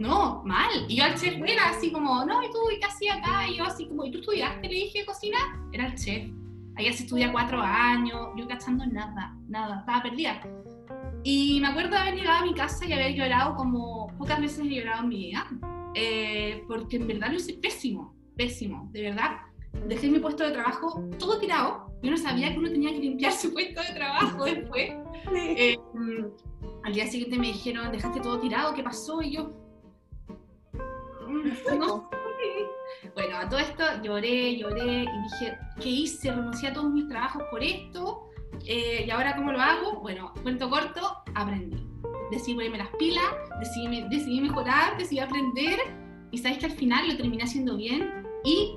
No, 0.00 0.42
mal. 0.44 0.68
Y 0.88 0.96
yo 0.96 1.04
al 1.04 1.14
chef 1.14 1.34
era 1.46 1.68
así 1.68 1.92
como, 1.92 2.24
no, 2.24 2.42
¿y 2.42 2.50
tú 2.50 2.58
qué 2.68 2.84
hacías 2.84 3.18
acá? 3.18 3.46
Y 3.46 3.58
yo 3.58 3.64
así 3.64 3.86
como, 3.86 4.04
¿y 4.04 4.10
tú 4.10 4.18
estudiaste? 4.18 4.66
Le 4.66 4.74
dije, 4.74 5.06
cocina. 5.06 5.38
Era 5.72 5.86
el 5.86 5.94
chef. 5.94 6.28
Allá 6.74 6.92
se 6.92 7.04
estudia 7.04 7.30
cuatro 7.30 7.60
años, 7.60 8.30
yo 8.36 8.48
cachando 8.48 8.84
nada, 8.84 9.36
nada, 9.46 9.80
estaba 9.80 10.02
perdida. 10.02 10.42
Y 11.22 11.60
me 11.60 11.68
acuerdo 11.68 11.90
de 11.90 11.98
haber 11.98 12.16
llegado 12.16 12.38
a 12.42 12.46
mi 12.46 12.54
casa 12.54 12.84
y 12.84 12.92
haber 12.92 13.14
llorado 13.14 13.54
como 13.54 14.08
pocas 14.18 14.40
veces 14.40 14.58
he 14.60 14.74
llorado 14.74 15.04
en 15.04 15.08
mi 15.08 15.18
vida, 15.18 15.46
eh, 15.94 16.64
porque 16.66 16.96
en 16.96 17.06
verdad 17.06 17.28
lo 17.28 17.36
hice 17.36 17.52
pésimo, 17.54 18.16
pésimo, 18.36 18.88
de 18.90 19.02
verdad. 19.02 19.49
Dejé 19.86 20.08
mi 20.08 20.18
puesto 20.18 20.44
de 20.44 20.52
trabajo 20.52 21.04
todo 21.18 21.38
tirado. 21.38 21.90
Yo 22.02 22.10
no 22.10 22.16
sabía 22.16 22.52
que 22.52 22.58
uno 22.58 22.70
tenía 22.70 22.90
que 22.90 22.98
limpiar 22.98 23.32
su 23.40 23.52
puesto 23.52 23.80
de 23.82 23.94
trabajo 23.94 24.44
después. 24.44 24.92
Eh, 25.34 25.78
al 26.84 26.92
día 26.92 27.06
siguiente 27.06 27.38
me 27.38 27.48
dijeron, 27.48 27.92
dejaste 27.92 28.20
todo 28.20 28.40
tirado, 28.40 28.74
¿qué 28.74 28.82
pasó? 28.82 29.22
Y 29.22 29.32
yo, 29.32 29.50
mm, 31.26 31.78
no 31.78 32.10
Bueno, 33.14 33.36
a 33.36 33.48
todo 33.48 33.60
esto 33.60 33.84
lloré, 34.02 34.56
lloré 34.56 35.02
y 35.02 35.22
dije, 35.22 35.58
¿qué 35.80 35.88
hice? 35.88 36.30
Renuncié 36.32 36.70
a 36.70 36.72
todos 36.72 36.90
mis 36.90 37.08
trabajos 37.08 37.42
por 37.50 37.62
esto. 37.62 38.30
Eh, 38.66 39.04
¿Y 39.06 39.10
ahora 39.10 39.36
cómo 39.36 39.52
lo 39.52 39.60
hago? 39.60 40.00
Bueno, 40.00 40.32
cuento 40.42 40.68
corto, 40.68 41.22
aprendí. 41.34 41.86
Decidí 42.30 42.54
ponerme 42.54 42.78
las 42.78 42.90
pilas, 42.96 43.24
decidí, 43.58 44.02
decidí 44.08 44.40
mejorar, 44.40 44.96
decidí 44.96 45.20
aprender. 45.20 45.78
Y 46.30 46.38
sabes 46.38 46.58
que 46.58 46.66
al 46.66 46.72
final 46.72 47.08
lo 47.08 47.16
terminé 47.16 47.42
haciendo 47.42 47.76
bien 47.76 48.24
y 48.44 48.76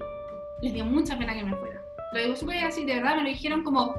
les 0.63 0.73
dio 0.73 0.85
mucha 0.85 1.17
pena 1.17 1.33
que 1.33 1.43
me 1.43 1.55
fuera. 1.57 1.81
Lo 2.13 2.21
digo 2.21 2.35
súper 2.35 2.63
así, 2.63 2.85
de 2.85 2.95
verdad 2.95 3.17
me 3.17 3.23
lo 3.23 3.29
dijeron 3.29 3.63
como 3.63 3.93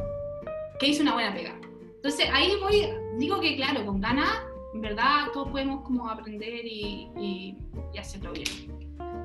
que 0.79 0.89
hice 0.89 1.03
una 1.03 1.13
buena 1.13 1.35
pega. 1.35 1.55
Entonces 1.97 2.27
ahí 2.33 2.53
voy, 2.61 2.89
digo 3.19 3.41
que 3.41 3.55
claro, 3.57 3.85
con 3.85 4.01
ganas, 4.01 4.31
en 4.73 4.81
verdad 4.81 5.27
todos 5.33 5.51
podemos 5.51 5.83
como 5.83 6.09
aprender 6.09 6.65
y, 6.65 7.11
y, 7.19 7.57
y 7.93 7.99
hacerlo 7.99 8.33
bien 8.33 8.47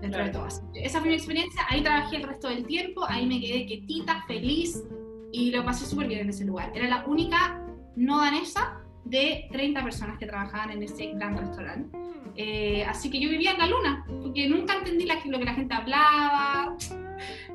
dentro 0.02 0.23
de 0.23 0.30
todo. 0.32 0.47
Esa 0.75 0.99
fue 0.99 1.10
mi 1.10 1.15
experiencia, 1.15 1.62
ahí 1.69 1.82
trabajé 1.82 2.17
el 2.17 2.23
resto 2.23 2.49
del 2.49 2.65
tiempo, 2.65 3.06
ahí 3.08 3.25
me 3.25 3.39
quedé 3.39 3.65
quietita, 3.65 4.23
feliz 4.28 4.84
y 5.32 5.52
lo 5.52 5.63
pasé 5.63 5.86
súper 5.86 6.08
bien 6.08 6.21
en 6.21 6.30
ese 6.30 6.43
lugar. 6.45 6.71
Era 6.75 6.88
la 6.89 7.06
única 7.06 7.62
no 7.95 8.19
danesa 8.19 8.82
de 9.06 9.47
30 9.52 9.84
personas 9.84 10.17
que 10.17 10.25
trabajaban 10.25 10.71
en 10.71 10.84
ese 10.84 11.13
gran 11.13 11.38
restaurante. 11.38 11.97
Eh, 12.36 12.84
así 12.86 13.10
que 13.10 13.19
yo 13.19 13.30
vivía 13.30 13.52
en 13.52 13.60
la 13.60 13.67
luna, 13.67 14.06
porque 14.21 14.47
nunca 14.47 14.75
entendí 14.75 15.06
la, 15.06 15.15
lo 15.25 15.39
que 15.39 15.45
la 15.45 15.54
gente 15.54 15.73
hablaba. 15.73 16.75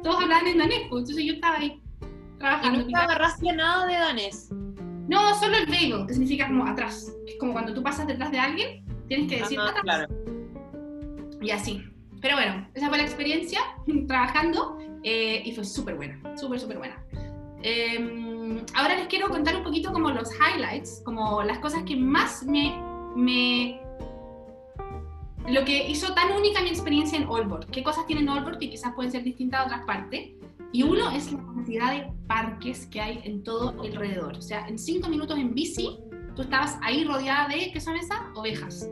Todos 0.02 0.22
hablaban 0.22 0.46
en 0.46 0.58
danés, 0.58 0.80
pues, 0.88 1.02
entonces 1.02 1.24
yo 1.24 1.34
estaba 1.34 1.56
ahí 1.56 1.82
trabajando. 2.38 2.80
¿Y 2.80 2.84
nunca 2.84 3.04
agarraste 3.04 3.52
nada 3.52 3.86
de 3.86 3.94
danés? 3.94 4.50
No, 5.08 5.34
solo 5.38 5.56
el 5.56 5.66
vego, 5.66 6.06
que 6.06 6.14
significa 6.14 6.46
como 6.46 6.66
atrás. 6.66 7.12
Es 7.26 7.36
como 7.38 7.52
cuando 7.52 7.74
tú 7.74 7.82
pasas 7.82 8.06
detrás 8.06 8.30
de 8.30 8.38
alguien, 8.38 8.84
tienes 9.08 9.28
que 9.28 9.40
decir 9.40 9.60
atrás. 9.60 9.82
Claro. 9.82 10.08
Y 11.40 11.50
así. 11.50 11.82
Pero 12.20 12.36
bueno, 12.36 12.66
esa 12.72 12.88
fue 12.88 12.96
la 12.96 13.04
experiencia 13.04 13.60
trabajando 14.08 14.78
eh, 15.02 15.42
y 15.44 15.52
fue 15.52 15.64
súper 15.64 15.96
buena, 15.96 16.18
súper, 16.36 16.58
súper 16.58 16.78
buena. 16.78 17.04
Eh, 17.62 18.62
ahora 18.74 18.96
les 18.96 19.08
quiero 19.08 19.28
contar 19.28 19.56
un 19.56 19.62
poquito 19.62 19.92
como 19.92 20.10
los 20.10 20.30
highlights, 20.34 21.02
como 21.04 21.42
las 21.42 21.58
cosas 21.58 21.82
que 21.84 21.96
más 21.96 22.42
me, 22.44 22.74
me 23.14 23.80
lo 25.48 25.64
que 25.64 25.90
hizo 25.90 26.14
tan 26.14 26.32
única 26.32 26.62
mi 26.62 26.70
experiencia 26.70 27.18
en 27.18 27.24
Allboard. 27.24 27.66
¿Qué 27.66 27.82
cosas 27.82 28.06
tienen 28.06 28.28
Allboard 28.28 28.58
que 28.58 28.70
quizás 28.70 28.92
pueden 28.94 29.12
ser 29.12 29.22
distintas 29.22 29.60
a 29.60 29.64
otras 29.64 29.84
partes? 29.84 30.30
Y 30.72 30.82
uno 30.82 31.10
es 31.10 31.32
la 31.32 31.38
cantidad 31.38 31.92
de 31.92 32.12
parques 32.26 32.86
que 32.86 33.00
hay 33.00 33.20
en 33.24 33.44
todo 33.44 33.80
alrededor. 33.80 34.36
O 34.36 34.42
sea, 34.42 34.66
en 34.66 34.78
cinco 34.78 35.08
minutos 35.08 35.38
en 35.38 35.54
bici, 35.54 35.98
tú 36.34 36.42
estabas 36.42 36.78
ahí 36.82 37.04
rodeada 37.04 37.48
de, 37.48 37.70
¿qué 37.72 37.80
son 37.80 37.96
esas? 37.96 38.18
Ovejas. 38.34 38.88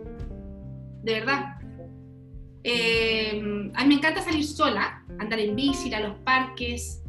De 1.02 1.14
verdad. 1.14 1.56
Eh, 2.64 3.70
a 3.74 3.82
mí 3.82 3.88
me 3.88 3.94
encanta 3.94 4.22
salir 4.22 4.44
sola, 4.44 5.04
andar 5.18 5.40
en 5.40 5.56
bici, 5.56 5.88
ir 5.88 5.96
a 5.96 6.00
los 6.00 6.18
parques. 6.18 7.02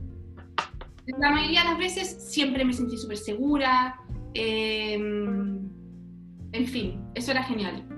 La 1.20 1.32
mayoría 1.32 1.64
de 1.64 1.70
las 1.70 1.78
veces 1.78 2.32
siempre 2.32 2.66
me 2.66 2.74
sentí 2.74 2.98
súper 2.98 3.18
segura. 3.18 4.00
Eh, 4.34 4.96
en 4.96 6.68
fin, 6.68 7.00
eso 7.14 7.32
era 7.32 7.44
genial. 7.44 7.93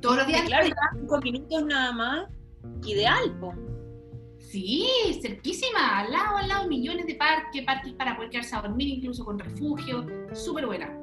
Todos 0.00 0.16
los 0.18 0.26
días. 0.26 0.42
Claro, 0.42 0.68
cinco 0.98 1.20
minutos 1.20 1.64
nada 1.64 1.92
más. 1.92 2.28
Ideal, 2.84 3.38
po. 3.40 3.54
Sí, 4.38 4.86
cerquísima, 5.20 5.98
al 5.98 6.12
lado, 6.12 6.36
al 6.36 6.48
lado, 6.48 6.68
millones 6.68 7.06
de 7.06 7.14
parques, 7.16 7.64
parques 7.64 7.92
para 7.94 8.16
poder 8.16 8.30
quedarse 8.30 8.54
a 8.54 8.62
dormir, 8.62 8.88
incluso 8.88 9.24
con 9.24 9.38
refugio, 9.38 10.06
súper 10.32 10.66
buena. 10.66 10.96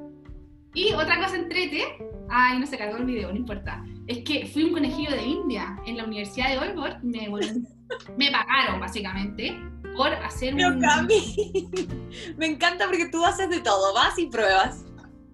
Y 0.74 0.92
otra 0.92 1.22
cosa 1.22 1.36
entrete, 1.36 1.84
ay, 2.28 2.58
no 2.58 2.66
se 2.66 2.78
cargó 2.78 2.96
el 2.96 3.04
video, 3.04 3.30
no 3.30 3.36
importa, 3.36 3.84
es 4.06 4.24
que 4.24 4.46
fui 4.46 4.64
un 4.64 4.72
conejillo 4.72 5.10
de 5.10 5.22
India 5.22 5.76
en 5.86 5.96
la 5.96 6.04
Universidad 6.04 6.50
de 6.50 6.58
Oxford, 6.58 7.02
me, 7.02 7.28
me 8.18 8.30
pagaron 8.30 8.80
básicamente 8.80 9.56
por 9.96 10.08
hacer 10.08 10.54
un... 10.54 10.80
me 12.36 12.46
encanta 12.46 12.86
porque 12.86 13.06
tú 13.06 13.24
haces 13.24 13.48
de 13.48 13.60
todo, 13.60 13.94
vas 13.94 14.18
y 14.18 14.26
pruebas. 14.26 14.84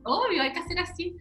Obvio, 0.03 0.43
hay 0.43 0.53
que 0.53 0.59
hacer 0.59 0.79
así. 0.79 1.17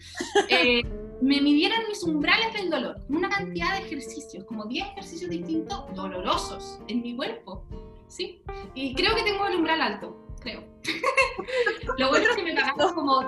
Eh, 0.49 0.81
me 1.21 1.41
midieron 1.41 1.79
mis 1.87 2.03
umbrales 2.03 2.53
del 2.53 2.69
dolor, 2.69 2.97
una 3.09 3.29
cantidad 3.29 3.77
de 3.77 3.85
ejercicios, 3.85 4.43
como 4.45 4.65
10 4.65 4.87
ejercicios 4.87 5.29
distintos 5.29 5.93
dolorosos 5.95 6.79
en 6.87 7.01
mi 7.01 7.15
cuerpo, 7.15 7.65
¿sí? 8.07 8.41
Y 8.73 8.93
creo 8.95 9.15
que 9.15 9.23
tengo 9.23 9.45
el 9.47 9.57
umbral 9.57 9.81
alto, 9.81 10.27
creo. 10.41 10.63
Lo 11.97 12.09
bueno 12.09 12.29
es 12.29 12.35
que 12.35 12.43
me 12.43 12.55
pagaron 12.55 12.93
como 12.93 13.21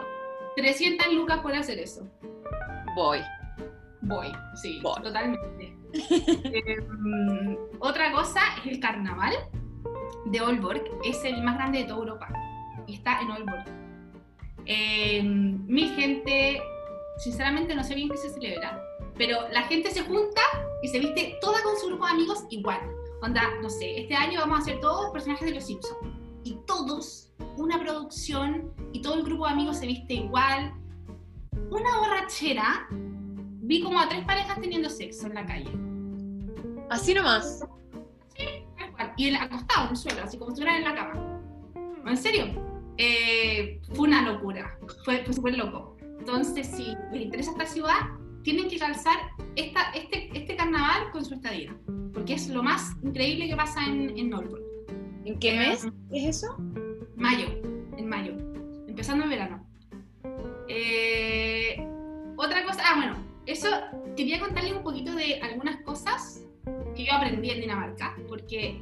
300 0.55 1.13
lucas 1.13 1.39
por 1.39 1.53
hacer 1.53 1.79
eso. 1.79 2.07
Voy. 2.95 3.19
Voy, 4.01 4.31
sí, 4.61 4.81
totalmente. 4.81 5.77
Em, 5.93 7.57
otra 7.79 8.11
cosa 8.11 8.41
es 8.59 8.71
el 8.71 8.79
carnaval 8.79 9.33
de 10.25 10.41
Olborg, 10.41 10.83
es 11.03 11.23
el 11.25 11.43
más 11.43 11.55
grande 11.55 11.79
de 11.79 11.85
toda 11.85 11.99
Europa 11.99 12.29
está 12.93 13.21
en 13.21 13.31
Olborg. 13.31 13.65
Eh, 14.65 15.23
mil 15.23 15.95
gente, 15.95 16.61
sinceramente 17.21 17.75
no 17.75 17.83
sé 17.83 17.95
bien 17.95 18.09
qué 18.09 18.17
se 18.17 18.29
celebra, 18.29 18.83
pero 19.15 19.47
la 19.49 19.63
gente 19.63 19.91
se 19.91 20.01
junta 20.01 20.41
y 20.81 20.87
se 20.87 20.99
viste 20.99 21.37
toda 21.41 21.61
con 21.63 21.77
su 21.77 21.87
grupo 21.87 22.05
de 22.05 22.11
amigos 22.11 22.43
igual. 22.49 22.79
Onda, 23.21 23.43
no 23.61 23.69
sé, 23.69 23.99
este 23.99 24.15
año 24.15 24.39
vamos 24.39 24.59
a 24.59 24.61
hacer 24.63 24.79
todos 24.79 25.11
personajes 25.11 25.47
de 25.47 25.55
los 25.55 25.65
Simpsons. 25.65 25.97
Y 26.43 26.57
todos, 26.65 27.31
una 27.57 27.79
producción, 27.79 28.73
y 28.93 29.01
todo 29.01 29.15
el 29.15 29.23
grupo 29.23 29.45
de 29.45 29.53
amigos 29.53 29.77
se 29.77 29.85
viste 29.85 30.15
igual. 30.15 30.73
Una 31.69 31.99
borrachera. 31.99 32.87
Vi 32.89 33.83
como 33.83 33.99
a 33.99 34.09
tres 34.09 34.25
parejas 34.25 34.59
teniendo 34.59 34.89
sexo 34.89 35.27
en 35.27 35.35
la 35.35 35.45
calle. 35.45 35.71
Así 36.89 37.13
nomás. 37.13 37.63
Sí, 38.35 38.65
igual. 38.87 39.13
Y 39.17 39.35
acostado 39.35 39.85
en 39.85 39.91
el 39.91 39.97
suelo, 39.97 40.23
así 40.23 40.37
como 40.39 40.49
si 40.49 40.61
estuvieran 40.61 40.81
en 40.81 40.89
la 40.89 40.95
cama. 40.95 41.41
¿En 42.07 42.17
serio? 42.17 42.45
Eh, 42.97 43.79
fue 43.93 44.07
una 44.07 44.23
locura, 44.23 44.77
fue, 45.05 45.23
súper 45.31 45.57
loco. 45.57 45.95
Entonces, 46.21 46.67
si 46.67 46.95
les 47.11 47.23
interesa 47.23 47.49
esta 47.49 47.65
ciudad, 47.65 48.01
tienen 48.43 48.69
que 48.69 48.77
calzar 48.77 49.17
esta, 49.55 49.89
este, 49.95 50.29
este 50.37 50.55
carnaval 50.55 51.09
con 51.11 51.25
su 51.25 51.33
estadía, 51.33 51.75
porque 52.13 52.35
es 52.35 52.47
lo 52.49 52.61
más 52.61 52.91
increíble 53.01 53.47
que 53.49 53.55
pasa 53.55 53.83
en, 53.87 54.15
en 54.15 54.29
Norfolk. 54.29 54.61
¿En 55.25 55.39
qué 55.39 55.57
mes 55.57 55.87
es 56.11 56.37
eso? 56.37 56.55
Mayo, 57.15 57.47
en 57.97 58.07
mayo, 58.07 58.33
empezando 58.87 59.23
en 59.23 59.29
verano. 59.31 59.65
Eh, 60.67 61.83
otra 62.37 62.65
cosa, 62.65 62.83
ah, 62.85 62.95
bueno, 62.97 63.15
eso 63.47 63.67
quería 64.15 64.39
contarles 64.39 64.73
un 64.73 64.83
poquito 64.83 65.15
de 65.15 65.41
algunas 65.41 65.81
cosas 65.81 66.45
que 66.95 67.03
yo 67.03 67.13
aprendí 67.13 67.49
en 67.49 67.61
Dinamarca, 67.61 68.15
porque 68.29 68.79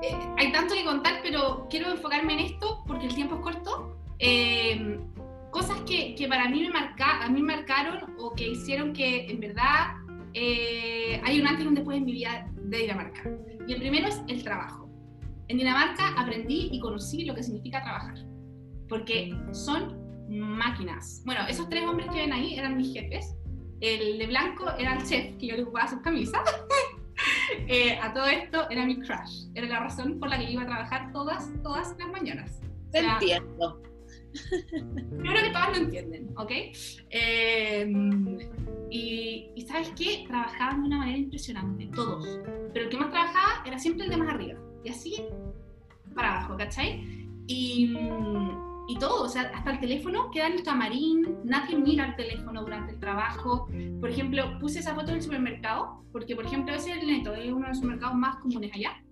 eh, 0.00 0.16
hay 0.38 0.50
tanto 0.50 0.74
que 0.74 0.84
contar, 0.86 1.20
pero 1.22 1.66
quiero 1.68 1.90
enfocarme 1.90 2.32
en 2.32 2.38
esto 2.40 2.84
porque 2.86 3.08
el 3.08 3.14
tiempo 3.14 3.34
es 3.34 3.40
corto. 3.42 3.98
Eh, 4.18 4.98
cosas 5.52 5.80
que, 5.82 6.16
que, 6.16 6.26
para 6.26 6.48
mí 6.48 6.62
me 6.62 6.70
marca, 6.70 7.22
a 7.22 7.28
mí 7.28 7.40
marcaron 7.42 8.14
o 8.18 8.32
que 8.32 8.48
hicieron 8.48 8.92
que 8.92 9.30
en 9.30 9.38
verdad 9.38 9.98
eh, 10.34 11.20
hay 11.22 11.40
un 11.40 11.46
antes 11.46 11.64
y 11.64 11.68
un 11.68 11.74
después 11.74 11.98
en 11.98 12.04
mi 12.04 12.12
vida 12.12 12.50
de 12.56 12.78
Dinamarca. 12.78 13.30
Y 13.68 13.74
el 13.74 13.78
primero 13.78 14.08
es 14.08 14.20
el 14.26 14.42
trabajo. 14.42 14.90
En 15.48 15.58
Dinamarca 15.58 16.14
aprendí 16.18 16.70
y 16.72 16.80
conocí 16.80 17.24
lo 17.24 17.34
que 17.34 17.42
significa 17.42 17.82
trabajar, 17.82 18.16
porque 18.88 19.36
son 19.52 20.00
máquinas. 20.28 21.22
Bueno, 21.26 21.42
esos 21.46 21.68
tres 21.68 21.84
hombres 21.84 22.08
que 22.10 22.16
ven 22.16 22.32
ahí 22.32 22.58
eran 22.58 22.76
mis 22.76 22.92
jefes. 22.94 23.36
El 23.80 24.18
de 24.18 24.26
blanco 24.26 24.70
era 24.78 24.96
el 24.96 25.04
chef, 25.04 25.36
que 25.36 25.48
yo 25.48 25.56
le 25.56 25.62
ocupaba 25.62 25.88
sus 25.88 26.00
camisas. 26.00 26.42
Eh, 27.68 27.98
a 28.02 28.12
todo 28.12 28.26
esto 28.26 28.68
era 28.68 28.84
mi 28.84 28.98
crush. 28.98 29.46
Era 29.54 29.68
la 29.68 29.80
razón 29.80 30.18
por 30.18 30.28
la 30.28 30.38
que 30.38 30.50
iba 30.50 30.62
a 30.62 30.66
trabajar 30.66 31.12
todas, 31.12 31.52
todas 31.62 31.94
las 31.96 32.08
mañanas. 32.08 32.60
Te 32.90 32.98
entiendo. 32.98 33.80
Yo 34.34 35.30
creo 35.30 35.42
que 35.42 35.50
todas 35.50 35.78
lo 35.78 35.84
entienden, 35.84 36.30
¿ok? 36.36 36.50
Eh, 37.10 37.92
y, 38.90 39.50
y, 39.54 39.60
¿sabes 39.62 39.92
qué? 39.96 40.24
Trabajaban 40.26 40.82
de 40.82 40.86
una 40.88 40.98
manera 40.98 41.18
impresionante, 41.18 41.88
todos. 41.94 42.40
Pero 42.72 42.86
el 42.86 42.90
que 42.90 42.96
más 42.96 43.10
trabajaba 43.10 43.62
era 43.66 43.78
siempre 43.78 44.04
el 44.04 44.10
de 44.10 44.16
más 44.16 44.28
arriba. 44.28 44.58
Y 44.84 44.90
así 44.90 45.22
para 46.14 46.36
abajo, 46.36 46.56
¿cachai? 46.56 47.26
Y, 47.46 47.96
y 48.88 48.98
todo, 48.98 49.24
o 49.24 49.28
sea, 49.28 49.50
hasta 49.54 49.72
el 49.72 49.80
teléfono 49.80 50.30
queda 50.30 50.48
en 50.48 50.54
el 50.54 50.62
camarín, 50.62 51.38
nadie 51.44 51.76
mira 51.76 52.06
el 52.06 52.16
teléfono 52.16 52.62
durante 52.62 52.92
el 52.92 53.00
trabajo. 53.00 53.68
Por 54.00 54.10
ejemplo, 54.10 54.58
puse 54.58 54.80
esa 54.80 54.94
foto 54.94 55.12
del 55.12 55.22
supermercado, 55.22 56.04
porque 56.12 56.34
por 56.36 56.46
ejemplo 56.46 56.74
ese 56.74 56.92
es 56.92 56.98
el 56.98 57.06
neto, 57.06 57.34
es 57.34 57.50
uno 57.50 57.62
de 57.62 57.68
los 57.68 57.78
supermercados 57.78 58.16
más 58.16 58.36
comunes 58.36 58.70
allá. 58.74 59.02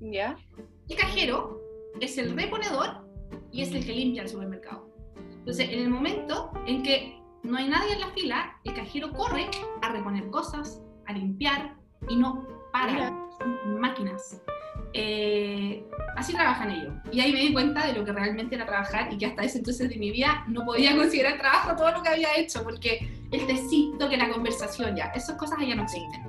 ¿Ya? 0.00 0.36
El 0.88 0.96
cajero 0.96 1.60
es 2.00 2.18
el 2.18 2.34
reponedor 2.36 3.07
y 3.58 3.62
es 3.62 3.74
el 3.74 3.84
que 3.84 3.92
limpia 3.92 4.22
el 4.22 4.28
supermercado. 4.28 4.88
Entonces, 5.40 5.68
en 5.68 5.80
el 5.80 5.90
momento 5.90 6.52
en 6.66 6.80
que 6.84 7.20
no 7.42 7.58
hay 7.58 7.68
nadie 7.68 7.94
en 7.94 8.00
la 8.00 8.10
fila, 8.10 8.56
el 8.62 8.72
cajero 8.72 9.10
corre 9.10 9.50
a 9.82 9.88
reponer 9.90 10.30
cosas, 10.30 10.80
a 11.06 11.12
limpiar 11.12 11.74
y 12.08 12.14
no 12.14 12.46
para. 12.72 13.08
Son 13.36 13.80
máquinas. 13.80 14.40
Eh, 14.92 15.84
así 16.14 16.34
trabajan 16.34 16.70
ellos. 16.70 16.94
Y 17.10 17.18
ahí 17.18 17.32
me 17.32 17.40
di 17.40 17.52
cuenta 17.52 17.84
de 17.84 17.94
lo 17.94 18.04
que 18.04 18.12
realmente 18.12 18.54
era 18.54 18.64
trabajar 18.64 19.12
y 19.12 19.18
que 19.18 19.26
hasta 19.26 19.42
ese 19.42 19.58
entonces 19.58 19.88
de 19.88 19.96
mi 19.96 20.12
vida 20.12 20.44
no 20.46 20.64
podía 20.64 20.94
considerar 20.96 21.38
trabajo 21.38 21.74
todo 21.74 21.90
lo 21.90 22.02
que 22.04 22.10
había 22.10 22.36
hecho, 22.36 22.62
porque 22.62 23.10
el 23.32 23.44
tecito, 23.44 24.08
que 24.08 24.16
la 24.16 24.30
conversación 24.30 24.94
ya, 24.94 25.06
esas 25.16 25.36
cosas 25.36 25.58
ya 25.66 25.74
no 25.74 25.82
existen. 25.82 26.28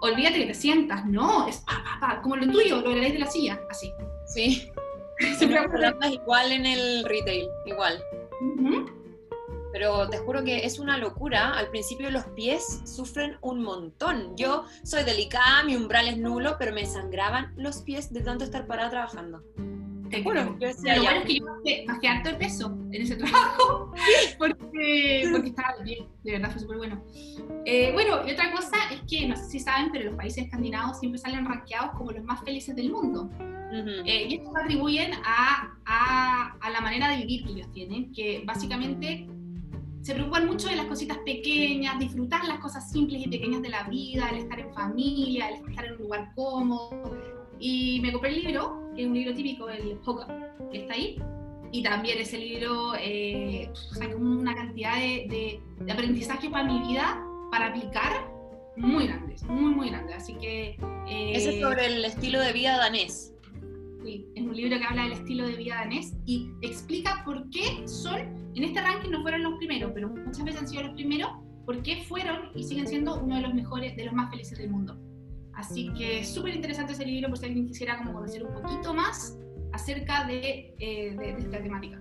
Olvídate 0.00 0.38
que 0.38 0.46
te 0.46 0.54
sientas, 0.54 1.04
no, 1.06 1.48
es 1.48 1.56
pa, 1.56 1.82
pa, 1.82 1.98
pa, 2.00 2.22
como 2.22 2.36
lo 2.36 2.48
tuyo, 2.52 2.80
lo 2.82 2.90
de 2.90 2.94
la 2.94 3.02
ley 3.02 3.12
de 3.12 3.18
la 3.18 3.26
silla, 3.26 3.60
así. 3.68 3.90
Sí. 4.28 4.70
Siempre 5.38 5.60
igual 6.12 6.52
en 6.52 6.66
el 6.66 7.04
retail, 7.04 7.48
igual. 7.66 8.02
Pero 9.72 10.08
te 10.08 10.18
juro 10.18 10.44
que 10.44 10.64
es 10.64 10.78
una 10.78 10.96
locura. 10.96 11.52
Al 11.52 11.68
principio 11.68 12.10
los 12.10 12.24
pies 12.36 12.80
sufren 12.84 13.36
un 13.40 13.62
montón. 13.62 14.36
Yo 14.36 14.64
soy 14.82 15.04
delicada, 15.04 15.62
mi 15.64 15.76
umbral 15.76 16.08
es 16.08 16.18
nulo, 16.18 16.56
pero 16.58 16.72
me 16.72 16.86
sangraban 16.86 17.52
los 17.56 17.82
pies 17.82 18.12
de 18.12 18.22
tanto 18.22 18.44
estar 18.44 18.66
parada 18.66 18.90
trabajando. 18.90 19.42
Te 20.10 20.22
juro. 20.22 20.58
Yo 20.58 20.68
decía, 20.68 20.96
lo 20.96 21.02
bueno 21.02 21.20
es 21.20 21.26
que 21.26 21.34
yo 21.38 21.44
bajé, 21.86 22.08
harto 22.08 22.30
de 22.30 22.34
peso 22.36 22.78
en 22.90 23.02
ese 23.02 23.16
trabajo. 23.16 23.92
porque, 24.38 25.28
porque 25.32 25.48
estaba 25.48 25.76
bien, 25.82 26.06
de 26.24 26.32
verdad 26.32 26.50
fue 26.50 26.60
súper 26.60 26.76
bueno. 26.78 27.04
Eh, 27.64 27.92
bueno, 27.92 28.26
y 28.26 28.32
otra 28.32 28.52
cosa 28.52 28.76
es 28.92 29.00
que, 29.08 29.28
no 29.28 29.36
sé 29.36 29.44
si 29.44 29.60
saben, 29.60 29.90
pero 29.92 30.06
los 30.06 30.14
países 30.14 30.44
escandinavos 30.44 30.98
siempre 30.98 31.18
salen 31.18 31.44
rankeados 31.44 31.90
como 31.96 32.12
los 32.12 32.24
más 32.24 32.42
felices 32.42 32.74
del 32.74 32.90
mundo. 32.90 33.30
Eh, 33.70 34.26
y 34.30 34.34
esto 34.36 34.50
se 34.50 34.62
atribuyen 34.62 35.12
a, 35.24 35.76
a, 35.84 36.56
a, 36.58 36.70
la 36.70 36.80
manera 36.80 37.10
de 37.10 37.18
vivir 37.18 37.44
que 37.44 37.52
ellos 37.52 37.72
tienen, 37.72 38.12
que 38.12 38.42
básicamente 38.46 39.28
se 40.00 40.14
preocupan 40.14 40.46
mucho 40.46 40.68
de 40.68 40.76
las 40.76 40.86
cositas 40.86 41.18
pequeñas, 41.18 41.98
disfrutar 41.98 42.42
las 42.46 42.60
cosas 42.60 42.90
simples 42.90 43.26
y 43.26 43.28
pequeñas 43.28 43.60
de 43.60 43.68
la 43.68 43.82
vida, 43.84 44.30
el 44.30 44.38
estar 44.38 44.58
en 44.58 44.72
familia, 44.72 45.50
el 45.50 45.68
estar 45.68 45.84
en 45.84 45.92
un 45.92 45.98
lugar 45.98 46.32
cómodo. 46.34 47.37
Y 47.58 48.00
me 48.00 48.12
compré 48.12 48.30
el 48.30 48.44
libro, 48.44 48.90
que 48.94 49.02
es 49.02 49.08
un 49.08 49.14
libro 49.14 49.34
típico, 49.34 49.68
el 49.68 49.98
Hoka, 50.04 50.26
que 50.70 50.78
está 50.78 50.94
ahí. 50.94 51.20
Y 51.70 51.82
también 51.82 52.18
ese 52.18 52.38
libro 52.38 52.94
eh, 52.98 53.70
una 54.16 54.54
cantidad 54.54 54.96
de, 54.96 55.60
de, 55.84 55.92
aprendizaje 55.92 56.48
para 56.48 56.64
mi 56.64 56.80
vida, 56.88 57.22
para 57.50 57.66
aplicar, 57.66 58.32
muy 58.76 59.06
grandes, 59.06 59.42
muy, 59.44 59.74
muy 59.74 59.90
grandes. 59.90 60.16
Así 60.16 60.34
que... 60.34 60.76
Eh, 61.08 61.32
Ese 61.34 61.56
es 61.56 61.60
sobre 61.60 61.86
el 61.86 62.04
estilo 62.04 62.40
de 62.40 62.52
vida 62.52 62.76
danés. 62.78 63.34
Sí, 64.04 64.26
es 64.34 64.42
un 64.42 64.56
libro 64.56 64.78
que 64.78 64.84
habla 64.84 65.02
del 65.02 65.12
estilo 65.12 65.46
de 65.46 65.56
vida 65.56 65.74
danés 65.76 66.14
y 66.24 66.48
explica 66.62 67.22
por 67.24 67.50
qué 67.50 67.86
son 67.86 68.38
en 68.58 68.64
este 68.64 68.80
ranking 68.80 69.10
no 69.10 69.22
fueron 69.22 69.42
los 69.44 69.54
primeros, 69.58 69.92
pero 69.94 70.08
muchas 70.08 70.44
veces 70.44 70.60
han 70.60 70.68
sido 70.68 70.82
los 70.82 70.92
primeros 70.94 71.30
porque 71.64 72.02
fueron 72.08 72.50
y 72.56 72.64
siguen 72.64 72.88
siendo 72.88 73.20
uno 73.20 73.36
de 73.36 73.42
los 73.42 73.54
mejores, 73.54 73.94
de 73.96 74.06
los 74.06 74.14
más 74.14 74.30
felices 74.30 74.58
del 74.58 74.70
mundo. 74.70 74.96
Así 75.58 75.92
que 75.92 76.24
súper 76.24 76.54
interesante 76.54 76.92
ese 76.92 77.04
libro 77.04 77.28
por 77.28 77.38
si 77.38 77.46
alguien 77.46 77.66
quisiera 77.66 77.98
como 77.98 78.12
conocer 78.12 78.44
un 78.44 78.54
poquito 78.54 78.94
más 78.94 79.36
acerca 79.72 80.24
de, 80.24 80.72
eh, 80.78 81.16
de, 81.18 81.30
esta 81.30 81.60
temática. 81.60 82.00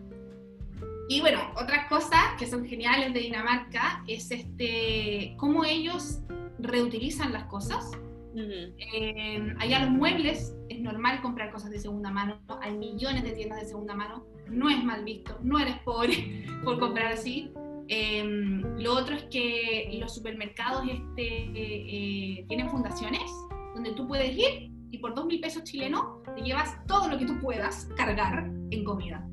Y 1.09 1.21
bueno, 1.21 1.39
otras 1.55 1.87
cosas 1.87 2.21
que 2.37 2.45
son 2.45 2.65
geniales 2.65 3.13
de 3.15 3.19
Dinamarca 3.19 4.03
es 4.07 4.29
este, 4.29 5.33
cómo 5.37 5.65
ellos 5.65 6.19
reutilizan 6.59 7.33
las 7.33 7.45
cosas. 7.45 7.91
Eh, 8.35 9.55
allá 9.57 9.79
los 9.79 9.89
muebles 9.89 10.55
es 10.69 10.79
normal 10.79 11.19
comprar 11.23 11.51
cosas 11.51 11.71
de 11.71 11.79
segunda 11.79 12.11
mano, 12.11 12.39
hay 12.61 12.77
millones 12.77 13.23
de 13.23 13.31
tiendas 13.31 13.59
de 13.61 13.65
segunda 13.65 13.95
mano 13.95 14.27
no 14.49 14.69
es 14.69 14.83
mal 14.83 15.03
visto, 15.03 15.37
no 15.41 15.59
eres 15.59 15.77
pobre 15.79 16.45
por 16.63 16.79
comprar 16.79 17.13
así. 17.13 17.51
Em, 17.89 18.61
lo 18.79 18.93
otro 18.93 19.15
es 19.15 19.23
que 19.25 19.97
los 19.99 20.13
supermercados 20.13 20.83
este, 20.89 21.25
eh, 21.25 22.45
tienen 22.47 22.69
fundaciones 22.69 23.31
donde 23.73 23.93
tú 23.93 24.07
puedes 24.07 24.37
ir 24.37 24.71
y 24.91 24.97
por 24.97 25.15
dos 25.15 25.25
mil 25.25 25.39
pesos 25.39 25.63
chilenos 25.63 26.03
te 26.35 26.41
llevas 26.41 26.75
todo 26.87 27.07
lo 27.07 27.17
que 27.17 27.25
tú 27.25 27.39
puedas 27.39 27.87
cargar 27.95 28.49
en 28.71 28.83
comida. 28.83 29.25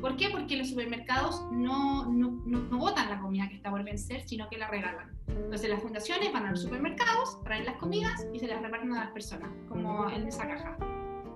¿Por 0.00 0.16
qué? 0.16 0.28
Porque 0.28 0.56
los 0.56 0.68
supermercados 0.68 1.42
no, 1.50 2.12
no, 2.12 2.42
no, 2.44 2.78
botan 2.78 3.08
la 3.08 3.20
comida 3.20 3.48
que 3.48 3.56
está 3.56 3.70
por 3.70 3.82
vencer, 3.84 4.22
sino 4.28 4.48
que 4.50 4.58
la 4.58 4.68
regalan. 4.68 5.16
Entonces 5.28 5.70
las 5.70 5.80
fundaciones 5.80 6.30
van 6.30 6.46
a 6.46 6.50
los 6.50 6.62
supermercados, 6.62 7.42
traen 7.42 7.64
las 7.64 7.76
comidas 7.76 8.26
y 8.32 8.38
se 8.38 8.46
las 8.46 8.60
reparten 8.60 8.92
a 8.92 9.04
las 9.04 9.12
personas, 9.12 9.50
como 9.68 10.10
en 10.10 10.28
esa 10.28 10.46
caja. 10.46 10.76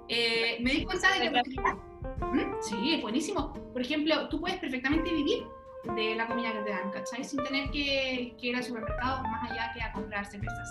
Eh, 0.09 0.59
me 0.61 0.72
di 0.72 0.85
cuenta 0.85 1.09
de 1.14 1.31
que... 1.31 1.61
¿Mm? 2.26 2.57
Sí, 2.61 2.94
es 2.94 3.02
buenísimo. 3.02 3.54
Por 3.72 3.81
ejemplo, 3.81 4.28
tú 4.28 4.40
puedes 4.40 4.59
perfectamente 4.59 5.12
vivir 5.14 5.46
de 5.94 6.14
la 6.14 6.27
comida 6.27 6.53
que 6.53 6.61
te 6.61 6.70
dan, 6.70 6.90
¿cachai? 6.90 7.24
Sin 7.24 7.42
tener 7.42 7.70
que, 7.70 8.37
ir 8.40 8.57
al 8.57 8.62
supermercado 8.62 9.22
más 9.24 9.51
allá 9.51 9.72
que 9.72 9.83
a 9.83 9.92
comprar 9.92 10.24
cervezas. 10.27 10.70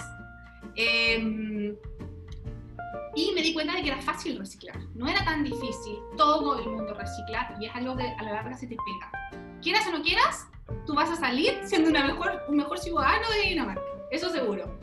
Em, 0.76 1.76
y 3.16 3.32
me 3.34 3.42
di 3.42 3.54
cuenta 3.54 3.74
de 3.74 3.82
que 3.82 3.90
era 3.90 4.02
fácil 4.02 4.38
reciclar. 4.38 4.78
No 4.94 5.08
era 5.08 5.24
tan 5.26 5.44
difícil. 5.44 5.98
Todo 6.16 6.60
el 6.60 6.70
mundo 6.70 6.94
recicla 6.94 7.56
y 7.60 7.66
es 7.66 7.76
algo 7.76 7.96
que 7.96 8.04
a 8.04 8.24
la 8.24 8.34
larga 8.34 8.56
se 8.56 8.68
te 8.68 8.76
pega. 8.76 9.42
Quieras 9.62 9.88
o 9.88 9.92
no 9.92 10.04
quieras, 10.04 10.48
tú 10.86 10.94
vas 10.94 11.10
a 11.10 11.16
salir 11.16 11.60
siendo 11.64 11.90
una 11.90 12.06
mejor, 12.06 12.44
un 12.48 12.58
mejor 12.58 12.78
ciudadano 12.78 13.28
de 13.32 13.50
Dinamarca. 13.50 13.82
Eso 14.12 14.30
seguro. 14.30 14.80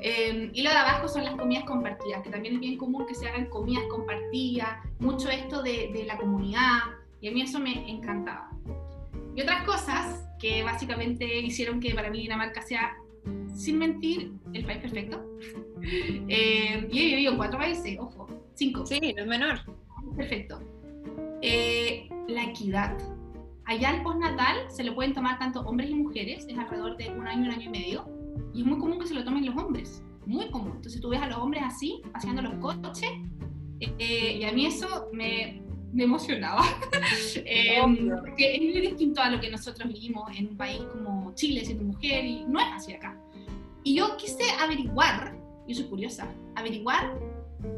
Em, 0.00 0.50
y 0.52 0.62
lo 0.62 0.70
de 0.70 0.76
abajo 0.76 1.08
son 1.08 1.24
las 1.24 1.36
comidas 1.36 1.64
compartidas, 1.64 2.22
que 2.22 2.30
también 2.30 2.54
es 2.54 2.60
bien 2.60 2.76
común 2.76 3.06
que 3.06 3.14
se 3.14 3.28
hagan 3.28 3.46
comidas 3.46 3.84
compartidas, 3.88 4.78
mucho 4.98 5.30
esto 5.30 5.62
de, 5.62 5.90
de 5.92 6.04
la 6.04 6.18
comunidad, 6.18 6.80
y 7.20 7.28
a 7.28 7.32
mí 7.32 7.40
eso 7.40 7.58
me 7.58 7.88
encantaba. 7.90 8.50
Y 9.36 9.42
otras 9.42 9.64
cosas 9.64 10.26
que 10.38 10.62
básicamente 10.62 11.40
hicieron 11.40 11.78
que 11.78 11.94
para 11.94 12.10
mí 12.10 12.22
Dinamarca 12.22 12.62
sea, 12.62 12.96
sin 13.54 13.78
mentir, 13.78 14.32
el 14.52 14.64
país 14.64 14.78
perfecto. 14.78 15.22
Eh, 16.28 16.88
y 16.90 16.98
he 16.98 17.06
vivido 17.06 17.32
en 17.32 17.36
cuatro 17.36 17.60
países, 17.60 17.96
ojo, 18.00 18.26
cinco. 18.54 18.84
Sí, 18.86 18.98
no 19.14 19.22
es 19.22 19.28
menor. 19.28 19.60
Perfecto. 20.16 20.58
Eh, 21.42 22.08
la 22.26 22.44
equidad. 22.44 22.96
Allá 23.66 23.94
el 23.94 24.02
postnatal 24.02 24.68
se 24.68 24.82
lo 24.82 24.96
pueden 24.96 25.12
tomar 25.12 25.38
tanto 25.38 25.60
hombres 25.60 25.90
y 25.90 25.94
mujeres, 25.94 26.44
es 26.48 26.58
alrededor 26.58 26.96
de 26.96 27.10
un 27.10 27.28
año, 27.28 27.42
un 27.42 27.50
año 27.52 27.66
y 27.66 27.68
medio 27.68 28.16
y 28.56 28.62
es 28.62 28.66
muy 28.66 28.78
común 28.78 28.98
que 28.98 29.06
se 29.06 29.14
lo 29.14 29.22
tomen 29.22 29.44
los 29.46 29.56
hombres, 29.56 30.02
muy 30.24 30.50
común. 30.50 30.72
Entonces 30.76 31.00
tú 31.00 31.10
ves 31.10 31.20
a 31.20 31.26
los 31.28 31.38
hombres 31.38 31.62
así, 31.64 32.00
haciendo 32.14 32.42
los 32.42 32.54
coches, 32.54 33.10
eh, 33.80 34.38
y 34.40 34.44
a 34.44 34.52
mí 34.52 34.66
eso 34.66 35.08
me, 35.12 35.62
me 35.92 36.04
emocionaba. 36.04 36.62
eh, 37.36 37.80
porque 38.20 38.54
es 38.54 38.60
muy 38.60 38.80
distinto 38.80 39.20
a 39.20 39.30
lo 39.30 39.40
que 39.40 39.50
nosotros 39.50 39.88
vivimos 39.88 40.24
en 40.36 40.48
un 40.48 40.56
país 40.56 40.82
como 40.92 41.34
Chile, 41.34 41.64
siendo 41.64 41.84
mujer, 41.84 42.24
y 42.24 42.44
no 42.44 42.60
es 42.60 42.66
así 42.74 42.92
acá. 42.92 43.18
Y 43.84 43.96
yo 43.96 44.16
quise 44.16 44.44
averiguar, 44.60 45.36
yo 45.66 45.74
soy 45.74 45.84
curiosa, 45.84 46.28
averiguar 46.56 47.18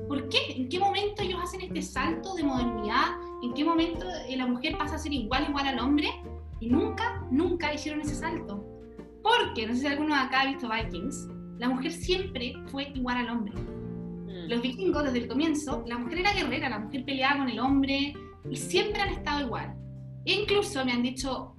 por 0.08 0.28
qué, 0.28 0.38
en 0.56 0.68
qué 0.68 0.78
momento 0.78 1.22
ellos 1.22 1.40
hacen 1.42 1.60
este 1.60 1.82
salto 1.82 2.34
de 2.34 2.42
modernidad, 2.42 3.16
en 3.42 3.52
qué 3.54 3.64
momento 3.64 4.06
la 4.28 4.46
mujer 4.46 4.76
pasa 4.78 4.96
a 4.96 4.98
ser 4.98 5.12
igual, 5.12 5.46
igual 5.48 5.66
al 5.66 5.78
hombre, 5.78 6.08
y 6.60 6.68
nunca, 6.68 7.26
nunca 7.30 7.72
hicieron 7.72 8.00
ese 8.00 8.14
salto. 8.14 8.64
Porque, 9.22 9.66
no 9.66 9.74
sé 9.74 9.80
si 9.80 9.86
alguno 9.86 10.14
de 10.14 10.20
acá 10.22 10.42
ha 10.42 10.46
visto 10.46 10.68
Vikings, 10.68 11.28
la 11.58 11.68
mujer 11.68 11.92
siempre 11.92 12.54
fue 12.66 12.90
igual 12.94 13.18
al 13.18 13.30
hombre. 13.30 13.52
Mm. 14.46 14.50
Los 14.50 14.62
vikingos, 14.62 15.04
desde 15.04 15.18
el 15.18 15.28
comienzo, 15.28 15.84
la 15.86 15.98
mujer 15.98 16.20
era 16.20 16.32
guerrera, 16.32 16.68
la 16.68 16.78
mujer 16.78 17.04
peleaba 17.04 17.38
con 17.38 17.48
el 17.48 17.58
hombre 17.58 18.14
y 18.50 18.56
siempre 18.56 19.00
han 19.00 19.10
estado 19.10 19.46
igual. 19.46 19.74
E 20.24 20.32
incluso 20.32 20.84
me 20.84 20.92
han 20.92 21.02
dicho 21.02 21.54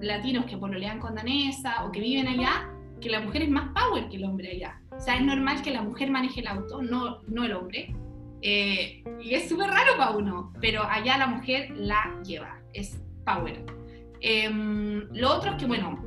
latinos 0.00 0.46
que 0.46 0.56
pololean 0.56 0.98
con 0.98 1.14
danesa 1.14 1.84
o 1.84 1.92
que 1.92 2.00
viven 2.00 2.26
allá, 2.26 2.68
que 3.00 3.08
la 3.08 3.20
mujer 3.20 3.42
es 3.42 3.50
más 3.50 3.70
power 3.74 4.08
que 4.08 4.16
el 4.16 4.24
hombre 4.24 4.50
allá. 4.52 4.80
O 4.90 5.00
sea, 5.00 5.16
es 5.16 5.24
normal 5.24 5.62
que 5.62 5.70
la 5.70 5.82
mujer 5.82 6.10
maneje 6.10 6.40
el 6.40 6.46
auto, 6.48 6.82
no, 6.82 7.22
no 7.26 7.44
el 7.44 7.52
hombre. 7.52 7.94
Eh, 8.42 9.02
y 9.20 9.34
es 9.34 9.48
súper 9.48 9.68
raro 9.68 9.96
para 9.96 10.10
uno, 10.10 10.52
pero 10.60 10.82
allá 10.82 11.16
la 11.16 11.28
mujer 11.28 11.70
la 11.76 12.20
lleva, 12.24 12.60
es 12.72 13.00
power. 13.24 13.64
Em, 14.20 15.08
lo 15.12 15.36
otro 15.36 15.52
es 15.52 15.56
que, 15.56 15.66
bueno, 15.66 16.00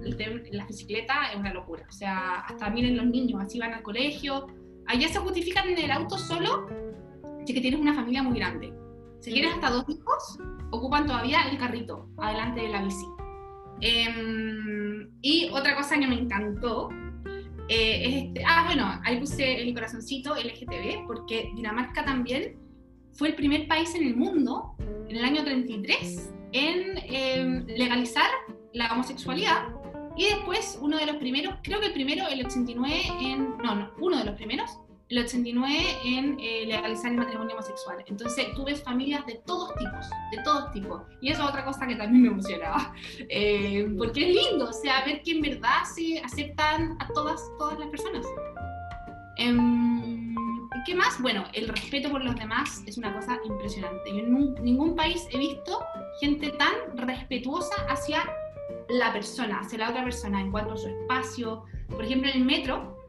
la 0.52 0.66
bicicleta 0.66 1.32
es 1.32 1.38
una 1.38 1.54
locura. 1.54 1.86
O 1.88 1.92
sea, 1.92 2.40
hasta 2.40 2.70
miren 2.70 2.96
los 2.96 3.06
niños, 3.06 3.42
así 3.42 3.60
van 3.60 3.74
al 3.74 3.84
colegio. 3.84 4.48
Allá 4.88 5.08
se 5.08 5.20
justifican 5.20 5.70
en 5.70 5.78
el 5.80 5.92
auto 5.92 6.18
solo 6.18 6.68
si 7.46 7.54
que 7.54 7.62
tienes 7.62 7.80
una 7.80 7.94
familia 7.94 8.24
muy 8.24 8.38
grande. 8.40 8.74
Si 9.20 9.32
quieres 9.32 9.54
hasta 9.54 9.70
dos 9.70 9.86
hijos, 9.88 10.40
ocupan 10.72 11.06
todavía 11.06 11.44
el 11.50 11.58
carrito 11.58 12.10
adelante 12.18 12.62
de 12.62 12.70
la 12.70 12.84
bici. 12.84 13.06
Em, 13.82 15.10
y 15.22 15.50
otra 15.52 15.76
cosa 15.76 16.00
que 16.00 16.08
me 16.08 16.20
encantó 16.20 16.90
eh, 17.68 18.06
es 18.06 18.24
este, 18.26 18.44
ah, 18.48 18.64
bueno, 18.66 19.02
ahí 19.04 19.20
puse 19.20 19.62
el 19.62 19.74
corazoncito 19.74 20.36
LGTB, 20.36 21.08
porque 21.08 21.52
Dinamarca 21.56 22.06
también 22.06 22.58
fue 23.14 23.30
el 23.30 23.36
primer 23.36 23.68
país 23.68 23.94
en 23.96 24.08
el 24.08 24.16
mundo, 24.16 24.76
en 25.10 25.16
el 25.16 25.24
año 25.24 25.44
33, 25.44 26.34
en 26.52 26.98
em, 27.06 27.66
legalizar 27.66 28.30
la 28.74 28.94
homosexualidad. 28.94 29.68
Y 30.18 30.26
después, 30.26 30.78
uno 30.82 30.98
de 30.98 31.06
los 31.06 31.18
primeros, 31.18 31.56
creo 31.64 31.80
que 31.80 31.88
el 31.88 31.94
primero, 31.94 32.28
el 32.28 32.46
89, 32.46 33.02
en, 33.22 33.58
no, 33.58 33.76
no, 33.76 33.92
uno 34.00 34.18
de 34.18 34.26
los 34.26 34.36
primeros, 34.36 34.80
el 35.10 35.20
89 35.20 35.76
en 36.04 36.38
eh, 36.40 36.66
legalizar 36.66 37.12
el 37.12 37.18
matrimonio 37.18 37.56
homosexual. 37.56 38.04
Entonces 38.08 38.54
tú 38.56 38.66
ves 38.66 38.82
familias 38.82 39.26
de 39.26 39.36
todos 39.46 39.74
tipos, 39.76 40.10
de 40.32 40.44
todos 40.44 40.72
tipos. 40.72 41.02
Y 41.22 41.30
eso 41.30 41.44
es 41.44 41.50
otra 41.50 41.64
cosa 41.64 41.86
que 41.86 41.96
también 41.96 42.24
me 42.24 42.30
emocionaba, 42.30 42.94
eh, 43.30 43.88
porque 43.98 44.30
es 44.30 44.36
lindo, 44.36 44.70
o 44.70 44.74
sea, 44.74 45.06
ver 45.06 45.22
que 45.22 45.32
en 45.32 45.42
verdad 45.42 45.84
se 45.94 46.20
aceptan 46.20 46.98
a 47.00 47.08
todas, 47.14 47.42
todas 47.60 47.78
las 47.78 47.90
personas. 47.90 48.26
Em, 49.38 50.34
¿Qué 50.86 50.94
más? 50.94 51.20
Bueno, 51.20 51.46
el 51.54 51.68
respeto 51.68 52.12
por 52.12 52.24
los 52.24 52.36
demás 52.36 52.84
es 52.86 52.98
una 52.98 53.14
cosa 53.14 53.40
impresionante. 53.44 54.12
Yo 54.12 54.20
en 54.20 54.54
ningún 54.64 54.96
país 54.96 55.28
he 55.32 55.38
visto 55.40 55.84
gente 56.22 56.52
tan 56.52 56.74
respetuosa 56.96 57.76
hacia 57.90 58.24
la 58.90 59.12
persona, 59.14 59.60
hacia 59.60 59.80
la 59.80 59.90
otra 59.90 60.04
persona, 60.04 60.42
en 60.42 60.52
cuanto 60.52 60.74
a 60.74 60.78
su 60.78 60.88
espacio. 60.88 61.64
Por 61.90 62.06
ejemplo, 62.06 62.30
en 62.30 62.38
el 62.38 62.46
metro, 62.46 63.04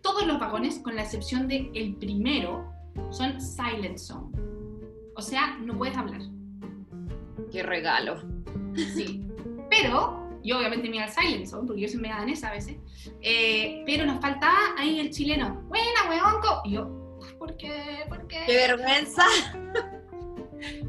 todos 0.00 0.26
los 0.26 0.38
vagones, 0.38 0.78
con 0.78 0.96
la 0.96 1.02
excepción 1.02 1.48
del 1.48 1.70
el 1.74 1.94
primero, 1.96 2.72
son 3.10 3.40
silent 3.40 3.98
zone. 3.98 4.30
O 5.14 5.22
sea, 5.22 5.56
no 5.58 5.76
puedes 5.76 5.96
hablar. 5.96 6.20
Qué 7.50 7.62
regalo. 7.62 8.20
Sí. 8.94 9.26
Pero, 9.70 10.22
yo 10.42 10.58
obviamente 10.58 10.88
me 10.88 10.96
iba 10.96 11.04
al 11.04 11.10
silent 11.10 11.46
zone, 11.46 11.66
porque 11.66 11.82
yo 11.82 11.88
soy 11.88 12.00
media 12.00 12.16
danesa 12.16 12.48
a 12.48 12.52
veces, 12.52 12.76
eh, 13.20 13.82
pero 13.86 14.04
nos 14.06 14.20
faltaba 14.20 14.58
ahí 14.78 14.98
el 14.98 15.10
chileno. 15.10 15.62
Buena, 15.68 16.08
huevonco. 16.08 16.62
Y 16.64 16.72
yo, 16.72 17.18
¿por 17.38 17.56
qué? 17.56 18.04
¿Por 18.08 18.26
qué? 18.26 18.44
¡Qué 18.46 18.54
vergüenza! 18.54 19.24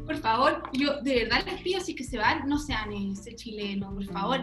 Por 0.06 0.16
favor, 0.16 0.62
yo 0.72 1.00
de 1.02 1.24
verdad 1.24 1.44
les 1.46 1.60
pido, 1.62 1.80
si 1.80 1.94
que 1.94 2.04
se 2.04 2.18
van, 2.18 2.48
no 2.48 2.58
sean 2.58 2.92
ese 2.92 3.34
chileno, 3.34 3.92
por 3.92 4.04
favor 4.06 4.40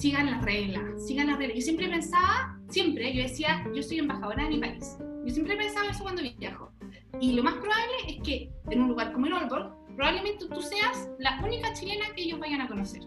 sigan 0.00 0.30
las 0.30 0.42
reglas, 0.42 1.06
sigan 1.06 1.26
las 1.26 1.38
reglas. 1.38 1.58
Yo 1.58 1.62
siempre 1.62 1.88
pensaba, 1.88 2.58
siempre, 2.68 3.14
yo 3.14 3.22
decía, 3.22 3.62
yo 3.74 3.82
soy 3.82 3.98
embajadora 3.98 4.44
de 4.44 4.48
mi 4.50 4.58
país. 4.58 4.96
Yo 5.26 5.34
siempre 5.34 5.56
pensaba 5.56 5.88
eso 5.88 6.02
cuando 6.02 6.22
viajo. 6.38 6.72
Y 7.20 7.34
lo 7.34 7.42
más 7.42 7.54
probable 7.54 7.92
es 8.08 8.22
que 8.22 8.50
en 8.70 8.80
un 8.80 8.88
lugar 8.88 9.12
como 9.12 9.26
el 9.26 9.34
Aalborg, 9.34 9.74
probablemente 9.96 10.46
tú 10.48 10.62
seas 10.62 11.10
la 11.18 11.38
única 11.44 11.72
chilena 11.74 12.06
que 12.14 12.22
ellos 12.22 12.40
vayan 12.40 12.62
a 12.62 12.68
conocer. 12.68 13.02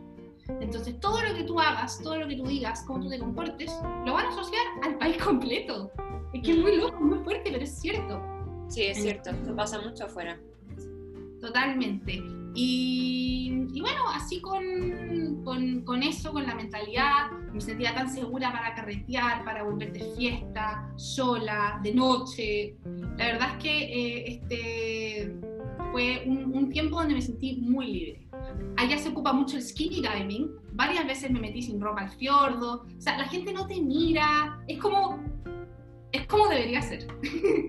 Entonces, 0.60 0.99
todo 0.99 1.21
lo 1.23 1.34
que 1.34 1.43
tú 1.43 1.60
hagas, 1.60 1.99
todo 2.04 2.17
lo 2.19 2.28
que 2.28 2.36
tú 2.36 2.45
digas, 2.45 2.84
cómo 2.86 2.99
tú 2.99 3.10
te 3.10 3.17
comportes, 3.17 3.71
lo 4.06 4.13
van 4.13 4.28
a 4.28 4.30
asociar 4.30 4.65
al 4.84 4.97
país 4.97 5.17
completo. 5.17 5.91
Es 6.34 6.43
que 6.43 6.52
es 6.52 6.58
muy 6.58 6.76
loco, 6.76 6.99
muy 6.99 7.19
fuerte, 7.19 7.49
pero 7.52 7.63
es 7.63 7.80
cierto. 7.80 8.21
Sí, 8.67 8.84
es 8.84 9.02
cierto, 9.02 9.32
esto 9.32 9.56
pasa 9.56 9.82
mucho 9.82 10.06
afuera. 10.06 10.39
Totalmente. 11.43 12.23
Y, 12.56 13.67
bueno, 13.82 14.08
así 14.13 14.39
con, 14.39 15.43
con, 15.84 16.03
eso, 16.03 16.32
con 16.32 16.47
la 16.47 16.56
mentalidad, 16.56 17.32
me 17.51 17.60
sentía 17.60 17.93
tan 17.93 18.10
segura 18.10 18.49
para 18.53 18.73
carretear, 18.73 19.43
para 19.43 19.63
volver 19.63 19.91
de 19.91 20.06
fiesta, 20.15 20.89
sola, 20.95 21.82
de 21.84 21.93
noche. 21.93 22.77
La 23.17 23.25
verdad 23.25 23.49
es 23.58 23.63
que 23.63 23.77
eh, 23.84 24.34
este 24.36 25.38
fue 25.91 26.23
un, 26.25 26.69
tiempo 26.69 26.95
donde 26.95 27.15
me 27.15 27.21
sentí 27.21 27.58
muy 27.58 27.88
libre. 27.88 28.27
Allá 28.77 28.97
se 28.97 29.10
ocupa 29.10 29.34
mucho 29.34 29.58
el 29.58 29.63
skinny 29.63 30.01
diving. 30.01 30.49
Varias 30.71 31.06
veces 31.06 31.29
me 31.29 31.41
metí 31.41 31.62
sin 31.62 31.82
ropa 31.82 32.03
al 32.03 32.10
fiordo. 32.12 32.86
O 32.97 33.01
sea, 33.01 33.17
la 33.17 33.25
gente 33.25 33.51
no 33.51 33.67
te 33.67 33.82
mira. 33.82 34.63
Es 34.69 34.79
como, 34.79 35.21
es 36.13 36.25
como 36.25 36.47
debería 36.47 36.82
ser. 36.82 37.06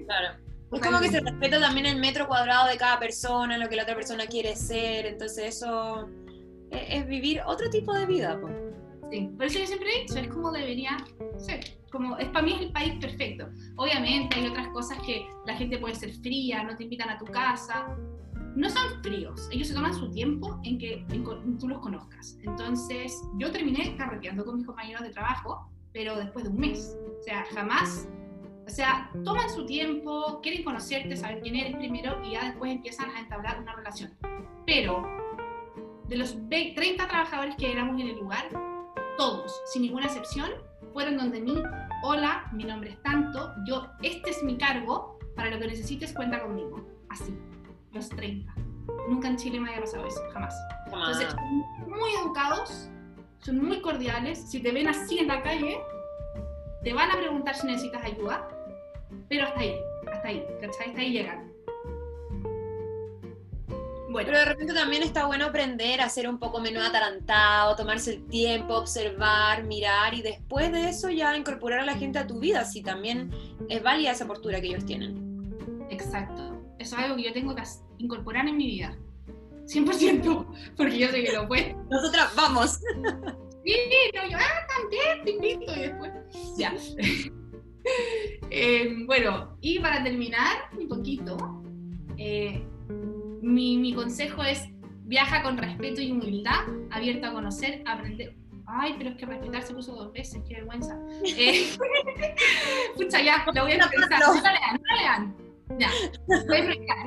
Claro. 0.06 0.43
Es 0.74 0.80
como 0.80 1.00
que 1.00 1.08
se 1.08 1.20
respeta 1.20 1.60
también 1.60 1.86
el 1.86 1.98
metro 1.98 2.26
cuadrado 2.26 2.68
de 2.68 2.76
cada 2.76 2.98
persona, 2.98 3.58
lo 3.58 3.68
que 3.68 3.76
la 3.76 3.84
otra 3.84 3.94
persona 3.94 4.26
quiere 4.26 4.56
ser, 4.56 5.06
entonces 5.06 5.56
eso 5.56 6.08
es, 6.70 7.06
vivir 7.06 7.40
otro 7.46 7.70
tipo 7.70 7.92
de 7.94 8.06
vida. 8.06 8.40
Sí, 9.10 9.30
por 9.36 9.46
eso 9.46 9.58
yo 9.60 9.66
siempre 9.66 9.88
he 9.90 10.02
dicho, 10.02 10.18
es 10.18 10.28
como 10.28 10.50
debería 10.50 10.96
ser. 11.38 11.78
Como, 11.90 12.18
es, 12.18 12.28
para 12.28 12.44
mí 12.44 12.54
es 12.54 12.60
el 12.62 12.72
país 12.72 12.94
perfecto. 13.00 13.48
Obviamente 13.76 14.36
hay 14.36 14.48
otras 14.48 14.68
cosas 14.68 14.98
que 15.06 15.24
la 15.46 15.54
gente 15.54 15.78
puede 15.78 15.94
ser 15.94 16.12
fría, 16.14 16.64
no 16.64 16.76
te 16.76 16.84
invitan 16.84 17.08
a 17.08 17.18
tu 17.18 17.26
casa. 17.26 17.96
No 18.56 18.70
son 18.70 19.02
fríos, 19.02 19.48
ellos 19.52 19.68
se 19.68 19.74
toman 19.74 19.94
su 19.94 20.10
tiempo 20.10 20.60
en 20.62 20.78
que 20.78 21.04
tú 21.58 21.68
los 21.68 21.78
conozcas. 21.80 22.38
Entonces, 22.42 23.20
yo 23.38 23.50
terminé 23.50 23.96
carreteando 23.96 24.44
con 24.44 24.58
mis 24.58 24.66
compañeros 24.66 25.02
de 25.02 25.10
trabajo, 25.10 25.68
pero 25.92 26.16
después 26.16 26.44
de 26.44 26.50
un 26.50 26.58
mes. 26.58 26.96
O 27.18 27.22
sea, 27.22 27.44
jamás 27.52 28.08
o 28.66 28.70
sea, 28.70 29.10
toman 29.24 29.50
su 29.50 29.66
tiempo, 29.66 30.40
quieren 30.42 30.64
conocerte, 30.64 31.16
saber 31.16 31.40
quién 31.42 31.56
eres 31.56 31.76
primero 31.76 32.20
y 32.24 32.32
ya 32.32 32.46
después 32.46 32.72
empiezan 32.72 33.10
a 33.10 33.20
entablar 33.20 33.60
una 33.60 33.74
relación. 33.74 34.12
Pero 34.66 35.02
de 36.08 36.16
los 36.16 36.36
30 36.48 37.06
trabajadores 37.06 37.56
que 37.56 37.70
éramos 37.70 38.00
en 38.00 38.08
el 38.08 38.18
lugar, 38.18 38.48
todos, 39.18 39.60
sin 39.66 39.82
ninguna 39.82 40.06
excepción, 40.06 40.50
fueron 40.92 41.16
donde 41.16 41.40
mí, 41.40 41.62
hola, 42.02 42.48
mi 42.52 42.64
nombre 42.64 42.90
es 42.90 43.02
tanto, 43.02 43.52
yo, 43.66 43.86
este 44.02 44.30
es 44.30 44.42
mi 44.42 44.56
cargo, 44.56 45.18
para 45.36 45.50
lo 45.50 45.58
que 45.58 45.66
necesites 45.66 46.12
cuenta 46.12 46.40
conmigo. 46.40 46.86
Así, 47.08 47.36
los 47.92 48.08
30. 48.08 48.54
Nunca 49.08 49.28
en 49.28 49.36
Chile 49.36 49.60
me 49.60 49.68
había 49.68 49.82
pasado 49.82 50.06
eso, 50.06 50.20
jamás. 50.32 50.54
Entonces, 50.86 51.30
son 51.30 51.90
muy 51.90 52.10
educados, 52.22 52.88
son 53.40 53.64
muy 53.64 53.80
cordiales, 53.80 54.50
si 54.50 54.62
te 54.62 54.72
ven 54.72 54.88
así 54.88 55.18
en 55.18 55.28
la 55.28 55.42
calle, 55.42 55.78
te 56.82 56.92
van 56.92 57.10
a 57.10 57.16
preguntar 57.16 57.54
si 57.54 57.66
necesitas 57.66 58.04
ayuda, 58.04 58.48
pero 59.28 59.44
hasta 59.44 59.60
ahí, 59.60 59.76
hasta 60.12 60.28
ahí, 60.28 60.44
¿cachai? 60.60 60.88
Hasta 60.88 61.00
ahí 61.00 61.12
llegan. 61.12 61.52
Bueno. 64.10 64.26
Pero 64.26 64.38
de 64.38 64.44
repente 64.44 64.74
también 64.74 65.02
está 65.02 65.26
bueno 65.26 65.46
aprender 65.46 66.00
a 66.00 66.08
ser 66.08 66.28
un 66.28 66.38
poco 66.38 66.60
menos 66.60 66.86
atarantado, 66.86 67.74
tomarse 67.74 68.12
el 68.14 68.26
tiempo, 68.28 68.74
observar, 68.76 69.64
mirar 69.64 70.14
y 70.14 70.22
después 70.22 70.70
de 70.70 70.88
eso 70.88 71.10
ya 71.10 71.36
incorporar 71.36 71.80
a 71.80 71.84
la 71.84 71.94
gente 71.94 72.20
a 72.20 72.26
tu 72.26 72.38
vida, 72.38 72.64
si 72.64 72.80
también 72.80 73.32
es 73.68 73.82
válida 73.82 74.12
esa 74.12 74.26
postura 74.26 74.60
que 74.60 74.68
ellos 74.68 74.86
tienen. 74.86 75.34
Exacto. 75.90 76.62
Eso 76.78 76.96
es 76.96 77.02
algo 77.02 77.16
que 77.16 77.24
yo 77.24 77.32
tengo 77.32 77.56
que 77.56 77.62
incorporar 77.98 78.46
en 78.46 78.56
mi 78.56 78.66
vida. 78.66 78.96
100%, 79.66 80.74
porque 80.76 80.98
yo 80.98 81.08
sé 81.08 81.24
que 81.24 81.32
lo 81.32 81.48
puedo. 81.48 81.76
Nosotras 81.90 82.32
vamos. 82.36 82.78
Sí, 83.64 83.74
no, 84.14 84.30
yo, 84.30 84.36
ah, 84.38 84.66
también, 84.76 85.24
te 85.24 85.30
invito, 85.30 85.74
y 85.74 85.80
después, 85.80 86.12
ya. 86.56 86.72
Eh, 88.50 89.04
bueno, 89.06 89.56
y 89.60 89.78
para 89.80 90.02
terminar 90.02 90.70
un 90.78 90.88
poquito, 90.88 91.62
eh, 92.16 92.64
mi, 93.42 93.76
mi, 93.78 93.92
consejo 93.92 94.42
es 94.42 94.68
viaja 95.04 95.42
con 95.42 95.58
respeto 95.58 96.00
y 96.00 96.12
humildad, 96.12 96.60
abierto 96.90 97.26
a 97.26 97.32
conocer, 97.32 97.82
aprender. 97.86 98.36
Ay, 98.66 98.94
pero 98.96 99.10
es 99.10 99.16
que 99.16 99.26
respetar 99.26 99.62
se 99.62 99.74
puso 99.74 99.94
dos 99.94 100.12
veces, 100.12 100.42
qué 100.48 100.54
vergüenza. 100.56 100.98
Eh, 101.24 101.68
pucha, 102.96 103.20
ya, 103.20 103.44
lo 103.52 103.62
voy 103.62 103.72
a 103.72 103.90
pensar. 103.90 104.20
No 104.20 104.40
la 104.40 104.52
lean, 104.52 104.80
no 104.80 104.94
la 104.94 105.02
lean. 105.02 105.36
Ya, 105.78 105.90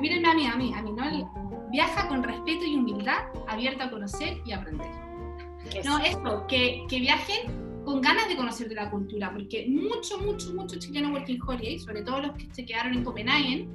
mírenme 0.00 0.28
a 0.28 0.34
mí, 0.34 0.46
a 0.46 0.56
mí, 0.56 0.72
a 0.74 0.82
mí, 0.82 0.92
¿no? 0.92 1.68
Viaja 1.70 2.08
con 2.08 2.22
respeto 2.22 2.64
y 2.64 2.76
humildad, 2.76 3.24
abierto 3.46 3.84
a 3.84 3.90
conocer 3.90 4.38
y 4.44 4.52
aprender. 4.52 4.90
No, 5.84 5.98
esto, 5.98 6.46
que, 6.46 6.84
que 6.88 6.98
viajen 7.00 7.67
con 7.88 8.02
ganas 8.02 8.28
de 8.28 8.36
conocer 8.36 8.68
de 8.68 8.74
la 8.74 8.90
cultura, 8.90 9.32
porque 9.32 9.66
mucho, 9.66 10.18
mucho, 10.18 10.52
mucho 10.52 10.78
chileno 10.78 11.10
working 11.10 11.40
holiday, 11.40 11.78
sobre 11.78 12.02
todo 12.02 12.20
los 12.20 12.32
que 12.32 12.46
se 12.52 12.66
quedaron 12.66 12.92
en 12.92 13.02
Copenhague, 13.02 13.66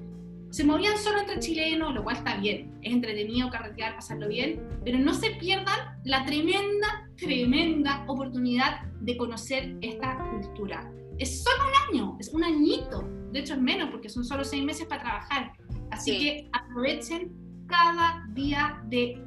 se 0.52 0.64
movían 0.64 1.00
solo 1.00 1.22
entre 1.22 1.40
chilenos, 1.40 1.96
lo 1.96 2.04
cual 2.04 2.18
está 2.18 2.38
bien, 2.38 2.78
es 2.84 2.94
entretenido 2.94 3.50
carretear, 3.50 3.96
pasarlo 3.96 4.28
bien, 4.28 4.62
pero 4.86 5.00
no 5.00 5.16
se 5.16 5.32
pierdan 5.32 5.98
la 6.04 6.24
tremenda, 6.28 7.10
tremenda 7.18 8.06
oportunidad 8.08 8.84
de 9.02 9.18
conocer 9.18 9.76
esta 9.82 10.16
cultura. 10.30 10.94
Es 11.18 11.42
solo 11.44 11.64
un 11.70 11.96
año, 11.96 12.18
es 12.20 12.30
un 12.36 12.44
añito, 12.44 13.10
de 13.32 13.40
hecho 13.40 13.56
es 13.56 13.62
menos 13.62 13.90
porque 13.90 14.10
son 14.10 14.24
solo 14.24 14.44
seis 14.44 14.64
meses 14.64 14.86
para 14.86 15.02
trabajar, 15.02 15.54
así 15.90 16.20
que 16.20 16.50
aprovechen 16.54 17.32
cada 17.66 18.24
día 18.36 18.80
de 18.90 19.20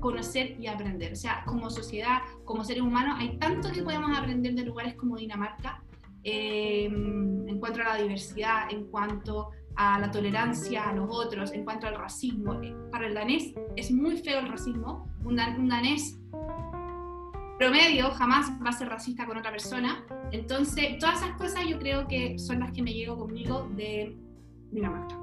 conocer 0.00 0.56
y 0.58 0.66
aprender. 0.66 1.12
O 1.12 1.16
sea, 1.16 1.44
como 1.46 1.70
sociedad, 1.70 2.22
como 2.44 2.64
seres 2.64 2.82
humanos, 2.82 3.16
hay 3.18 3.38
tanto 3.38 3.70
que 3.70 3.82
podemos 3.82 4.16
aprender 4.16 4.54
de 4.54 4.64
lugares 4.64 4.94
como 4.94 5.16
Dinamarca 5.16 5.82
em, 6.24 7.48
en 7.48 7.60
cuanto 7.60 7.80
a 7.82 7.84
la 7.84 7.96
diversidad, 7.96 8.70
en 8.70 8.86
cuanto 8.86 9.50
a 9.76 9.98
la 9.98 10.10
tolerancia 10.10 10.88
a 10.88 10.92
los 10.92 11.08
otros, 11.10 11.52
en 11.52 11.64
cuanto 11.64 11.86
al 11.86 11.94
racismo. 11.94 12.54
Eh, 12.62 12.74
para 12.90 13.06
el 13.06 13.14
danés 13.14 13.54
es 13.76 13.90
muy 13.90 14.18
feo 14.18 14.40
el 14.40 14.48
racismo. 14.48 15.08
Un, 15.24 15.36
danés 15.36 16.18
promedio 17.58 18.10
jamás 18.10 18.50
va 18.64 18.70
a 18.70 18.72
ser 18.72 18.88
racista 18.88 19.26
con 19.26 19.38
otra 19.38 19.50
persona. 19.50 20.04
Entonces, 20.32 20.98
todas 20.98 21.22
esas 21.22 21.36
cosas 21.36 21.66
yo 21.66 21.78
creo 21.78 22.08
que 22.08 22.38
son 22.38 22.60
las 22.60 22.72
que 22.72 22.82
me 22.82 22.92
llevo 22.92 23.18
conmigo 23.18 23.68
de 23.76 24.16
Dinamarca. 24.70 25.18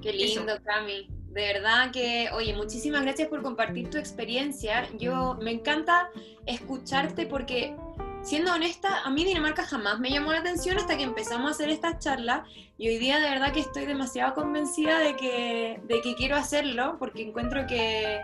Qué 0.00 0.12
lindo, 0.12 0.52
Cami. 0.64 1.21
De 1.32 1.52
verdad 1.52 1.90
que, 1.90 2.28
oye, 2.34 2.54
muchísimas 2.54 3.02
gracias 3.02 3.28
por 3.28 3.42
compartir 3.42 3.88
tu 3.88 3.96
experiencia. 3.96 4.86
Yo 4.98 5.38
me 5.40 5.50
encanta 5.50 6.10
escucharte 6.44 7.24
porque 7.24 7.74
siendo 8.22 8.52
honesta, 8.52 9.00
a 9.02 9.08
mí 9.08 9.24
Dinamarca 9.24 9.64
jamás 9.64 9.98
me 9.98 10.10
llamó 10.10 10.32
la 10.32 10.40
atención 10.40 10.76
hasta 10.76 10.96
que 10.96 11.04
empezamos 11.04 11.48
a 11.48 11.50
hacer 11.52 11.70
esta 11.70 11.98
charla 11.98 12.44
y 12.76 12.88
hoy 12.88 12.98
día 12.98 13.18
de 13.18 13.30
verdad 13.30 13.52
que 13.52 13.60
estoy 13.60 13.86
demasiado 13.86 14.34
convencida 14.34 14.98
de 14.98 15.16
que, 15.16 15.80
de 15.84 16.02
que 16.02 16.14
quiero 16.14 16.36
hacerlo 16.36 16.96
porque 16.98 17.22
encuentro 17.22 17.66
que, 17.66 18.20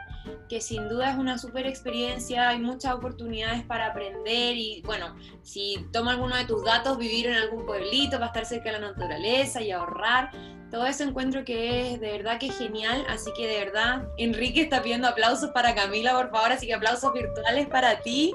que 0.49 0.61
sin 0.61 0.89
duda 0.89 1.11
es 1.11 1.17
una 1.17 1.39
súper 1.39 1.67
experiencia, 1.67 2.51
hay 2.51 2.59
muchas 2.59 2.95
oportunidades 2.95 3.63
para 3.65 3.87
aprender 3.87 4.57
y 4.57 4.83
bueno, 4.83 5.17
si 5.43 5.87
tomo 5.93 6.11
alguno 6.11 6.37
de 6.37 6.45
tus 6.45 6.63
datos, 6.63 6.99
vivir 6.99 7.27
en 7.27 7.35
algún 7.35 7.65
pueblito 7.65 8.19
para 8.19 8.27
estar 8.27 8.45
cerca 8.45 8.71
de 8.71 8.81
la 8.81 8.89
naturaleza 8.89 9.63
y 9.63 9.71
ahorrar, 9.71 10.31
todo 10.71 10.87
eso 10.87 11.05
encuentro 11.05 11.45
que 11.45 11.93
es 11.93 12.01
de 12.01 12.13
verdad 12.13 12.39
que 12.39 12.47
es 12.47 12.59
genial, 12.59 13.05
así 13.09 13.31
que 13.37 13.47
de 13.47 13.65
verdad, 13.65 14.03
Enrique 14.19 14.61
está 14.61 14.83
pidiendo 14.83 15.09
aplausos 15.09 15.51
para 15.51 15.75
Camila, 15.75 16.17
por 16.17 16.31
favor, 16.31 16.53
así 16.53 16.67
que 16.67 16.75
aplausos 16.75 17.13
virtuales 17.13 17.69
para 17.69 18.01
ti. 18.01 18.33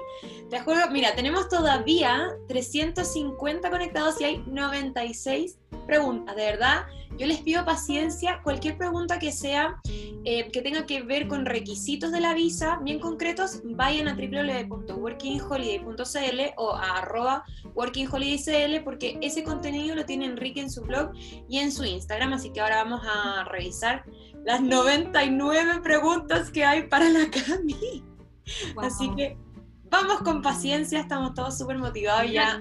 Te 0.50 0.60
juro, 0.60 0.80
mira, 0.92 1.16
tenemos 1.16 1.48
todavía 1.50 2.32
350 2.48 3.70
conectados 3.70 4.20
y 4.22 4.24
hay 4.24 4.44
96 4.48 5.58
preguntas, 5.84 6.36
de 6.36 6.46
verdad. 6.46 6.86
Yo 7.18 7.28
les 7.28 7.42
pido 7.42 7.64
paciencia, 7.64 8.42
cualquier 8.44 8.78
pregunta 8.78 9.20
que 9.20 9.32
sea 9.32 9.80
eh, 10.26 10.50
que 10.52 10.62
tenga 10.62 10.86
que 10.86 11.04
ver 11.04 11.28
con 11.28 11.46
requisitos 11.46 12.12
de 12.12 12.22
la 12.22 12.34
visa 12.34 12.80
bien 12.82 13.00
concretos, 13.00 13.62
vayan 13.64 14.08
a 14.08 14.16
www.workingholiday.cl 14.16 16.42
o 16.58 16.76
a 16.76 16.98
arroba 17.00 17.44
workingholiday.cl 17.76 18.84
porque 18.84 19.20
ese 19.22 19.44
contenido 19.44 19.96
lo 19.96 20.06
tiene 20.06 20.26
Enrique 20.26 20.62
en 20.62 20.72
su 20.72 20.82
blog 20.82 21.12
y 21.48 21.60
en 21.60 21.72
su 21.72 21.84
Instagram, 21.84 22.34
así 22.34 22.52
que 22.52 22.62
ahora 22.62 22.84
vamos 22.84 23.02
a 23.06 23.44
revisar 23.44 24.06
las 24.46 24.62
99 24.62 25.82
preguntas 25.82 26.50
que 26.50 26.66
hay 26.66 26.88
para 26.88 27.10
la 27.10 27.30
Cami. 27.30 28.04
Así 28.78 29.10
que 29.16 29.38
vamos 29.90 30.20
con 30.20 30.42
paciencia, 30.42 31.00
estamos 31.00 31.34
todos 31.34 31.58
súper 31.58 31.78
motivados 31.78 32.30
ya. 32.32 32.60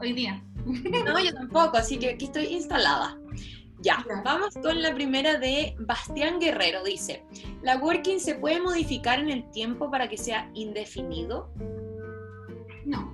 Hoy 0.00 0.12
día. 0.14 0.42
No, 1.04 1.18
yo 1.18 1.32
tampoco, 1.34 1.76
así 1.76 1.98
que 1.98 2.10
aquí 2.10 2.26
estoy 2.26 2.46
instalada. 2.46 3.18
Ya, 3.80 4.04
vamos 4.24 4.54
con 4.62 4.80
la 4.80 4.94
primera 4.94 5.38
de 5.38 5.74
Bastián 5.80 6.38
Guerrero. 6.38 6.84
Dice, 6.84 7.24
¿la 7.62 7.78
working 7.78 8.20
se 8.20 8.36
puede 8.36 8.60
modificar 8.60 9.18
en 9.18 9.30
el 9.30 9.50
tiempo 9.50 9.90
para 9.90 10.08
que 10.08 10.16
sea 10.16 10.48
indefinido? 10.54 11.52
No. 12.84 13.12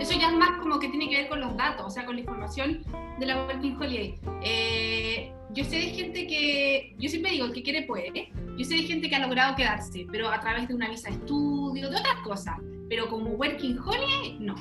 Eso 0.00 0.18
ya 0.18 0.30
es 0.30 0.36
más 0.36 0.58
como 0.58 0.80
que 0.80 0.88
tiene 0.88 1.08
que 1.08 1.16
ver 1.16 1.28
con 1.28 1.40
los 1.40 1.56
datos, 1.56 1.86
o 1.86 1.90
sea, 1.90 2.04
con 2.04 2.16
la 2.16 2.22
información 2.22 2.82
de 3.20 3.26
la 3.26 3.44
Working 3.44 3.76
Holiday. 3.80 4.14
Eh, 4.42 5.32
yo 5.50 5.64
sé 5.64 5.76
de 5.76 5.90
gente 5.90 6.26
que, 6.26 6.96
yo 6.98 7.08
siempre 7.08 7.32
digo, 7.32 7.46
el 7.46 7.52
que 7.52 7.62
quiere 7.62 7.82
puede. 7.82 8.32
Yo 8.56 8.64
sé 8.64 8.74
de 8.74 8.82
gente 8.82 9.08
que 9.08 9.14
ha 9.14 9.20
logrado 9.20 9.54
quedarse, 9.54 10.06
pero 10.10 10.28
a 10.28 10.40
través 10.40 10.66
de 10.66 10.74
una 10.74 10.88
visa 10.88 11.08
de 11.08 11.16
estudio, 11.16 11.88
de 11.88 11.96
otras 11.96 12.16
cosas. 12.24 12.56
Pero 12.88 13.08
como 13.08 13.30
Working 13.30 13.78
Holiday, 13.78 14.38
no. 14.40 14.56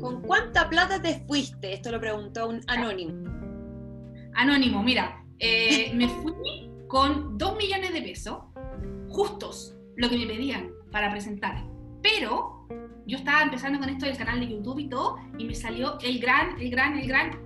¿Con 0.00 0.22
cuánta 0.22 0.68
plata 0.68 1.00
te 1.00 1.20
fuiste? 1.26 1.74
Esto 1.74 1.90
lo 1.90 2.00
preguntó 2.00 2.48
un 2.48 2.60
anónimo. 2.66 3.12
Anónimo, 4.34 4.82
mira, 4.82 5.24
eh, 5.38 5.92
me 5.94 6.08
fui 6.08 6.70
con 6.88 7.36
2 7.38 7.56
millones 7.56 7.92
de 7.92 8.02
pesos, 8.02 8.38
justos, 9.08 9.76
lo 9.96 10.08
que 10.08 10.18
me 10.18 10.26
pedían 10.26 10.70
para 10.90 11.10
presentar. 11.10 11.64
Pero 12.02 12.66
yo 13.06 13.18
estaba 13.18 13.42
empezando 13.42 13.78
con 13.78 13.88
esto 13.88 14.06
del 14.06 14.16
canal 14.16 14.40
de 14.40 14.48
YouTube 14.48 14.78
y 14.80 14.88
todo, 14.88 15.16
y 15.38 15.44
me 15.44 15.54
salió 15.54 15.98
el 16.00 16.18
gran, 16.18 16.60
el 16.60 16.70
gran, 16.70 16.98
el 16.98 17.08
gran, 17.08 17.40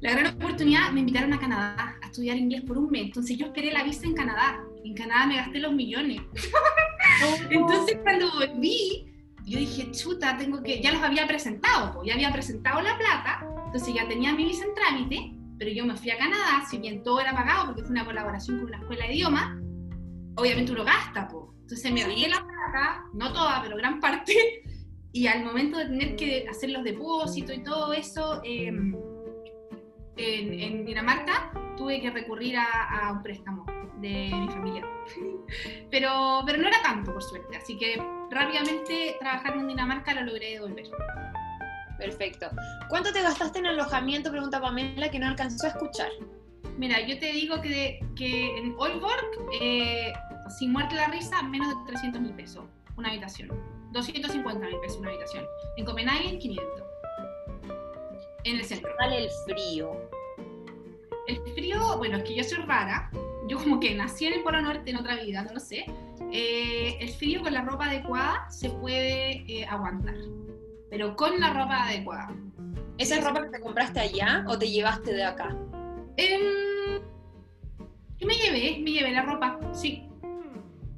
la 0.00 0.12
gran 0.12 0.34
oportunidad. 0.34 0.90
Me 0.92 1.00
invitaron 1.00 1.32
a 1.32 1.40
Canadá 1.40 1.96
a 2.02 2.06
estudiar 2.06 2.36
inglés 2.36 2.62
por 2.62 2.78
un 2.78 2.90
mes. 2.90 3.06
Entonces 3.06 3.36
yo 3.36 3.46
esperé 3.46 3.72
la 3.72 3.82
visa 3.82 4.06
en 4.06 4.14
Canadá. 4.14 4.62
En 4.84 4.94
Canadá 4.94 5.26
me 5.26 5.36
gasté 5.36 5.58
los 5.58 5.72
millones. 5.72 6.20
Entonces 7.50 7.98
cuando 8.02 8.30
volví, 8.32 9.07
yo 9.48 9.58
dije, 9.58 9.90
chuta, 9.92 10.36
tengo 10.36 10.62
que, 10.62 10.80
ya 10.80 10.92
los 10.92 11.02
había 11.02 11.26
presentado, 11.26 11.92
pues, 11.92 12.08
ya 12.08 12.14
había 12.14 12.32
presentado 12.32 12.80
la 12.80 12.96
plata, 12.98 13.46
entonces 13.66 13.94
ya 13.94 14.06
tenía 14.06 14.34
mi 14.34 14.44
visa 14.44 14.64
en 14.64 14.74
trámite, 14.74 15.32
pero 15.58 15.70
yo 15.70 15.84
me 15.84 15.96
fui 15.96 16.10
a 16.10 16.18
Canadá, 16.18 16.64
si 16.68 16.78
bien 16.78 17.02
todo 17.02 17.20
era 17.20 17.32
pagado 17.32 17.66
porque 17.66 17.82
fue 17.82 17.90
una 17.90 18.04
colaboración 18.04 18.58
con 18.58 18.68
una 18.68 18.78
escuela 18.78 19.06
de 19.06 19.14
idioma, 19.14 19.60
obviamente 20.36 20.72
uno 20.72 20.84
gasta, 20.84 21.28
pues. 21.28 21.44
Entonces 21.62 21.92
me 21.92 22.00
gasté 22.02 22.28
la 22.28 22.46
plata, 22.46 23.04
no 23.12 23.32
toda, 23.32 23.62
pero 23.62 23.76
gran 23.76 24.00
parte, 24.00 24.34
y 25.12 25.26
al 25.26 25.44
momento 25.44 25.78
de 25.78 25.86
tener 25.86 26.16
que 26.16 26.46
hacer 26.48 26.70
los 26.70 26.84
depósitos 26.84 27.56
y 27.56 27.62
todo 27.62 27.92
eso 27.92 28.40
em, 28.44 28.94
en, 30.16 30.60
en, 30.60 30.84
Dinamarca, 30.84 31.52
tuve 31.76 32.00
que 32.00 32.10
recurrir 32.10 32.56
a, 32.56 33.08
a 33.08 33.12
un 33.12 33.22
préstamo 33.22 33.64
de 34.00 34.30
mi 34.32 34.48
familia. 34.48 34.86
pero, 35.90 36.42
pero 36.46 36.58
no 36.58 36.68
era 36.68 36.82
tanto, 36.82 37.12
por 37.12 37.22
suerte, 37.22 37.56
así 37.56 37.76
que 37.76 38.00
rápidamente 38.30 39.16
trabajando 39.20 39.60
en 39.60 39.68
Dinamarca 39.68 40.14
lo 40.14 40.22
logré 40.22 40.52
devolver. 40.52 40.86
Perfecto. 41.98 42.48
¿Cuánto 42.88 43.12
te 43.12 43.22
gastaste 43.22 43.58
en 43.58 43.66
alojamiento? 43.66 44.30
Pregunta 44.30 44.60
Pamela, 44.60 45.10
que 45.10 45.18
no 45.18 45.26
alcanzó 45.26 45.66
a 45.66 45.70
escuchar. 45.70 46.10
Mira, 46.76 47.00
yo 47.00 47.18
te 47.18 47.32
digo 47.32 47.60
que, 47.60 47.98
que 48.16 48.56
en 48.56 48.74
Olborg, 48.78 49.26
eh, 49.60 50.12
sin 50.58 50.72
muerte 50.72 50.94
la 50.94 51.08
risa, 51.08 51.42
menos 51.42 51.68
de 51.68 51.92
300 51.92 52.20
mil 52.20 52.34
pesos 52.34 52.64
una 52.98 53.08
habitación. 53.08 53.48
250 53.92 54.66
mil 54.66 54.80
pesos 54.80 54.98
una 54.98 55.08
habitación. 55.08 55.44
En 55.76 55.84
Copenhague, 55.84 56.38
500. 56.38 56.82
En 58.44 58.56
el 58.56 58.64
centro. 58.64 58.90
¿Cuál 58.96 59.12
el 59.12 59.30
frío? 59.46 59.92
El 61.26 61.36
frío, 61.54 61.96
bueno, 61.96 62.18
es 62.18 62.24
que 62.24 62.34
yo 62.34 62.44
soy 62.44 62.58
rara. 62.58 63.10
Yo 63.48 63.58
como 63.58 63.80
que 63.80 63.94
nací 63.94 64.26
en 64.26 64.34
el 64.34 64.42
Polo 64.42 64.60
Norte 64.60 64.90
en 64.90 64.96
otra 64.96 65.16
vida, 65.16 65.42
no 65.42 65.54
lo 65.54 65.60
sé. 65.60 65.86
Eh, 66.30 66.98
el 67.00 67.08
frío 67.08 67.40
con 67.40 67.54
la 67.54 67.62
ropa 67.62 67.86
adecuada 67.86 68.50
se 68.50 68.68
puede 68.68 69.44
eh, 69.50 69.66
aguantar, 69.66 70.16
pero 70.90 71.16
con 71.16 71.40
la 71.40 71.54
ropa 71.54 71.84
adecuada. 71.86 72.34
¿Esa 72.98 73.16
es 73.16 73.24
ropa 73.24 73.42
que 73.44 73.48
te 73.48 73.60
compraste 73.60 74.00
allá 74.00 74.44
o 74.48 74.58
te 74.58 74.68
llevaste 74.68 75.14
de 75.14 75.24
acá? 75.24 75.56
Eh, 76.18 77.00
me 78.26 78.34
llevé, 78.34 78.80
me 78.82 78.90
llevé 78.90 79.12
la 79.12 79.22
ropa, 79.22 79.58
sí. 79.72 80.04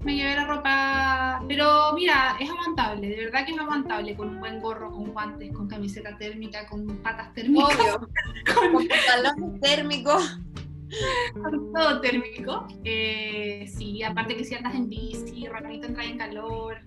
Me 0.03 0.17
llevé 0.17 0.35
la 0.35 0.47
ropa, 0.47 1.45
pero 1.47 1.93
mira, 1.95 2.37
es 2.41 2.49
aguantable, 2.49 3.07
de 3.11 3.25
verdad 3.27 3.45
que 3.45 3.53
es 3.53 3.59
aguantable, 3.59 4.17
con 4.17 4.31
un 4.31 4.41
buen 4.41 4.59
gorro, 4.61 4.91
con 4.91 5.13
guantes, 5.13 5.53
con 5.53 5.69
camiseta 5.69 6.17
térmica, 6.17 6.67
con 6.67 6.87
patas 7.03 7.33
térmicas. 7.35 7.77
Obvio. 7.79 7.99
con, 8.55 8.73
con 8.73 8.89
pantalones 8.89 9.61
térmicos. 9.61 10.41
Todo 11.75 12.01
térmico. 12.01 12.67
Eh, 12.85 13.67
sí, 13.69 14.03
aparte 14.03 14.37
que 14.37 14.45
si 14.45 14.55
andas 14.55 14.75
en 14.75 14.89
bici, 14.89 15.47
rapidito 15.47 15.87
entras 15.87 16.07
en 16.07 16.19
calor. 16.19 16.79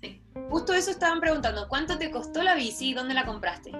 Sí. 0.00 0.20
Justo 0.48 0.72
eso 0.72 0.90
estaban 0.90 1.20
preguntando, 1.20 1.68
¿cuánto 1.68 1.98
te 1.98 2.10
costó 2.10 2.42
la 2.42 2.54
bici 2.54 2.90
y 2.90 2.94
dónde 2.94 3.14
la 3.14 3.26
compraste? 3.26 3.72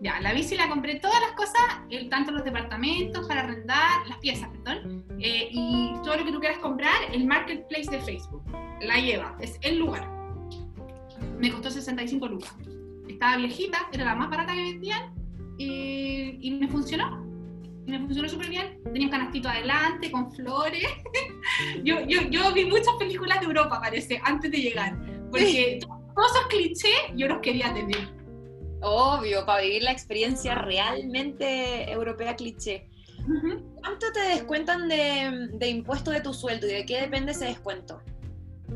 Ya, 0.00 0.18
la 0.20 0.32
bici 0.32 0.56
la 0.56 0.68
compré 0.68 0.98
todas 0.98 1.20
las 1.20 1.32
cosas, 1.32 1.62
el, 1.90 2.08
tanto 2.08 2.32
los 2.32 2.44
departamentos 2.44 3.28
para 3.28 3.42
arrendar, 3.42 4.04
las 4.08 4.18
piezas, 4.18 4.48
perdón, 4.48 5.04
eh, 5.20 5.48
y 5.52 5.92
todo 6.02 6.16
lo 6.16 6.24
que 6.24 6.32
tú 6.32 6.40
quieras 6.40 6.58
comprar, 6.58 6.96
el 7.12 7.24
marketplace 7.24 7.88
de 7.88 8.00
Facebook. 8.00 8.42
La 8.80 8.96
lleva, 8.96 9.36
es 9.40 9.58
el 9.62 9.78
lugar. 9.78 10.10
Me 11.38 11.52
costó 11.52 11.70
65 11.70 12.26
lucas. 12.26 12.52
Estaba 13.08 13.36
viejita, 13.36 13.88
era 13.92 14.06
la 14.06 14.16
más 14.16 14.28
barata 14.28 14.54
que 14.54 14.62
vendían 14.62 15.14
y, 15.56 16.38
y 16.40 16.50
me 16.58 16.66
funcionó 16.66 17.31
me 17.86 17.98
funcionó 17.98 18.28
súper 18.28 18.48
bien. 18.48 18.80
Tenía 18.84 19.06
un 19.06 19.10
canastito 19.10 19.48
adelante 19.48 20.10
con 20.10 20.30
flores. 20.32 20.86
yo, 21.84 22.00
yo, 22.06 22.22
yo, 22.30 22.52
vi 22.52 22.64
muchas 22.64 22.94
películas 22.98 23.40
de 23.40 23.46
Europa, 23.46 23.80
parece, 23.80 24.20
antes 24.24 24.50
de 24.50 24.58
llegar. 24.58 24.96
Porque 25.30 25.80
todos 26.14 26.30
esos 26.30 26.46
clichés 26.48 27.00
yo 27.16 27.28
los 27.28 27.40
quería 27.40 27.72
tener. 27.74 28.08
Obvio, 28.82 29.46
para 29.46 29.62
vivir 29.62 29.82
la 29.82 29.92
experiencia 29.92 30.54
realmente 30.56 31.90
europea 31.90 32.34
cliché. 32.36 32.88
¿Cuánto 33.76 34.12
te 34.12 34.20
descuentan 34.20 34.88
de, 34.88 35.48
de 35.52 35.68
impuesto 35.68 36.10
de 36.10 36.20
tu 36.20 36.34
sueldo 36.34 36.66
y 36.66 36.72
de 36.72 36.84
qué 36.84 37.00
depende 37.02 37.32
ese 37.32 37.44
descuento? 37.44 38.02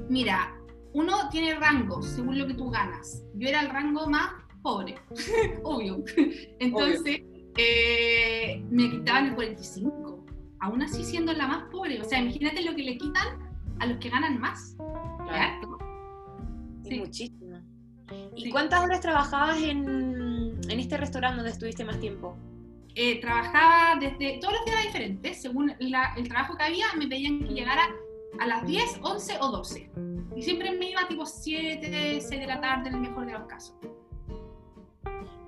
Mira, 0.08 0.56
uno 0.92 1.28
tiene 1.30 1.54
rangos 1.54 2.06
según 2.06 2.38
lo 2.38 2.46
que 2.46 2.54
tú 2.54 2.70
ganas. 2.70 3.24
Yo 3.34 3.48
era 3.48 3.60
el 3.60 3.70
rango 3.70 4.06
más 4.06 4.30
pobre, 4.62 4.94
obvio. 5.64 6.04
Entonces, 6.60 7.20
Obvio 7.20 7.35
eh, 7.56 8.64
me 8.70 8.90
quitaban 8.90 9.26
el 9.26 9.34
45, 9.34 10.26
aún 10.60 10.82
así 10.82 11.04
siendo 11.04 11.32
la 11.32 11.46
más 11.46 11.64
pobre. 11.70 12.00
O 12.00 12.04
sea, 12.04 12.20
imagínate 12.20 12.62
lo 12.62 12.74
que 12.74 12.82
le 12.82 12.98
quitan 12.98 13.38
a 13.78 13.86
los 13.86 13.98
que 13.98 14.08
ganan 14.08 14.40
más. 14.40 14.76
Claro. 15.26 15.78
Sí. 16.84 17.00
Muchísimo. 17.00 17.60
¿Y 18.36 18.50
cuántas 18.50 18.84
horas 18.84 19.00
trabajabas 19.00 19.60
en, 19.60 20.60
en, 20.68 20.80
este 20.80 20.96
restaurante 20.96 21.36
donde 21.36 21.50
estuviste 21.50 21.84
más 21.84 21.98
tiempo? 21.98 22.36
Eh, 22.94 23.20
trabajaba 23.20 23.98
desde, 23.98 24.38
todos 24.38 24.54
los 24.54 24.64
días 24.64 24.84
diferentes, 24.84 25.42
según 25.42 25.72
la, 25.80 26.14
el 26.16 26.28
trabajo 26.28 26.56
que 26.56 26.64
había, 26.64 26.86
me 26.96 27.08
pedían 27.08 27.40
que 27.40 27.52
llegara 27.52 27.82
a 28.38 28.46
las 28.46 28.64
10, 28.66 29.00
11 29.02 29.38
o 29.40 29.50
12. 29.50 29.90
Y 30.36 30.42
siempre 30.42 30.70
me 30.72 30.90
iba 30.90 31.06
tipo 31.08 31.26
7, 31.26 32.20
6 32.20 32.28
de 32.30 32.46
la 32.46 32.60
tarde 32.60 32.88
en 32.88 32.94
el 32.94 33.00
mejor 33.00 33.26
de 33.26 33.32
los 33.32 33.46
casos. 33.46 33.74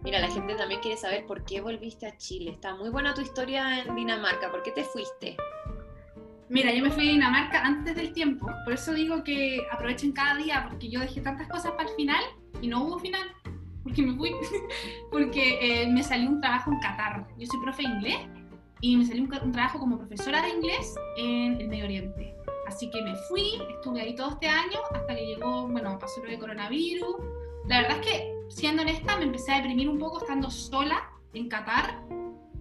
Mira, 0.03 0.20
la 0.20 0.28
gente 0.28 0.55
también 0.55 0.80
quiere 0.80 0.96
saber 0.96 1.26
por 1.26 1.44
qué 1.44 1.61
volviste 1.61 2.07
a 2.07 2.16
Chile. 2.16 2.53
Está 2.53 2.74
muy 2.74 2.88
buena 2.88 3.14
tu 3.14 3.20
historia 3.20 3.80
en 3.80 3.94
Dinamarca. 3.94 4.51
¿Por 4.51 4.62
qué 4.62 4.70
te 4.70 4.84
fuiste? 4.84 5.36
Mira, 6.49 6.72
yo 6.72 6.82
me 6.82 6.90
fui 6.90 7.09
a 7.09 7.12
Dinamarca 7.12 7.62
antes 7.62 7.94
del 7.96 8.12
tiempo. 8.12 8.46
Por 8.64 8.74
eso 8.74 8.94
digo 8.94 9.22
que 9.24 9.66
aprovechen 9.70 10.12
cada 10.12 10.36
día, 10.36 10.66
porque 10.68 10.88
yo 10.88 11.01
dejé 11.01 11.20
tantas 11.20 11.49
cosas 11.49 11.72
para 11.72 11.88
el 11.88 11.94
final 11.96 12.22
y 12.62 12.68
no 12.68 12.84
hubo 12.84 12.99
final. 12.99 13.28
Porque 13.82 14.03
me 14.03 14.14
fui. 14.16 14.32
porque 15.11 15.59
eh, 15.61 15.88
me 15.88 16.03
salió 16.03 16.28
un 16.30 16.40
trabajo 16.40 16.70
en 16.70 16.78
Qatar. 16.80 17.26
Yo 17.36 17.46
soy 17.46 17.61
profe 17.61 17.82
de 17.82 17.88
inglés 17.88 18.18
y 18.80 18.96
me 18.96 19.05
salió 19.05 19.24
un, 19.24 19.34
un 19.42 19.53
trabajo 19.53 19.78
como 19.78 19.99
profesora 19.99 20.42
de 20.42 20.51
inglés 20.51 20.94
en 21.16 21.61
el 21.61 21.68
Medio 21.68 21.84
Oriente. 21.84 22.34
Así 22.68 22.90
que 22.90 23.03
me 23.03 23.16
fui, 23.28 23.61
estuve 23.70 24.03
ahí 24.03 24.14
todo 24.14 24.30
este 24.30 24.46
año 24.46 24.78
hasta 24.94 25.14
que 25.14 25.26
llegó, 25.26 25.66
bueno, 25.66 25.99
pasó 25.99 26.22
lo 26.22 26.30
de 26.30 26.38
coronavirus. 26.38 27.16
La 27.68 27.82
verdad 27.82 27.98
es 28.00 28.06
que, 28.06 28.34
siendo 28.48 28.82
honesta, 28.82 29.16
me 29.16 29.24
empecé 29.24 29.52
a 29.52 29.56
deprimir 29.56 29.88
un 29.88 29.98
poco 29.98 30.18
estando 30.20 30.50
sola 30.50 31.10
en 31.34 31.48
Qatar, 31.48 32.02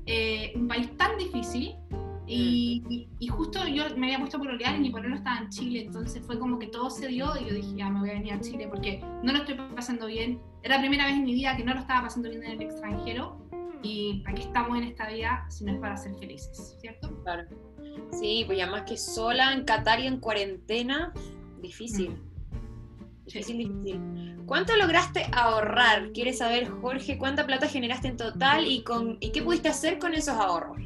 eh, 0.05 0.53
un 0.55 0.67
país 0.67 0.95
tan 0.97 1.17
difícil. 1.17 1.75
Y, 2.29 2.83
y- 2.89 3.07
y 3.19 3.27
justo 3.29 3.65
yo 3.69 3.85
me 3.95 4.07
había 4.07 4.19
puesto 4.19 4.37
por 4.37 4.49
olear 4.49 4.75
y 4.75 4.79
mi 4.79 4.89
pololo 4.89 5.15
estaba 5.15 5.37
en 5.39 5.47
Chile, 5.49 5.83
entonces 5.85 6.21
fue 6.25 6.37
como 6.37 6.59
que 6.59 6.67
todo 6.67 6.89
se 6.89 7.07
dio 7.07 7.31
y 7.39 7.45
yo 7.47 7.53
dije, 7.55 7.73
ya 7.77 7.89
me 7.89 8.01
voy 8.01 8.09
a 8.09 8.13
venir 8.15 8.33
a 8.33 8.41
Chile 8.41 8.67
porque 8.67 8.99
no 9.23 9.31
lo 9.31 9.37
estoy 9.39 9.55
pasando 9.73 10.07
bien. 10.07 10.41
Era 10.61 10.75
la 10.75 10.81
primera 10.81 11.05
vez 11.05 11.13
en 11.15 11.23
mi 11.23 11.33
vida 11.33 11.55
que 11.55 11.63
no 11.63 11.73
lo 11.73 11.79
estaba 11.79 12.01
pasando 12.01 12.29
bien 12.29 12.43
en 12.43 12.51
el 12.51 12.61
extranjero 12.63 13.37
y 13.81 14.21
para 14.23 14.35
qué 14.35 14.41
estamos 14.41 14.77
en 14.77 14.83
esta 14.83 15.07
vida 15.07 15.45
si 15.49 15.63
no 15.63 15.71
es 15.71 15.79
para 15.79 15.95
ser 15.95 16.15
felices, 16.15 16.75
¿cierto? 16.81 17.09
Claro. 17.23 17.43
Sí, 18.11 18.43
pues 18.45 18.57
ya 18.57 18.67
más 18.69 18.81
que 18.83 18.97
sola 18.97 19.53
en 19.53 19.63
Qatar 19.63 20.01
y 20.01 20.07
en 20.07 20.19
cuarentena, 20.19 21.13
difícil. 21.61 22.21
Difícil, 23.27 23.57
difícil. 23.57 24.37
¿Cuánto 24.45 24.73
lograste 24.77 25.27
ahorrar? 25.33 26.13
Quiere 26.13 26.31
saber, 26.31 26.69
Jorge, 26.69 27.17
cuánta 27.17 27.45
plata 27.45 27.67
generaste 27.67 28.07
en 28.07 28.17
total 28.17 28.65
y, 28.65 28.83
con, 28.83 29.17
y 29.19 29.31
qué 29.31 29.41
pudiste 29.41 29.67
hacer 29.67 29.99
con 29.99 30.13
esos 30.13 30.35
ahorros. 30.35 30.77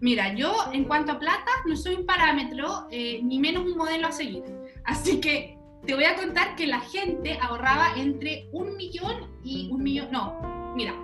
Mira, 0.00 0.34
yo 0.34 0.54
en 0.72 0.84
cuanto 0.84 1.12
a 1.12 1.18
plata 1.18 1.50
no 1.66 1.76
soy 1.76 1.94
un 1.94 2.06
parámetro 2.06 2.86
eh, 2.90 3.20
ni 3.22 3.38
menos 3.38 3.64
un 3.64 3.76
modelo 3.76 4.06
a 4.08 4.12
seguir. 4.12 4.42
Así 4.84 5.20
que 5.20 5.58
te 5.86 5.94
voy 5.94 6.04
a 6.04 6.16
contar 6.16 6.56
que 6.56 6.66
la 6.66 6.80
gente 6.80 7.38
ahorraba 7.40 7.92
entre 7.96 8.48
un 8.52 8.74
millón 8.76 9.30
y 9.44 9.68
un 9.70 9.82
millón. 9.82 10.10
No, 10.10 10.72
mira, 10.74 10.94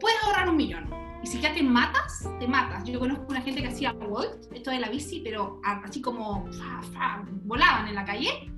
puedes 0.00 0.18
ahorrar 0.24 0.48
un 0.48 0.56
millón. 0.56 0.88
Y 1.22 1.26
si 1.26 1.38
ya 1.38 1.52
te 1.52 1.62
matas, 1.62 2.26
te 2.38 2.48
matas. 2.48 2.82
Yo 2.84 2.98
conozco 2.98 3.26
una 3.28 3.42
gente 3.42 3.60
que 3.60 3.68
hacía 3.68 3.92
Volt, 3.92 4.50
esto 4.54 4.70
de 4.70 4.80
la 4.80 4.88
bici, 4.88 5.20
pero 5.20 5.60
así 5.62 6.00
como 6.00 6.50
fa, 6.52 6.82
fa, 6.94 7.24
volaban 7.44 7.88
en 7.88 7.94
la 7.94 8.06
calle, 8.06 8.50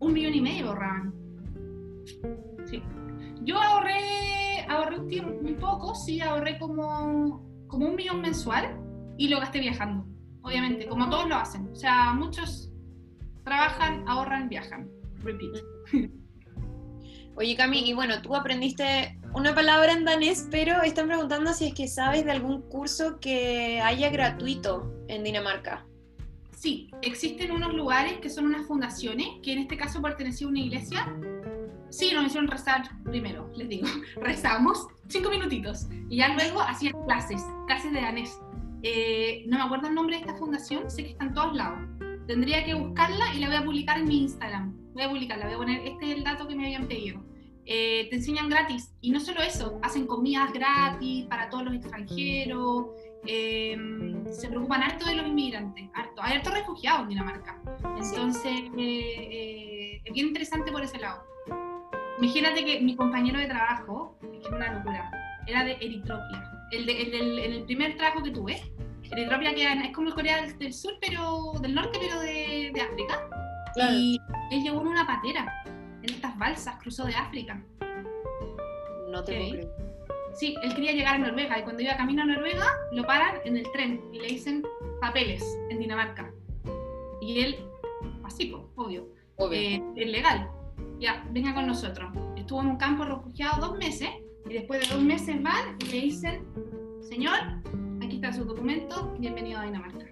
un 0.00 0.12
millón 0.12 0.34
y 0.34 0.40
medio 0.40 0.68
ahorraban. 0.68 1.14
Sí. 2.66 2.82
Yo 3.42 3.58
ahorré, 3.58 4.66
ahorré 4.68 4.98
un, 4.98 5.08
tiempo, 5.08 5.32
un 5.40 5.56
poco, 5.56 5.94
sí, 5.94 6.20
ahorré 6.20 6.58
como, 6.58 7.46
como 7.68 7.86
un 7.86 7.94
millón 7.94 8.20
mensual 8.20 8.78
y 9.16 9.28
lo 9.28 9.38
gasté 9.38 9.60
viajando, 9.60 10.06
obviamente, 10.42 10.86
como 10.88 11.08
todos 11.08 11.28
lo 11.28 11.36
hacen. 11.36 11.68
O 11.68 11.76
sea, 11.76 12.12
muchos 12.12 12.72
trabajan, 13.44 14.06
ahorran, 14.08 14.48
viajan. 14.48 14.90
Repeat. 15.22 15.62
Oye, 17.36 17.56
Cami, 17.56 17.88
y 17.88 17.94
bueno, 17.94 18.20
tú 18.22 18.34
aprendiste 18.34 19.18
una 19.34 19.54
palabra 19.54 19.92
en 19.92 20.04
danés, 20.04 20.48
pero 20.50 20.82
están 20.82 21.06
preguntando 21.06 21.52
si 21.54 21.66
es 21.66 21.74
que 21.74 21.88
sabes 21.88 22.24
de 22.24 22.32
algún 22.32 22.62
curso 22.62 23.18
que 23.20 23.80
haya 23.80 24.10
gratuito 24.10 24.92
en 25.08 25.24
Dinamarca. 25.24 25.86
Sí, 26.60 26.90
existen 27.00 27.52
unos 27.52 27.72
lugares 27.72 28.18
que 28.18 28.28
son 28.28 28.44
unas 28.44 28.66
fundaciones, 28.66 29.26
que 29.42 29.54
en 29.54 29.60
este 29.60 29.78
caso 29.78 30.02
pertenecía 30.02 30.46
a 30.46 30.50
una 30.50 30.60
iglesia. 30.60 31.10
Sí, 31.88 32.10
nos 32.12 32.26
hicieron 32.26 32.48
rezar 32.48 32.82
primero, 33.02 33.50
les 33.56 33.66
digo. 33.70 33.86
Rezamos 34.20 34.86
cinco 35.08 35.30
minutitos 35.30 35.86
y 36.10 36.18
ya 36.18 36.34
luego 36.34 36.60
hacían 36.60 36.92
clases, 37.06 37.42
clases 37.66 37.94
de 37.94 38.02
danés. 38.02 38.38
Eh, 38.82 39.44
no 39.46 39.56
me 39.56 39.64
acuerdo 39.64 39.88
el 39.88 39.94
nombre 39.94 40.16
de 40.16 40.20
esta 40.20 40.34
fundación, 40.34 40.90
sé 40.90 41.04
que 41.04 41.10
está 41.12 41.24
en 41.24 41.32
todos 41.32 41.56
lados. 41.56 41.78
Tendría 42.26 42.62
que 42.62 42.74
buscarla 42.74 43.34
y 43.34 43.38
la 43.38 43.46
voy 43.46 43.56
a 43.56 43.64
publicar 43.64 43.98
en 43.98 44.04
mi 44.04 44.20
Instagram. 44.24 44.76
Voy 44.92 45.04
a 45.04 45.08
publicarla, 45.08 45.46
voy 45.46 45.54
a 45.54 45.58
poner, 45.58 45.86
este 45.86 46.10
es 46.10 46.18
el 46.18 46.24
dato 46.24 46.46
que 46.46 46.56
me 46.56 46.66
habían 46.66 46.86
pedido. 46.86 47.24
Eh, 47.64 48.08
te 48.10 48.16
enseñan 48.16 48.50
gratis 48.50 48.92
y 49.00 49.12
no 49.12 49.20
solo 49.20 49.40
eso, 49.40 49.78
hacen 49.82 50.06
comidas 50.06 50.52
gratis 50.52 51.24
para 51.24 51.48
todos 51.48 51.64
los 51.64 51.74
extranjeros, 51.74 52.88
eh, 53.26 53.76
se 54.30 54.48
preocupan 54.48 54.82
harto 54.82 55.06
de 55.06 55.14
los 55.16 55.26
inmigrantes, 55.26 55.88
harto. 55.94 56.22
Hay 56.22 56.36
harto 56.38 56.50
refugiados 56.50 57.02
en 57.02 57.08
Dinamarca. 57.10 57.60
Entonces, 57.98 58.52
eh, 58.78 59.28
eh, 59.30 60.02
es 60.04 60.12
bien 60.12 60.28
interesante 60.28 60.70
por 60.72 60.82
ese 60.82 60.98
lado. 60.98 61.22
Imagínate 62.20 62.64
que 62.64 62.80
mi 62.80 62.96
compañero 62.96 63.38
de 63.38 63.46
trabajo, 63.46 64.18
es 64.22 64.40
que 64.40 64.48
era 64.48 64.56
una 64.56 64.72
locura, 64.74 65.10
era 65.46 65.64
de 65.64 65.72
Eritropia. 65.80 66.50
El, 66.70 66.86
de- 66.86 67.02
el 67.02 67.38
en 67.38 67.52
el 67.52 67.64
primer 67.64 67.96
trabajo 67.96 68.22
que 68.22 68.30
tuve, 68.30 68.60
Eritropia 69.10 69.50
en- 69.72 69.82
es 69.82 69.94
como 69.94 70.08
el 70.08 70.14
Corea 70.14 70.46
del, 70.58 70.72
Sur, 70.72 70.92
pero 71.00 71.52
del 71.60 71.74
norte, 71.74 71.98
pero 72.00 72.20
de, 72.20 72.70
de 72.74 72.80
África. 72.80 73.28
Y 73.94 74.20
él 74.50 74.62
llegó 74.62 74.80
en 74.82 74.86
una 74.88 75.06
patera, 75.06 75.62
en 76.02 76.10
estas 76.14 76.36
balsas, 76.38 76.76
cruzó 76.80 77.04
de 77.06 77.14
África. 77.14 77.62
No 79.10 79.24
te 79.24 79.32
puedo 79.36 79.50
creer. 79.50 79.89
Sí, 80.34 80.54
él 80.62 80.74
quería 80.74 80.92
llegar 80.92 81.16
a 81.16 81.18
Noruega 81.18 81.58
y 81.58 81.62
cuando 81.62 81.82
iba 81.82 81.96
camino 81.96 82.22
a 82.22 82.26
Noruega 82.26 82.66
lo 82.92 83.04
paran 83.04 83.36
en 83.44 83.56
el 83.56 83.70
tren 83.72 84.00
y 84.12 84.20
le 84.20 84.28
dicen 84.28 84.64
papeles 85.00 85.44
en 85.70 85.78
Dinamarca. 85.78 86.32
Y 87.20 87.40
él, 87.40 87.56
así, 88.24 88.52
obvio, 88.76 89.08
Obvio. 89.36 89.58
eh, 89.58 89.82
es 89.96 90.10
legal. 90.10 90.48
Ya, 90.98 91.26
venga 91.30 91.54
con 91.54 91.66
nosotros. 91.66 92.10
Estuvo 92.36 92.60
en 92.60 92.68
un 92.68 92.76
campo 92.76 93.04
de 93.04 93.10
refugiados 93.10 93.60
dos 93.60 93.78
meses 93.78 94.08
y 94.48 94.52
después 94.54 94.88
de 94.88 94.94
dos 94.94 95.02
meses 95.02 95.42
van 95.42 95.76
y 95.80 95.84
le 95.86 96.00
dicen, 96.00 96.44
señor, 97.00 97.38
aquí 98.02 98.16
está 98.16 98.32
su 98.32 98.44
documento, 98.44 99.14
bienvenido 99.18 99.58
a 99.60 99.64
Dinamarca. 99.64 100.06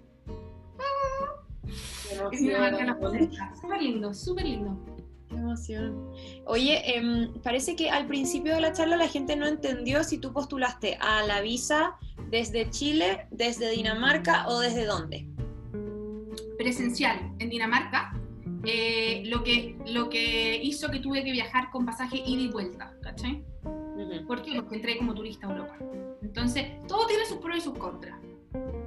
En 2.32 2.42
Dinamarca 2.42 2.84
la. 2.84 3.54
Súper 3.60 3.82
lindo, 3.82 4.14
súper 4.14 4.44
lindo. 4.44 4.97
Qué 5.28 5.34
emoción. 5.36 6.10
Oye, 6.46 6.96
em, 6.96 7.32
parece 7.42 7.76
que 7.76 7.90
al 7.90 8.06
principio 8.06 8.54
de 8.54 8.60
la 8.60 8.72
charla 8.72 8.96
la 8.96 9.08
gente 9.08 9.36
no 9.36 9.46
entendió 9.46 10.02
si 10.04 10.18
tú 10.18 10.32
postulaste 10.32 10.96
a 11.00 11.22
la 11.24 11.40
visa 11.40 11.96
desde 12.30 12.70
Chile, 12.70 13.26
desde 13.30 13.70
Dinamarca 13.70 14.48
o 14.48 14.58
desde 14.60 14.84
dónde. 14.84 15.26
presencial 16.58 17.34
en 17.38 17.50
Dinamarca, 17.50 18.12
eh, 18.64 19.22
lo, 19.26 19.44
que, 19.44 19.76
lo 19.86 20.10
que 20.10 20.60
hizo 20.60 20.90
que 20.90 20.98
tuve 20.98 21.22
que 21.22 21.30
viajar 21.30 21.70
con 21.70 21.86
pasaje 21.86 22.16
ida 22.26 22.42
y 22.42 22.48
vuelta, 22.48 22.92
¿cachai? 23.00 23.44
Ujú. 23.62 24.26
¿Por 24.26 24.42
qué? 24.42 24.56
Porque 24.56 24.74
entré 24.76 24.98
como 24.98 25.14
turista 25.14 25.46
a 25.46 25.50
Europa. 25.50 25.76
Entonces, 26.20 26.66
todo 26.88 27.06
tiene 27.06 27.24
sus 27.26 27.38
pros 27.38 27.58
y 27.58 27.60
sus 27.60 27.78
contras. 27.78 28.18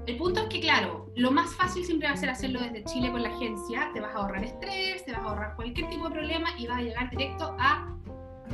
El 0.07 0.17
punto 0.17 0.41
es 0.41 0.47
que, 0.47 0.59
claro, 0.59 1.11
lo 1.15 1.31
más 1.31 1.53
fácil 1.55 1.85
siempre 1.85 2.07
va 2.07 2.13
a 2.15 2.17
ser 2.17 2.29
hacerlo 2.29 2.59
desde 2.59 2.83
Chile 2.85 3.11
con 3.11 3.21
la 3.21 3.29
agencia. 3.29 3.89
Te 3.93 3.99
vas 4.01 4.13
a 4.15 4.19
ahorrar 4.19 4.43
estrés, 4.43 5.05
te 5.05 5.11
vas 5.11 5.21
a 5.21 5.25
ahorrar 5.29 5.55
cualquier 5.55 5.87
tipo 5.89 6.05
de 6.09 6.11
problema 6.15 6.49
y 6.57 6.67
vas 6.67 6.79
a 6.79 6.81
llegar 6.81 7.09
directo 7.11 7.55
a 7.59 7.95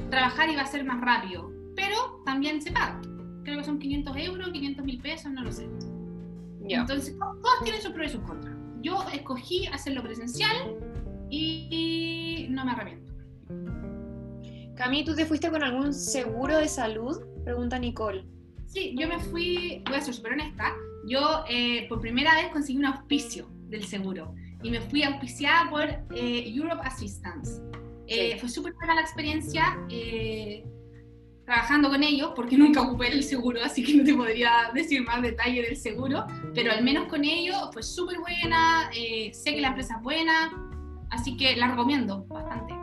trabajar 0.10 0.50
y 0.50 0.56
va 0.56 0.64
a 0.64 0.66
ser 0.68 0.84
más 0.84 1.00
rápido. 1.02 1.52
Pero 1.76 2.22
también 2.26 2.62
se 2.62 2.72
paga. 2.72 3.00
Creo 3.44 3.58
que 3.60 3.64
son 3.64 3.80
500 3.80 4.18
euros, 4.18 4.50
500 4.50 4.86
mil 4.86 5.02
pesos, 5.02 5.32
no 5.32 5.44
lo 5.44 5.52
sé. 5.52 5.70
Ya. 6.68 6.82
Entonces, 6.82 7.18
to- 7.18 7.38
todos 7.42 7.64
tienen 7.64 7.82
sus 7.82 7.92
pros 7.92 8.08
y 8.08 8.10
sus 8.10 8.22
contras. 8.22 8.54
Yo 8.82 9.02
escogí 9.14 9.68
hacerlo 9.68 10.04
presencial 10.04 10.76
y, 11.30 11.68
y 12.48 12.48
no 12.50 12.66
me 12.66 12.72
arrepiento. 12.72 13.14
Cami, 14.76 15.04
¿tú 15.04 15.16
te 15.16 15.26
fuiste 15.26 15.50
con 15.50 15.64
algún 15.64 15.94
seguro 15.94 16.58
de 16.58 16.68
salud? 16.68 17.22
Pregunta 17.44 17.80
Nicole. 17.80 18.26
Sí, 18.66 18.96
yo 19.00 19.08
me 19.08 19.18
fui, 19.20 19.82
voy 19.88 19.96
a 19.98 20.02
ser 20.02 20.14
súper 20.14 20.34
honesta, 20.34 20.74
yo 21.08 21.44
eh, 21.50 21.88
por 21.88 22.02
primera 22.02 22.36
vez 22.36 22.50
conseguí 22.52 22.78
un 22.78 22.86
auspicio 22.86 23.50
del 23.70 23.86
seguro 23.86 24.36
y 24.62 24.72
me 24.72 24.82
fui 24.82 25.04
auspiciada 25.04 25.70
por 25.70 25.84
eh, 25.84 26.54
Europe 26.54 26.82
Assistance. 26.84 27.62
Eh, 28.08 28.34
Sí. 28.34 28.40
Fue 28.40 28.50
súper 28.50 28.74
buena 28.74 28.96
la 28.96 29.02
experiencia 29.02 29.78
eh, 29.90 30.66
trabajando 31.46 31.90
con 31.90 32.04
ellos 32.04 32.32
porque 32.36 32.58
nunca 32.58 32.82
ocupé 32.82 33.08
el 33.12 33.24
seguro, 33.24 33.60
así 33.64 33.84
que 33.84 33.96
no 33.96 34.04
te 34.04 34.14
podría 34.14 34.72
decir 34.74 35.02
más 35.04 35.22
detalle 35.22 35.62
del 35.62 35.78
seguro, 35.78 36.26
pero 36.54 36.72
al 36.72 36.84
menos 36.84 37.08
con 37.08 37.24
ellos 37.24 37.58
fue 37.74 37.84
súper 37.84 38.20
buena, 38.20 38.90
sé 38.94 39.56
que 39.56 39.62
la 39.62 39.70
empresa 39.70 39.96
es 39.98 40.04
buena, 40.04 40.52
así 41.10 41.36
que 41.38 41.56
la 41.56 41.70
recomiendo 41.70 42.26
bastante. 42.26 42.74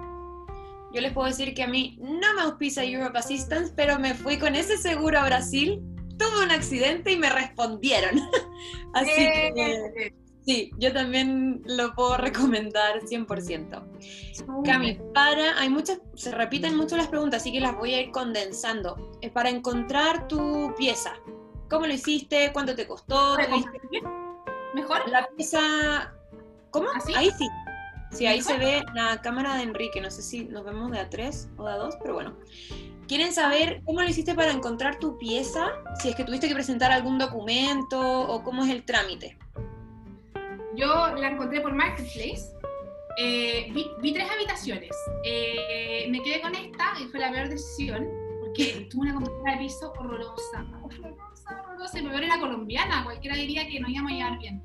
Yo 0.93 1.01
les 1.01 1.13
puedo 1.13 1.27
decir 1.27 1.55
que 1.55 1.63
a 1.63 1.67
mí 1.67 1.99
no 2.01 2.35
me 2.35 2.43
auspicia 2.43 2.85
Europe 2.85 3.19
Assistance, 3.19 3.73
pero 3.75 3.99
me 3.99 4.15
fui 4.15 4.39
con 4.39 4.55
ese 4.55 4.77
seguro 4.77 5.19
a 5.19 5.25
Brasil, 5.25 5.83
tuve 6.19 6.45
un 6.45 6.51
accidente 6.51 7.13
y 7.13 7.19
me 7.19 7.31
respondieron. 7.31 8.21
Así 8.95 9.11
Eh, 9.11 9.53
que 9.55 10.15
sí, 10.45 10.71
yo 10.79 10.93
también 10.93 11.63
lo 11.65 11.95
puedo 11.95 12.17
recomendar 12.17 13.01
100%. 13.01 14.65
Cami, 14.65 14.99
para, 15.13 15.59
hay 15.59 15.69
muchas, 15.69 16.01
se 16.15 16.31
repiten 16.31 16.77
mucho 16.77 16.97
las 16.97 17.09
preguntas, 17.09 17.43
así 17.43 17.53
que 17.53 17.61
las 17.61 17.77
voy 17.77 17.95
a 17.95 18.03
ir 18.03 18.11
condensando. 18.11 19.13
Es 19.21 19.31
para 19.31 19.51
encontrar 19.51 20.29
tu 20.29 20.73
pieza. 20.77 21.15
¿Cómo 21.71 21.87
lo 21.87 21.95
hiciste? 21.95 22.51
¿Cuánto 22.53 22.75
te 22.75 22.87
costó? 22.87 23.35
¿Puede 23.35 23.49
¿Tuviste 23.49 23.71
compartir? 23.71 24.03
¿Mejor? 24.75 25.09
La 25.09 25.27
pieza... 25.37 26.13
¿Cómo? 26.71 26.89
¿Así? 26.95 27.15
Ahí 27.15 27.31
sí. 27.39 27.49
Sí, 28.13 28.27
ahí 28.27 28.41
se 28.43 28.57
ve 28.59 28.83
la 28.95 29.21
cámara 29.23 29.57
de 29.57 29.63
Enrique. 29.63 30.01
No 30.01 30.11
sé 30.11 30.23
si 30.23 30.45
nos 30.45 30.65
vemos 30.65 30.91
de 30.93 31.01
a 31.01 31.11
tres 31.11 31.49
o 31.57 31.67
de 31.67 31.73
a 31.73 31.77
dos, 31.77 31.97
pero 32.01 32.15
bueno. 32.15 32.37
¿Quieren 33.07 33.35
saber 33.35 33.83
cómo 33.85 34.01
lo 34.01 34.09
hiciste 34.09 34.35
para 34.35 34.51
encontrar 34.51 34.99
tu 34.99 35.19
pieza? 35.19 35.73
Si 36.01 36.09
es 36.09 36.17
que 36.17 36.25
tuviste 36.25 36.49
que 36.49 36.55
presentar 36.55 36.91
algún 36.91 37.19
documento 37.19 38.01
o 38.01 38.43
cómo 38.43 38.65
es 38.65 38.71
el 38.71 38.85
trámite. 38.85 39.37
Yo 40.75 41.15
la 41.15 41.31
encontré 41.31 41.61
por 41.61 41.75
Marketplace. 41.75 42.51
Eh, 43.19 43.71
vi, 44.01 44.13
tres 44.13 44.29
habitaciones. 44.31 44.91
Eh, 45.25 46.07
me 46.11 46.23
quedé 46.23 46.41
con 46.41 46.55
esta 46.55 46.95
y 47.01 47.05
fue 47.09 47.21
la 47.21 47.31
peor 47.31 47.49
decisión 47.49 48.09
porque 48.41 48.89
tuve 48.91 49.11
una 49.11 49.15
compañera 49.15 49.53
de 49.53 49.59
piso 49.59 49.93
horrorosa. 49.99 50.67
Horrorosa, 50.83 51.63
horrorosa. 51.63 51.99
Y 51.99 52.03
me 52.03 52.27
era 52.27 52.41
colombiana. 52.41 53.05
Cualquiera 53.05 53.37
diría 53.37 53.69
que 53.69 53.81
no 53.81 53.89
íbamos 53.89 54.13
a 54.13 54.15
llevar 54.15 54.39
bien. 54.39 54.63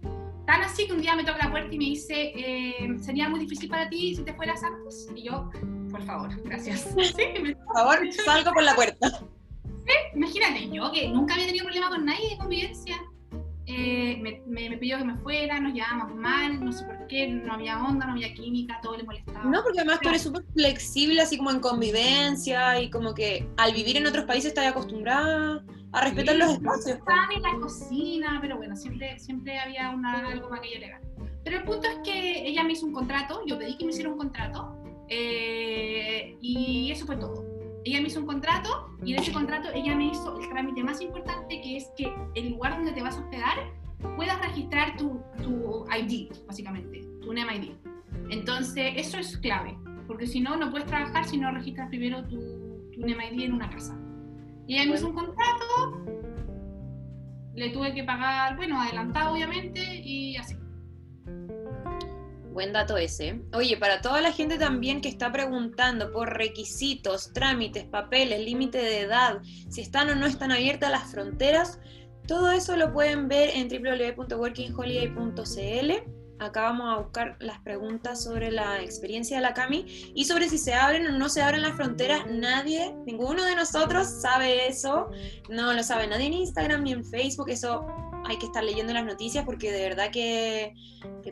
Tan 0.49 0.63
así 0.63 0.87
que 0.87 0.93
un 0.93 1.01
día 1.03 1.15
me 1.15 1.23
toca 1.23 1.45
la 1.45 1.51
puerta 1.51 1.71
y 1.71 1.77
me 1.77 1.85
dice, 1.85 2.33
eh, 2.35 2.97
¿sería 2.99 3.29
muy 3.29 3.41
difícil 3.41 3.69
para 3.69 3.87
ti 3.87 4.15
si 4.15 4.23
te 4.23 4.33
fueras 4.33 4.63
antes? 4.63 5.07
Y 5.15 5.25
yo, 5.25 5.47
por 5.91 6.03
favor, 6.03 6.41
gracias. 6.43 6.85
por 6.95 7.75
favor, 7.75 7.99
salgo 8.25 8.51
por 8.53 8.63
la 8.63 8.73
puerta. 8.73 9.09
Sí, 9.11 9.93
imagínate, 10.15 10.67
yo 10.71 10.91
que 10.91 11.07
nunca 11.09 11.35
había 11.35 11.45
tenido 11.45 11.65
problema 11.65 11.89
con 11.89 12.03
nadie 12.03 12.31
de 12.31 12.37
convivencia. 12.37 12.95
Eh, 13.67 14.17
me, 14.23 14.41
me, 14.47 14.75
pidió 14.79 14.97
que 14.97 15.03
me 15.03 15.17
fuera, 15.17 15.59
nos 15.59 15.71
llevábamos 15.71 16.15
mal, 16.15 16.65
no 16.65 16.71
sé 16.71 16.83
por 16.83 17.05
qué, 17.05 17.27
no 17.27 17.53
había 17.53 17.83
onda, 17.83 18.07
no 18.07 18.13
había 18.13 18.33
química, 18.33 18.79
todo 18.81 18.97
le 18.97 19.03
molestaba. 19.03 19.43
No, 19.43 19.61
porque 19.61 19.81
además 19.81 19.99
tú 20.01 20.09
eres 20.09 20.23
súper 20.23 20.43
flexible, 20.51 21.21
así 21.21 21.37
como 21.37 21.51
en 21.51 21.59
convivencia 21.59 22.81
y 22.81 22.89
como 22.89 23.13
que 23.13 23.47
al 23.57 23.71
vivir 23.73 23.97
en 23.97 24.07
otros 24.07 24.25
países 24.25 24.47
estás 24.47 24.65
acostumbrada 24.65 25.63
a 25.91 26.05
respetar 26.05 26.35
los 26.35 26.51
espacios. 26.51 26.97
Estaban 26.97 27.31
en 27.31 27.41
la 27.41 27.59
cocina, 27.59 28.37
pero 28.41 28.57
bueno, 28.57 28.75
siempre, 28.75 29.17
siempre 29.19 29.59
había 29.59 29.89
una, 29.89 30.27
algo 30.27 30.49
más 30.49 30.61
que 30.61 30.73
yo 30.73 30.79
legal. 30.79 31.01
Pero 31.43 31.57
el 31.57 31.63
punto 31.63 31.87
es 31.87 31.99
que 32.03 32.47
ella 32.47 32.63
me 32.63 32.73
hizo 32.73 32.85
un 32.85 32.93
contrato, 32.93 33.41
yo 33.45 33.57
pedí 33.57 33.77
que 33.77 33.85
me 33.85 33.91
hiciera 33.91 34.09
un 34.09 34.17
contrato, 34.17 34.75
eh, 35.07 36.37
y 36.41 36.91
eso 36.91 37.05
fue 37.05 37.17
todo. 37.17 37.43
Ella 37.83 38.01
me 38.01 38.07
hizo 38.07 38.19
un 38.19 38.25
contrato 38.25 38.89
y 39.03 39.13
en 39.13 39.19
ese 39.19 39.31
contrato 39.31 39.69
ella 39.73 39.95
me 39.95 40.07
hizo 40.07 40.37
el 40.39 40.49
trámite 40.49 40.83
más 40.83 41.01
importante 41.01 41.61
que 41.61 41.77
es 41.77 41.89
que 41.97 42.13
el 42.35 42.51
lugar 42.51 42.75
donde 42.75 42.91
te 42.91 43.01
vas 43.01 43.17
a 43.17 43.21
hospedar 43.21 43.57
puedas 44.15 44.39
registrar 44.41 44.95
tu, 44.97 45.21
tu 45.41 45.85
ID, 45.91 46.31
básicamente, 46.45 47.01
tu 47.21 47.33
name 47.33 47.55
ID. 47.55 47.71
Entonces, 48.29 48.93
eso 48.95 49.17
es 49.17 49.37
clave, 49.37 49.77
porque 50.07 50.27
si 50.27 50.39
no, 50.39 50.55
no 50.57 50.69
puedes 50.69 50.87
trabajar 50.87 51.25
si 51.25 51.37
no 51.37 51.51
registras 51.51 51.89
primero 51.89 52.23
tu, 52.25 52.91
tu 52.93 53.01
name 53.01 53.33
ID 53.33 53.41
en 53.43 53.53
una 53.53 53.69
casa. 53.69 53.98
Y 54.69 54.75
ella 54.75 54.91
me 54.91 54.95
hizo 54.97 55.07
un 55.07 55.15
contrato, 55.15 55.65
le 57.55 57.71
tuve 57.71 57.95
que 57.95 58.03
pagar, 58.03 58.55
bueno, 58.55 58.79
adelantado 58.79 59.33
obviamente, 59.33 59.83
y 59.83 60.37
así. 60.37 60.55
Buen 62.51 62.71
dato 62.71 62.95
ese. 62.95 63.41
Oye, 63.53 63.77
para 63.77 64.01
toda 64.01 64.21
la 64.21 64.31
gente 64.31 64.59
también 64.59 65.01
que 65.01 65.09
está 65.09 65.31
preguntando 65.31 66.11
por 66.11 66.37
requisitos, 66.37 67.33
trámites, 67.33 67.85
papeles, 67.85 68.45
límite 68.45 68.77
de 68.77 68.99
edad, 68.99 69.41
si 69.69 69.81
están 69.81 70.11
o 70.11 70.15
no 70.15 70.27
están 70.27 70.51
abiertas 70.51 70.91
las 70.91 71.11
fronteras, 71.11 71.79
todo 72.27 72.51
eso 72.51 72.77
lo 72.77 72.93
pueden 72.93 73.27
ver 73.27 73.49
en 73.49 73.69
www.workingholiday.cl. 73.69 76.18
Acá 76.39 76.61
vamos 76.61 76.87
a 76.87 77.01
buscar 77.01 77.35
las 77.39 77.59
preguntas 77.59 78.23
sobre 78.23 78.49
la 78.49 78.81
experiencia 78.81 79.37
de 79.37 79.43
la 79.43 79.53
Cami 79.53 80.11
y 80.15 80.23
sobre 80.25 80.47
si 80.47 80.57
se 80.57 80.73
abren 80.73 81.05
o 81.07 81.17
no 81.17 81.27
se 81.27 81.41
abren 81.41 81.61
las 81.61 81.75
fronteras. 81.75 82.27
Nadie, 82.31 82.95
ninguno 83.05 83.43
de 83.43 83.55
nosotros 83.55 84.07
sabe 84.07 84.67
eso. 84.67 85.09
No 85.49 85.73
lo 85.73 85.83
sabe 85.83 86.07
nadie 86.07 86.27
en 86.27 86.33
Instagram 86.33 86.83
ni 86.83 86.93
en 86.93 87.03
Facebook. 87.03 87.49
Eso 87.49 87.85
hay 88.25 88.37
que 88.37 88.45
estar 88.45 88.63
leyendo 88.63 88.93
las 88.93 89.05
noticias 89.05 89.43
porque 89.43 89.71
de 89.71 89.81
verdad 89.81 90.11
que, 90.11 90.73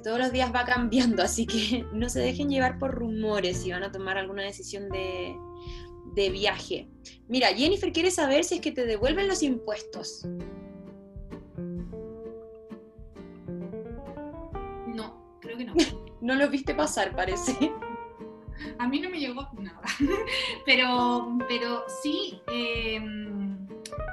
todos 0.04 0.20
los 0.20 0.32
días 0.32 0.54
va 0.54 0.66
cambiando, 0.66 1.24
así 1.24 1.46
que 1.46 1.86
no 1.94 2.10
se 2.10 2.20
dejen 2.20 2.50
llevar 2.50 2.78
por 2.78 2.94
rumores 2.94 3.58
si 3.58 3.72
van 3.72 3.84
a 3.84 3.92
tomar 3.92 4.18
alguna 4.18 4.44
decisión 4.44 4.90
de, 4.90 5.36
de 6.16 6.30
viaje. 6.30 6.90
Mira, 7.28 7.48
Jennifer 7.50 7.92
quiere 7.92 8.12
saber 8.12 8.44
si 8.44 8.56
es 8.56 8.62
que 8.62 8.72
te 8.72 8.86
devuelven 8.86 9.28
los 9.28 9.42
impuestos. 9.42 10.26
No, 15.68 15.74
no 16.22 16.36
lo 16.36 16.50
viste 16.50 16.74
pasar, 16.74 17.16
parece. 17.16 17.72
A 18.80 18.88
mí 18.88 19.00
no 19.00 19.10
me 19.10 19.20
llegó 19.20 19.48
nada. 19.60 19.82
pero, 20.66 21.38
pero 21.48 21.84
sí, 22.02 22.42
em, 22.48 23.68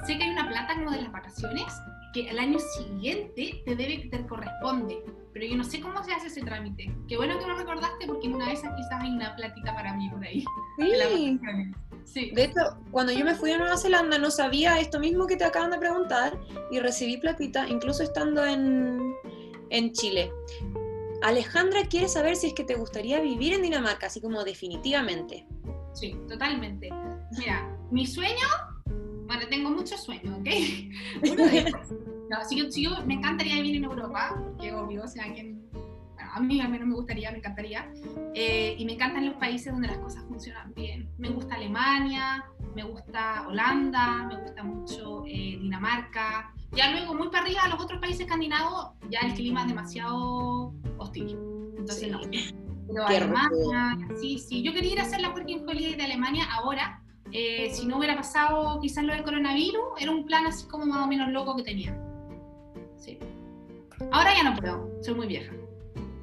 sé 0.06 0.18
que 0.18 0.24
hay 0.24 0.30
una 0.30 0.48
plata 0.48 0.74
como 0.74 0.90
de 0.90 1.02
las 1.02 1.12
vacaciones 1.12 1.64
que 2.12 2.30
al 2.30 2.38
año 2.38 2.58
siguiente 2.58 3.62
te 3.64 3.74
debe, 3.74 4.08
te 4.10 4.26
corresponde. 4.26 5.02
Pero 5.32 5.46
yo 5.46 5.56
no 5.56 5.64
sé 5.64 5.80
cómo 5.80 6.02
se 6.04 6.12
hace 6.12 6.28
ese 6.28 6.42
trámite. 6.42 6.94
Qué 7.08 7.16
bueno 7.16 7.38
que 7.40 7.46
lo 7.46 7.56
recordaste 7.56 8.06
porque 8.06 8.28
en 8.28 8.34
una 8.34 8.46
de 8.46 8.52
esas 8.52 8.72
quizás 8.76 9.02
hay 9.02 9.10
una 9.10 9.34
platita 9.34 9.74
para 9.74 9.92
mí 9.94 10.08
por 10.08 10.24
ahí. 10.24 10.44
Sí. 10.78 11.40
sí. 12.04 12.30
De 12.30 12.44
hecho, 12.44 12.78
cuando 12.92 13.12
yo 13.12 13.24
me 13.24 13.34
fui 13.34 13.50
a 13.50 13.58
Nueva 13.58 13.76
Zelanda 13.76 14.16
no 14.16 14.30
sabía 14.30 14.78
esto 14.78 15.00
mismo 15.00 15.26
que 15.26 15.36
te 15.36 15.42
acaban 15.42 15.72
de 15.72 15.78
preguntar 15.78 16.38
y 16.70 16.78
recibí 16.78 17.16
platita 17.16 17.66
incluso 17.66 18.04
estando 18.04 18.44
en, 18.44 19.00
en 19.70 19.92
Chile. 19.92 20.30
Alejandra 21.24 21.88
quiere 21.88 22.08
saber 22.08 22.36
si 22.36 22.48
es 22.48 22.54
que 22.54 22.64
te 22.64 22.74
gustaría 22.74 23.20
vivir 23.20 23.54
en 23.54 23.62
Dinamarca, 23.62 24.06
así 24.06 24.20
como 24.20 24.44
definitivamente. 24.44 25.46
Sí, 25.92 26.14
totalmente. 26.28 26.90
Mira, 27.38 27.76
mi 27.90 28.06
sueño 28.06 28.46
bueno, 29.26 29.42
tengo 29.48 29.70
muchos 29.70 30.02
sueños, 30.02 30.38
¿ok? 30.38 30.48
Uno 31.32 31.46
de 31.46 31.72
no, 32.30 32.44
si 32.48 32.82
yo, 32.82 33.04
me 33.04 33.14
encantaría 33.14 33.56
vivir 33.56 33.76
en 33.76 33.84
Europa, 33.84 34.34
porque 34.42 34.72
obvio, 34.72 35.04
o 35.04 35.08
sea, 35.08 35.32
quien, 35.32 35.62
a 36.18 36.40
mí 36.40 36.60
al 36.60 36.70
menos 36.70 36.88
me 36.88 36.94
gustaría, 36.94 37.30
me 37.30 37.38
encantaría. 37.38 37.90
Eh, 38.34 38.74
y 38.78 38.84
me 38.84 38.94
encantan 38.94 39.26
los 39.26 39.34
países 39.36 39.72
donde 39.72 39.88
las 39.88 39.98
cosas 39.98 40.24
funcionan 40.24 40.72
bien. 40.74 41.10
Me 41.18 41.28
gusta 41.30 41.54
Alemania, 41.54 42.44
me 42.74 42.82
gusta 42.82 43.46
Holanda, 43.46 44.26
me 44.28 44.36
gusta 44.40 44.62
mucho 44.62 45.24
eh, 45.26 45.58
Dinamarca. 45.60 46.52
Ya 46.74 46.90
luego, 46.90 47.14
muy 47.14 47.28
para 47.28 47.44
arriba, 47.44 47.68
los 47.68 47.80
otros 47.80 48.00
países 48.00 48.22
escandinavos, 48.22 48.90
ya 49.10 49.20
el 49.20 49.34
clima 49.34 49.62
es 49.62 49.68
demasiado 49.68 50.72
hostil. 50.98 51.38
Entonces, 51.78 52.10
no. 52.10 52.20
Pero 53.06 53.06
Alemania, 53.06 53.98
sí, 54.20 54.38
sí. 54.38 54.62
Yo 54.62 54.72
quería 54.72 54.92
ir 54.92 55.00
a 55.00 55.04
hacer 55.04 55.20
la 55.20 55.30
Working 55.30 55.68
Holiday 55.68 55.94
de 55.94 56.04
Alemania 56.04 56.46
ahora, 56.52 57.02
eh, 57.32 57.70
si 57.72 57.86
no 57.86 57.98
hubiera 57.98 58.14
pasado 58.16 58.78
quizás 58.80 59.04
lo 59.04 59.12
del 59.12 59.24
coronavirus, 59.24 59.82
era 59.98 60.10
un 60.10 60.24
plan 60.24 60.46
así 60.46 60.66
como 60.66 60.86
más 60.86 61.04
o 61.04 61.06
menos 61.08 61.28
loco 61.30 61.56
que 61.56 61.62
tenía. 61.62 61.98
Sí. 62.96 63.18
Ahora 64.12 64.34
ya 64.34 64.50
no 64.50 64.56
puedo, 64.56 64.90
soy 65.02 65.14
muy 65.14 65.26
vieja. 65.26 65.52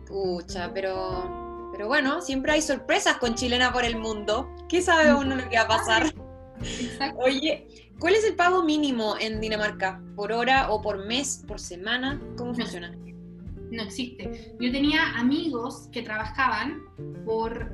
Pucha, 0.08 0.72
pero, 0.74 1.70
pero 1.72 1.88
bueno, 1.88 2.22
siempre 2.22 2.54
hay 2.54 2.62
sorpresas 2.62 3.18
con 3.18 3.36
Chilena 3.36 3.74
por 3.74 3.84
el 3.84 3.97
mundo. 3.97 4.49
¿Qué 4.70 4.82
sabe 4.82 5.14
uno 5.14 5.36
lo 5.36 5.49
que 5.49 5.58
va 5.58 5.64
a 5.64 5.68
pasar? 5.68 6.14
Exacto. 6.62 7.20
Oye, 7.26 7.91
¿cuál 8.02 8.16
es 8.16 8.26
el 8.26 8.36
pago 8.36 8.64
mínimo 8.64 9.16
en 9.20 9.39
Dinamarca? 9.39 10.02
¿Por 10.16 10.34
hora 10.34 10.72
o 10.72 10.82
por 10.82 11.06
mes, 11.06 11.45
por 11.47 11.60
semana? 11.60 12.20
¿Cómo 12.36 12.54
funciona? 12.54 12.93
No 13.72 13.84
existe. 13.84 14.56
Yo 14.60 14.72
tenía 14.72 15.16
amigos 15.16 15.88
que 15.91 16.02
trabajaban 16.02 16.82
por 17.26 17.72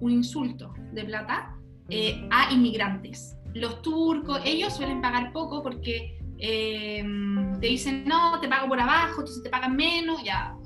un 0.00 0.10
insulto 0.10 0.72
de 0.92 1.04
plata 1.04 1.54
eh, 1.90 2.26
a 2.32 2.52
inmigrantes. 2.52 3.36
Los 3.54 3.82
turcos, 3.82 4.40
ellos 4.44 4.74
suelen 4.74 5.00
pagar 5.00 5.32
poco 5.32 5.62
porque 5.62 6.18
eh, 6.38 7.04
te 7.60 7.66
dicen, 7.66 8.04
no, 8.06 8.40
te 8.40 8.48
pago 8.48 8.68
por 8.68 8.80
abajo, 8.80 9.20
entonces 9.20 9.42
te 9.42 9.50
pagan 9.50 9.76
menos, 9.76 10.24
ya, 10.24 10.56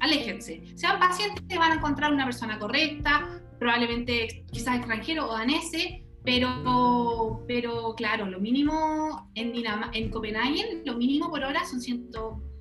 aléjense. 0.00 0.62
Sean 0.76 0.98
pacientes, 1.00 1.58
van 1.58 1.72
a 1.72 1.74
encontrar 1.74 2.12
una 2.12 2.24
persona 2.24 2.58
correcta, 2.58 3.42
probablemente 3.58 4.44
quizás 4.52 4.76
extranjero 4.76 5.28
o 5.28 5.32
danese, 5.32 6.05
pero, 6.26 7.44
pero 7.46 7.94
claro, 7.96 8.26
lo 8.26 8.40
mínimo 8.40 9.30
en, 9.36 9.52
Dinam 9.52 9.90
en 9.94 10.10
Copenhague, 10.10 10.82
lo 10.84 10.96
mínimo 10.96 11.30
por 11.30 11.42
hora 11.44 11.64
son 11.64 11.80
100, 11.80 12.10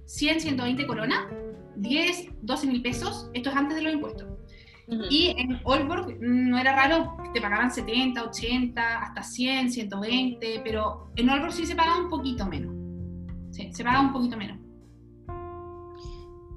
100 0.06 0.40
120 0.40 0.86
coronas, 0.86 1.26
10, 1.76 2.30
12 2.44 2.68
mil 2.68 2.82
pesos, 2.84 3.30
esto 3.34 3.50
es 3.50 3.56
antes 3.56 3.76
de 3.76 3.84
los 3.84 3.94
impuestos. 3.94 4.30
Y 5.10 5.34
en 5.36 5.60
Olborg 5.64 6.20
no 6.22 6.60
era 6.60 6.76
raro, 6.76 7.18
te 7.34 7.42
pagaban 7.42 7.72
70, 7.72 8.24
80, 8.24 9.00
hasta 9.00 9.24
100, 9.24 9.72
120, 9.72 10.62
pero 10.64 11.12
en 11.16 11.28
Olborg 11.28 11.52
sí 11.52 11.66
se 11.66 11.76
pagaba 11.76 12.02
un 12.02 12.10
poquito 12.10 12.46
menos. 12.46 12.72
Sí, 13.50 13.74
se 13.74 13.84
pagaba 13.84 14.06
un 14.06 14.14
poquito 14.14 14.38
menos. 14.38 14.60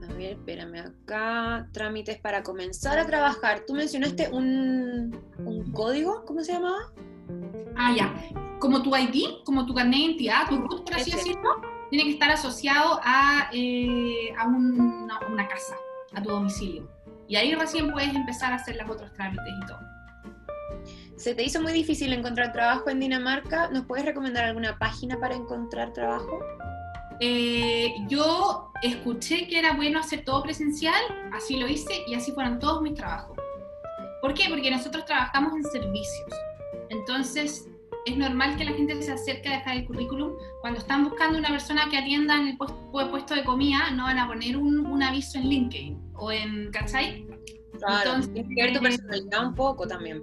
A 0.09 0.13
ver, 0.15 0.33
espérame 0.33 0.81
acá. 0.81 1.69
Trámites 1.73 2.19
para 2.19 2.43
comenzar 2.43 2.99
a 2.99 3.07
trabajar. 3.07 3.65
Tú 3.67 3.75
mencionaste 3.75 4.29
un, 4.31 5.19
un 5.39 5.73
código, 5.73 6.25
¿cómo 6.25 6.43
se 6.43 6.53
llamaba? 6.53 6.93
Ah, 7.77 7.95
ya. 7.97 8.15
Como 8.59 8.83
tu 8.83 8.97
ID, 8.97 9.45
como 9.45 9.67
tu 9.67 9.75
carnet 9.75 9.99
de 9.99 10.05
identidad, 10.05 10.49
tu 10.49 10.57
RUT, 10.59 10.85
por 10.85 10.95
así 10.95 11.11
decirlo, 11.11 11.61
tiene 11.91 12.05
que 12.05 12.13
estar 12.13 12.31
asociado 12.31 13.01
a, 13.05 13.51
eh, 13.53 14.33
a 14.39 14.47
una 14.47 15.49
casa, 15.49 15.77
a 16.15 16.23
tu 16.23 16.31
domicilio. 16.31 16.89
Y 17.29 17.37
ahí 17.37 17.55
recién 17.55 17.93
puedes 17.93 18.15
empezar 18.15 18.53
a 18.53 18.57
hacer 18.57 18.77
los 18.77 18.91
otros 18.91 19.13
trámites 19.13 19.53
y 19.63 19.67
todo. 19.67 19.79
¿Se 21.17 21.35
te 21.35 21.43
hizo 21.43 21.61
muy 21.61 21.73
difícil 21.73 22.13
encontrar 22.13 22.53
trabajo 22.53 22.91
en 22.91 23.01
Dinamarca? 23.01 23.69
¿Nos 23.71 23.87
puedes 23.87 24.05
recomendar 24.05 24.45
alguna 24.45 24.79
página 24.79 25.19
para 25.19 25.35
encontrar 25.35 25.93
trabajo? 25.93 26.41
Eh, 27.21 27.95
yo 28.09 28.71
escuché 28.83 29.47
que 29.49 29.59
era 29.59 29.73
bueno 29.75 29.99
hacer 29.99 30.25
todo 30.25 30.43
presencial, 30.43 31.03
así 31.33 31.57
lo 31.57 31.67
hice 31.67 32.05
y 32.07 32.15
así 32.15 32.33
fueron 32.33 32.59
todos 32.59 32.83
mis 32.83 32.95
trabajos. 32.95 33.37
¿Por 34.21 34.35
qué? 34.35 34.45
Porque 34.49 34.71
nosotros 34.71 35.05
trabajamos 35.05 35.55
en 35.55 35.65
servicios. 35.65 36.31
Entonces, 36.91 37.69
es 38.07 38.17
normal 38.17 38.57
que 38.57 38.65
la 38.65 38.73
gente 38.73 39.01
se 39.03 39.13
acerque 39.13 39.49
a 39.49 39.59
dejar 39.59 39.77
el 39.77 39.87
currículum. 39.87 40.33
Cuando 40.61 40.81
están 40.81 41.05
buscando 41.05 41.39
una 41.39 41.49
persona 41.49 41.89
que 41.91 41.99
atienda 41.99 42.37
en 42.37 42.49
el 42.49 42.57
puesto, 42.57 43.35
de 43.35 43.45
comida, 43.45 43.91
no 43.93 44.05
van 44.05 44.19
a 44.19 44.27
poner 44.27 44.57
un, 44.57 45.03
aviso 45.03 45.39
en 45.39 45.49
LinkedIn 45.49 46.13
o 46.15 46.33
en 46.33 46.71
¿cachai? 46.73 47.27
Claro, 47.79 48.15
Entonces, 48.15 48.45
ver 48.49 48.73
tu 48.73 48.81
personalidad 48.81 49.47
un 49.47 49.55
poco 49.55 49.87
también. 49.87 50.23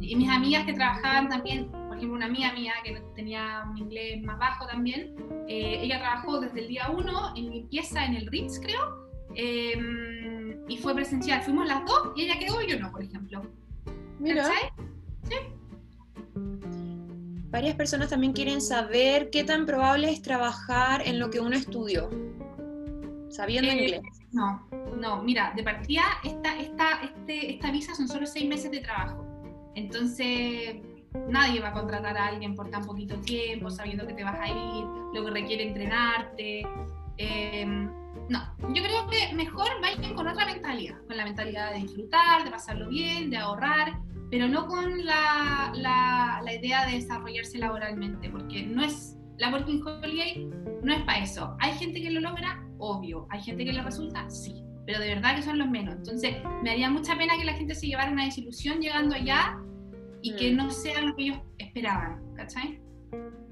Y 0.00 0.16
mis 0.16 0.28
amigas 0.28 0.64
que 0.64 0.72
trabajaban 0.72 1.28
también, 1.28 1.70
ejemplo, 1.98 2.16
una 2.16 2.26
amiga 2.26 2.52
mía 2.52 2.72
que 2.84 3.00
tenía 3.14 3.64
un 3.70 3.78
inglés 3.78 4.22
más 4.22 4.38
bajo 4.38 4.66
también, 4.66 5.14
eh, 5.48 5.80
ella 5.82 5.98
trabajó 5.98 6.40
desde 6.40 6.60
el 6.60 6.68
día 6.68 6.90
uno 6.90 7.34
en 7.36 7.50
limpieza 7.50 8.04
en 8.04 8.14
el 8.14 8.26
Ritz, 8.26 8.58
creo, 8.60 9.08
em, 9.34 10.64
y 10.68 10.76
fue 10.78 10.94
presencial. 10.94 11.42
Fuimos 11.42 11.66
las 11.66 11.84
dos 11.84 12.12
y 12.16 12.24
ella 12.24 12.38
quedó 12.38 12.62
y 12.62 12.70
yo 12.70 12.78
no, 12.78 12.90
por 12.90 13.02
ejemplo. 13.02 13.42
Mira. 14.18 14.48
Varias 17.50 17.76
personas 17.76 18.10
también 18.10 18.34
quieren 18.34 18.60
saber 18.60 19.30
qué 19.30 19.42
tan 19.42 19.64
probable 19.64 20.10
es 20.10 20.20
trabajar 20.20 21.02
en 21.06 21.18
lo 21.18 21.30
que 21.30 21.40
uno 21.40 21.56
estudió, 21.56 22.10
sabiendo 23.30 23.70
eh, 23.70 23.74
inglés. 23.74 24.02
No, 24.32 24.68
no, 25.00 25.22
mira, 25.22 25.54
de 25.56 25.62
partida 25.62 26.02
esta, 26.24 26.58
esta, 26.60 27.02
este, 27.02 27.54
esta 27.54 27.70
visa 27.70 27.94
son 27.94 28.06
solo 28.06 28.26
seis 28.26 28.46
meses 28.46 28.70
de 28.70 28.80
trabajo. 28.80 29.24
Entonces, 29.74 30.76
nadie 31.28 31.60
va 31.60 31.68
a 31.68 31.72
contratar 31.72 32.16
a 32.16 32.26
alguien 32.26 32.54
por 32.54 32.70
tan 32.70 32.84
poquito 32.84 33.16
tiempo, 33.20 33.70
sabiendo 33.70 34.06
que 34.06 34.14
te 34.14 34.24
vas 34.24 34.38
a 34.40 34.48
ir, 34.48 34.84
lo 35.14 35.24
que 35.24 35.30
requiere 35.30 35.68
entrenarte. 35.68 36.62
Em, 37.16 37.90
no, 38.28 38.40
yo 38.74 38.82
creo 38.82 39.08
que 39.08 39.34
mejor 39.34 39.68
vayan 39.80 40.14
con 40.14 40.28
otra 40.28 40.46
mentalidad, 40.46 40.96
con 41.06 41.16
la 41.16 41.24
mentalidad 41.24 41.72
de 41.72 41.80
disfrutar, 41.80 42.44
de 42.44 42.50
pasarlo 42.50 42.88
bien, 42.88 43.30
de 43.30 43.38
ahorrar 43.38 43.98
pero 44.30 44.48
no 44.48 44.66
con 44.66 45.04
la, 45.04 45.72
la, 45.74 46.40
la, 46.44 46.54
idea 46.54 46.86
de 46.86 46.96
desarrollarse 46.96 47.58
laboralmente, 47.58 48.28
porque 48.28 48.62
no 48.62 48.84
es, 48.84 49.16
la 49.38 49.50
Working 49.50 49.82
Holiday 49.86 50.50
no 50.82 50.92
es 50.92 51.02
para 51.02 51.20
eso. 51.20 51.56
Hay 51.60 51.72
gente 51.74 52.00
que 52.02 52.10
lo 52.10 52.20
logra, 52.20 52.62
obvio, 52.78 53.26
hay 53.30 53.42
gente 53.42 53.64
que 53.64 53.72
le 53.72 53.82
resulta, 53.82 54.28
sí, 54.28 54.62
pero 54.86 55.00
de 55.00 55.14
verdad 55.14 55.36
que 55.36 55.42
son 55.42 55.58
los 55.58 55.68
menos. 55.68 55.94
Entonces, 55.94 56.36
me 56.62 56.70
haría 56.70 56.90
mucha 56.90 57.16
pena 57.16 57.38
que 57.38 57.44
la 57.44 57.54
gente 57.54 57.74
se 57.74 57.86
llevara 57.86 58.10
una 58.10 58.24
desilusión 58.24 58.80
llegando 58.80 59.14
allá 59.14 59.58
y 60.28 60.36
que 60.36 60.52
mm. 60.52 60.56
no 60.56 60.70
sea 60.70 61.02
lo 61.02 61.14
que 61.14 61.22
ellos 61.24 61.38
esperaban, 61.58 62.22
¿cachai? 62.34 62.80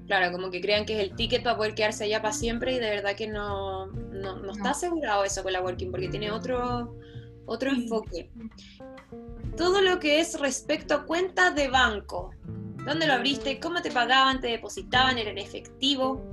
Claro, 0.05 0.31
como 0.31 0.49
que 0.49 0.61
crean 0.61 0.85
que 0.85 0.95
es 0.95 1.09
el 1.09 1.15
ticket 1.15 1.43
para 1.43 1.57
poder 1.57 1.75
quedarse 1.75 2.05
allá 2.05 2.21
para 2.21 2.33
siempre 2.33 2.73
y 2.73 2.79
de 2.79 2.89
verdad 2.89 3.15
que 3.15 3.27
no, 3.27 3.87
no, 3.87 4.37
no 4.37 4.51
está 4.51 4.69
asegurado 4.69 5.23
eso 5.25 5.43
con 5.43 5.51
la 5.51 5.61
Working, 5.61 5.91
porque 5.91 6.07
tiene 6.07 6.31
otro, 6.31 6.95
otro 7.45 7.71
enfoque 7.71 8.29
todo 9.57 9.81
lo 9.81 9.99
que 9.99 10.19
es 10.19 10.39
respecto 10.39 10.93
a 10.93 11.03
cuentas 11.05 11.55
de 11.55 11.67
banco. 11.67 12.31
¿Dónde 12.85 13.07
lo 13.07 13.13
abriste? 13.13 13.59
¿Cómo 13.59 13.81
te 13.81 13.91
pagaban? 13.91 14.39
¿Te 14.39 14.47
depositaban? 14.47 15.17
¿Era 15.17 15.31
en 15.31 15.39
efectivo? 15.39 16.23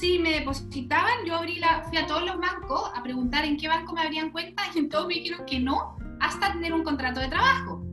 Sí, 0.00 0.18
me 0.18 0.30
depositaban. 0.30 1.26
Yo 1.26 1.34
abrí 1.34 1.58
la, 1.58 1.82
fui 1.88 1.98
a 1.98 2.06
todos 2.06 2.24
los 2.24 2.38
bancos 2.38 2.90
a 2.94 3.02
preguntar 3.02 3.44
en 3.44 3.58
qué 3.58 3.68
banco 3.68 3.92
me 3.92 4.02
abrían 4.02 4.30
cuenta 4.30 4.62
y 4.74 4.78
en 4.78 4.88
todos 4.88 5.08
me 5.08 5.14
dijeron 5.14 5.44
que 5.46 5.58
no, 5.58 5.96
hasta 6.20 6.52
tener 6.52 6.72
un 6.72 6.84
contrato 6.84 7.20
de 7.20 7.28
trabajo. 7.28 7.84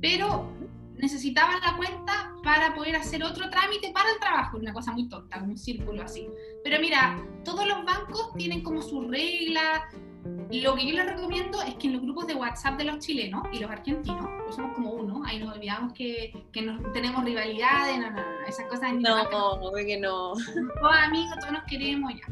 Pero 0.00 0.50
necesitaban 0.98 1.60
la 1.60 1.76
cuenta 1.76 2.32
para 2.42 2.74
poder 2.74 2.96
hacer 2.96 3.22
otro 3.24 3.48
trámite 3.50 3.90
para 3.92 4.10
el 4.10 4.18
trabajo, 4.18 4.58
una 4.58 4.72
cosa 4.72 4.92
muy 4.92 5.08
tonta, 5.08 5.42
un 5.42 5.56
círculo 5.56 6.02
así. 6.02 6.28
Pero 6.62 6.80
mira, 6.80 7.16
todos 7.44 7.66
los 7.66 7.84
bancos 7.84 8.32
tienen 8.36 8.62
como 8.62 8.82
su 8.82 9.08
regla, 9.08 9.88
lo 10.24 10.74
que 10.74 10.86
yo 10.86 10.94
les 10.94 11.06
recomiendo 11.06 11.60
es 11.62 11.74
que 11.74 11.88
en 11.88 11.94
los 11.94 12.02
grupos 12.02 12.26
de 12.26 12.34
WhatsApp 12.34 12.78
de 12.78 12.84
los 12.84 12.98
chilenos 12.98 13.42
y 13.52 13.58
los 13.58 13.70
argentinos, 13.70 14.26
pues 14.44 14.56
somos 14.56 14.74
como 14.74 14.92
uno, 14.92 15.22
ahí 15.26 15.38
nos 15.38 15.54
olvidamos 15.54 15.92
que, 15.92 16.32
que 16.52 16.62
nos, 16.62 16.80
tenemos 16.92 17.24
rivalidades, 17.24 17.98
no, 17.98 18.10
no, 18.10 18.16
no, 18.16 18.46
esas 18.46 18.66
cosas. 18.66 18.94
No, 18.94 19.24
no, 19.24 19.72
que 19.74 19.98
no. 19.98 20.32
Todos 20.80 20.96
amigos, 21.02 21.38
todos 21.40 21.52
nos 21.52 21.64
queremos 21.64 22.12
ya. 22.14 22.26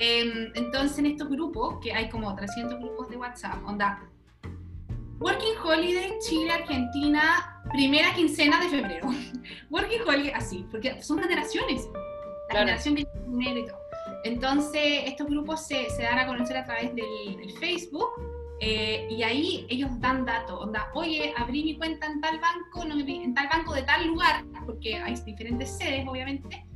Em, 0.00 0.50
entonces 0.54 0.98
en 0.98 1.06
estos 1.06 1.28
grupos, 1.28 1.78
que 1.82 1.92
hay 1.92 2.08
como 2.08 2.34
300 2.34 2.78
grupos 2.78 3.10
de 3.10 3.16
WhatsApp, 3.16 3.62
onda, 3.66 4.02
Working 5.18 5.56
Holiday, 5.64 6.18
Chile, 6.20 6.50
Argentina, 6.50 7.62
primera 7.70 8.14
quincena 8.14 8.60
de 8.60 8.68
febrero. 8.68 9.08
Working 9.70 10.02
Holiday, 10.06 10.32
así, 10.32 10.66
porque 10.70 11.02
son 11.02 11.18
generaciones. 11.20 11.88
La 12.50 12.60
generación 12.60 12.94
de 12.96 13.00
y 13.00 13.66
todo. 13.66 13.78
Entonces, 14.24 15.04
estos 15.06 15.26
grupos 15.26 15.66
se, 15.66 15.88
se 15.90 16.02
dan 16.02 16.18
a 16.18 16.26
conocer 16.26 16.56
a 16.58 16.64
través 16.64 16.94
del, 16.94 17.52
Facebook 17.58 18.08
eh, 18.60 19.06
y 19.10 19.22
ahí 19.22 19.66
ellos 19.68 19.90
dan 20.00 20.24
datos, 20.24 20.60
onda, 20.60 20.90
oye, 20.94 21.32
abrí 21.36 21.62
mi 21.62 21.76
cuenta 21.76 22.06
en 22.06 22.20
tal 22.20 22.38
banco, 22.40 22.84
no 22.84 22.98
en 22.98 23.34
tal 23.34 23.48
banco 23.48 23.74
de 23.74 23.82
tal 23.82 24.06
lugar, 24.06 24.44
porque 24.64 24.96
hay 24.96 25.14
diferentes 25.14 25.76
sedes, 25.76 26.06
obviamente, 26.08 26.66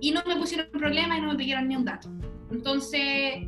y 0.00 0.10
no 0.10 0.22
me 0.26 0.36
pusieron 0.36 0.68
problema 0.70 1.16
y 1.16 1.20
no 1.20 1.28
me 1.28 1.36
pidieron 1.36 1.68
ni 1.68 1.76
un 1.76 1.84
dato. 1.84 2.08
Entonces, 2.50 3.46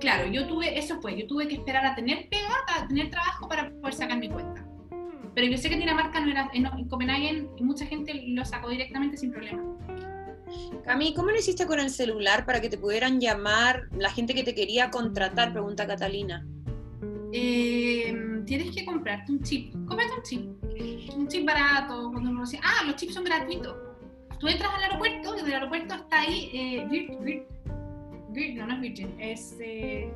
claro, 0.00 0.28
yo 0.30 0.46
tuve, 0.46 0.78
eso 0.78 1.00
fue, 1.00 1.18
yo 1.18 1.26
tuve 1.26 1.48
que 1.48 1.54
esperar 1.54 1.84
a 1.86 1.94
tener 1.94 2.28
pega, 2.28 2.56
a 2.68 2.86
tener 2.86 3.10
trabajo 3.10 3.48
para 3.48 3.70
poder 3.70 3.94
sacar 3.94 4.18
mi 4.18 4.28
cuenta. 4.28 4.66
Pero 5.34 5.48
yo 5.48 5.58
sé 5.58 5.68
que 5.68 5.74
en 5.74 5.80
Dinamarca 5.80 6.20
no 6.20 6.30
era, 6.30 6.50
en 6.54 6.88
Copenhagen 6.88 7.50
mucha 7.60 7.84
gente 7.84 8.14
lo 8.28 8.44
sacó 8.44 8.70
directamente 8.70 9.16
sin 9.16 9.32
problema. 9.32 9.62
Cami, 10.84 11.12
¿cómo 11.14 11.30
lo 11.30 11.36
hiciste 11.36 11.66
con 11.66 11.80
el 11.80 11.90
celular 11.90 12.46
para 12.46 12.60
que 12.60 12.68
te 12.68 12.78
pudieran 12.78 13.20
llamar 13.20 13.88
la 13.96 14.10
gente 14.10 14.34
que 14.34 14.44
te 14.44 14.54
quería 14.54 14.90
contratar? 14.90 15.52
Pregunta 15.52 15.86
Catalina. 15.86 16.46
Em, 17.32 18.44
tienes 18.44 18.74
que 18.74 18.84
comprarte 18.84 19.32
un 19.32 19.42
chip. 19.42 19.72
Cómprate 19.86 20.12
un 20.16 20.22
chip. 20.22 21.14
Un 21.14 21.28
chip 21.28 21.44
barato. 21.44 22.10
Cuando 22.12 22.30
uno 22.30 22.42
dice, 22.42 22.60
ah, 22.62 22.84
los 22.86 22.96
chips 22.96 23.14
son 23.14 23.24
gratuitos. 23.24 23.76
Tú 24.38 24.48
entras 24.48 24.72
al 24.74 24.84
aeropuerto 24.84 25.36
y 25.36 25.42
del 25.42 25.54
aeropuerto 25.54 25.94
está 25.94 26.20
ahí 26.20 26.50
eh, 26.52 27.46
no, 28.28 28.66
no 28.66 28.74
es 28.74 28.80
Virgin, 28.80 29.14
es 29.18 29.56
eh, 29.60 30.12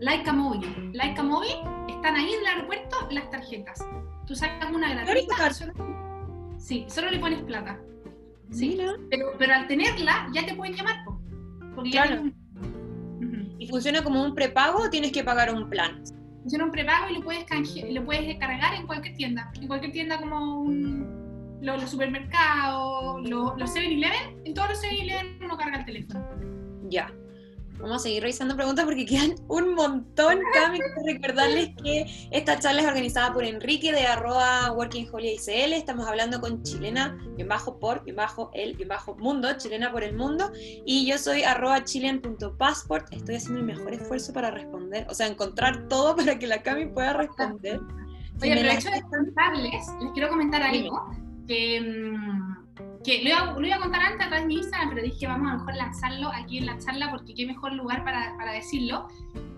Laika 0.00 0.32
Móvil. 0.32 0.90
Laika 0.92 1.22
Móvil, 1.22 1.56
están 1.88 2.16
ahí 2.16 2.32
en 2.32 2.40
el 2.40 2.46
aeropuerto 2.46 2.96
las 3.10 3.30
tarjetas. 3.30 3.84
Tú 4.26 4.34
sacas 4.34 4.70
una 4.72 4.90
gratuita. 4.90 5.52
sí, 6.58 6.84
solo 6.88 7.10
le 7.10 7.18
pones 7.18 7.42
plata. 7.42 7.80
Sí, 8.50 8.78
pero, 9.10 9.32
pero, 9.38 9.54
al 9.54 9.66
tenerla 9.66 10.28
ya 10.32 10.44
te 10.44 10.54
pueden 10.54 10.74
llamar. 10.74 10.96
claro. 11.90 12.22
¿Y 13.58 13.68
funciona 13.68 14.02
como 14.02 14.22
un 14.22 14.34
prepago 14.34 14.82
o 14.82 14.90
tienes 14.90 15.12
que 15.12 15.24
pagar 15.24 15.52
un 15.54 15.70
plan? 15.70 16.02
Funciona 16.42 16.66
un 16.66 16.70
prepago 16.70 17.08
y 17.08 17.14
lo 17.14 17.22
puedes, 17.22 17.46
lo 17.90 18.04
puedes 18.04 18.26
descargar 18.26 18.74
en 18.74 18.86
cualquier 18.86 19.16
tienda. 19.16 19.50
En 19.60 19.66
cualquier 19.66 19.92
tienda 19.92 20.18
como 20.18 20.60
un, 20.60 21.58
los, 21.62 21.90
supermercados, 21.90 23.26
los, 23.28 23.56
los 23.56 23.74
7-Eleven. 23.74 24.42
En 24.44 24.54
todos 24.54 24.68
los 24.70 24.82
7-Eleven 24.82 25.42
uno 25.42 25.56
carga 25.56 25.78
el 25.78 25.84
teléfono. 25.86 26.53
Ya. 26.94 27.12
Vamos 27.80 27.96
a 27.96 27.98
seguir 27.98 28.22
revisando 28.22 28.54
preguntas 28.54 28.84
porque 28.84 29.04
quedan 29.04 29.34
un 29.48 29.74
montón. 29.74 30.38
Cami, 30.54 30.78
recordarles 31.04 31.70
que 31.82 32.28
esta 32.30 32.56
charla 32.60 32.82
es 32.82 32.86
organizada 32.86 33.32
por 33.32 33.42
Enrique 33.42 33.90
de 33.90 34.06
arroba 34.06 34.70
Working 34.70 35.06
ICL. 35.06 35.72
Estamos 35.72 36.06
hablando 36.06 36.40
con 36.40 36.62
chilena, 36.62 37.18
bien 37.34 37.48
bajo 37.48 37.80
por, 37.80 38.04
bien 38.04 38.14
bajo 38.14 38.52
el, 38.54 38.76
bien 38.76 38.88
bajo 38.88 39.16
mundo, 39.16 39.48
chilena 39.56 39.90
por 39.90 40.04
el 40.04 40.14
mundo. 40.14 40.52
Y 40.86 41.04
yo 41.04 41.18
soy 41.18 41.42
arroba 41.42 41.82
chilean.passport. 41.82 43.12
Estoy 43.12 43.34
haciendo 43.34 43.58
el 43.58 43.66
mejor 43.66 43.92
esfuerzo 43.92 44.32
para 44.32 44.52
responder, 44.52 45.04
o 45.10 45.14
sea, 45.14 45.26
encontrar 45.26 45.88
todo 45.88 46.14
para 46.14 46.38
que 46.38 46.46
la 46.46 46.62
Cami 46.62 46.86
pueda 46.86 47.14
responder. 47.14 47.80
Oye, 48.40 48.52
aprovecho 48.52 48.90
de 48.90 49.02
contarles, 49.02 49.86
les 50.00 50.12
quiero 50.12 50.28
comentar 50.28 50.62
algo, 50.62 51.10
que... 51.48 51.80
Mm, 51.80 52.53
que 53.04 53.22
lo 53.22 53.28
iba, 53.28 53.52
lo 53.52 53.66
iba, 53.66 53.76
a 53.76 53.80
contar 53.80 54.02
antes 54.02 54.26
a 54.26 54.28
través 54.28 54.40
de 54.42 54.46
mi 54.46 54.54
Instagram, 54.56 54.88
pero 54.90 55.02
dije, 55.02 55.26
vamos 55.26 55.48
a 55.48 55.52
lo 55.52 55.58
mejor 55.58 55.76
lanzarlo 55.76 56.28
aquí 56.32 56.58
en 56.58 56.66
la 56.66 56.78
charla 56.78 57.10
porque 57.10 57.34
qué 57.34 57.46
mejor 57.46 57.72
lugar 57.74 58.02
para, 58.04 58.34
para 58.36 58.52
decirlo. 58.52 59.08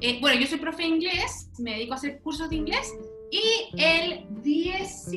Eh, 0.01 0.18
bueno, 0.20 0.40
yo 0.40 0.47
soy 0.47 0.59
profe 0.59 0.82
de 0.82 0.88
inglés, 0.88 1.51
me 1.59 1.72
dedico 1.72 1.92
a 1.92 1.97
hacer 1.97 2.20
cursos 2.20 2.51
de 2.51 2.57
inglés 2.57 2.92
y 3.30 3.80
el 3.80 4.26
10... 4.42 5.11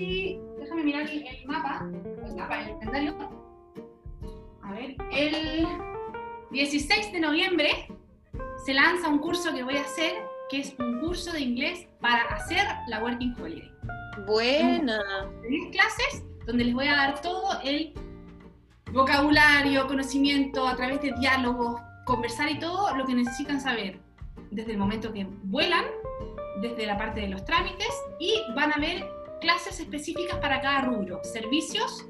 Déjame 0.59 0.83
mirar 0.83 1.09
el, 1.09 1.25
mapa, 1.47 1.89
el 2.25 2.35
mapa, 2.35 2.61
el 2.61 2.77
calendario. 2.79 3.15
A 4.61 4.71
ver, 4.73 4.95
el 5.11 5.67
16 6.51 7.11
de 7.11 7.19
noviembre 7.19 7.87
se 8.65 8.73
lanza 8.73 9.07
un 9.07 9.19
curso 9.19 9.53
que 9.53 9.63
voy 9.63 9.77
a 9.77 9.81
hacer, 9.81 10.13
que 10.49 10.59
es 10.59 10.75
un 10.77 10.99
curso 10.99 11.31
de 11.31 11.41
inglés 11.41 11.87
para 11.99 12.21
hacer 12.35 12.63
la 12.87 13.01
Working 13.01 13.35
Holiday. 13.41 13.71
Buena. 14.27 15.01
10 15.49 15.71
clases 15.71 16.23
donde 16.45 16.65
les 16.65 16.73
voy 16.73 16.87
a 16.87 16.95
dar 16.95 17.21
todo 17.21 17.59
el 17.63 17.93
vocabulario, 18.93 19.87
conocimiento, 19.87 20.67
a 20.67 20.75
través 20.75 21.01
de 21.01 21.13
diálogos, 21.19 21.81
conversar 22.05 22.49
y 22.49 22.59
todo 22.59 22.95
lo 22.95 23.05
que 23.05 23.13
necesitan 23.13 23.61
saber 23.61 23.99
desde 24.51 24.71
el 24.71 24.77
momento 24.77 25.13
que 25.13 25.27
vuelan, 25.43 25.85
desde 26.61 26.85
la 26.85 26.97
parte 26.97 27.21
de 27.21 27.29
los 27.29 27.45
trámites 27.45 27.89
y 28.19 28.33
van 28.55 28.73
a 28.73 28.77
ver 28.77 29.07
clases 29.41 29.79
específicas 29.79 30.37
para 30.39 30.59
cada 30.59 30.81
rubro, 30.81 31.21
servicios, 31.23 32.05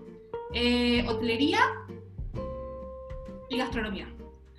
eh, 0.53 1.05
hotelería, 1.07 1.59
y 3.49 3.57
gastronomía. 3.57 4.07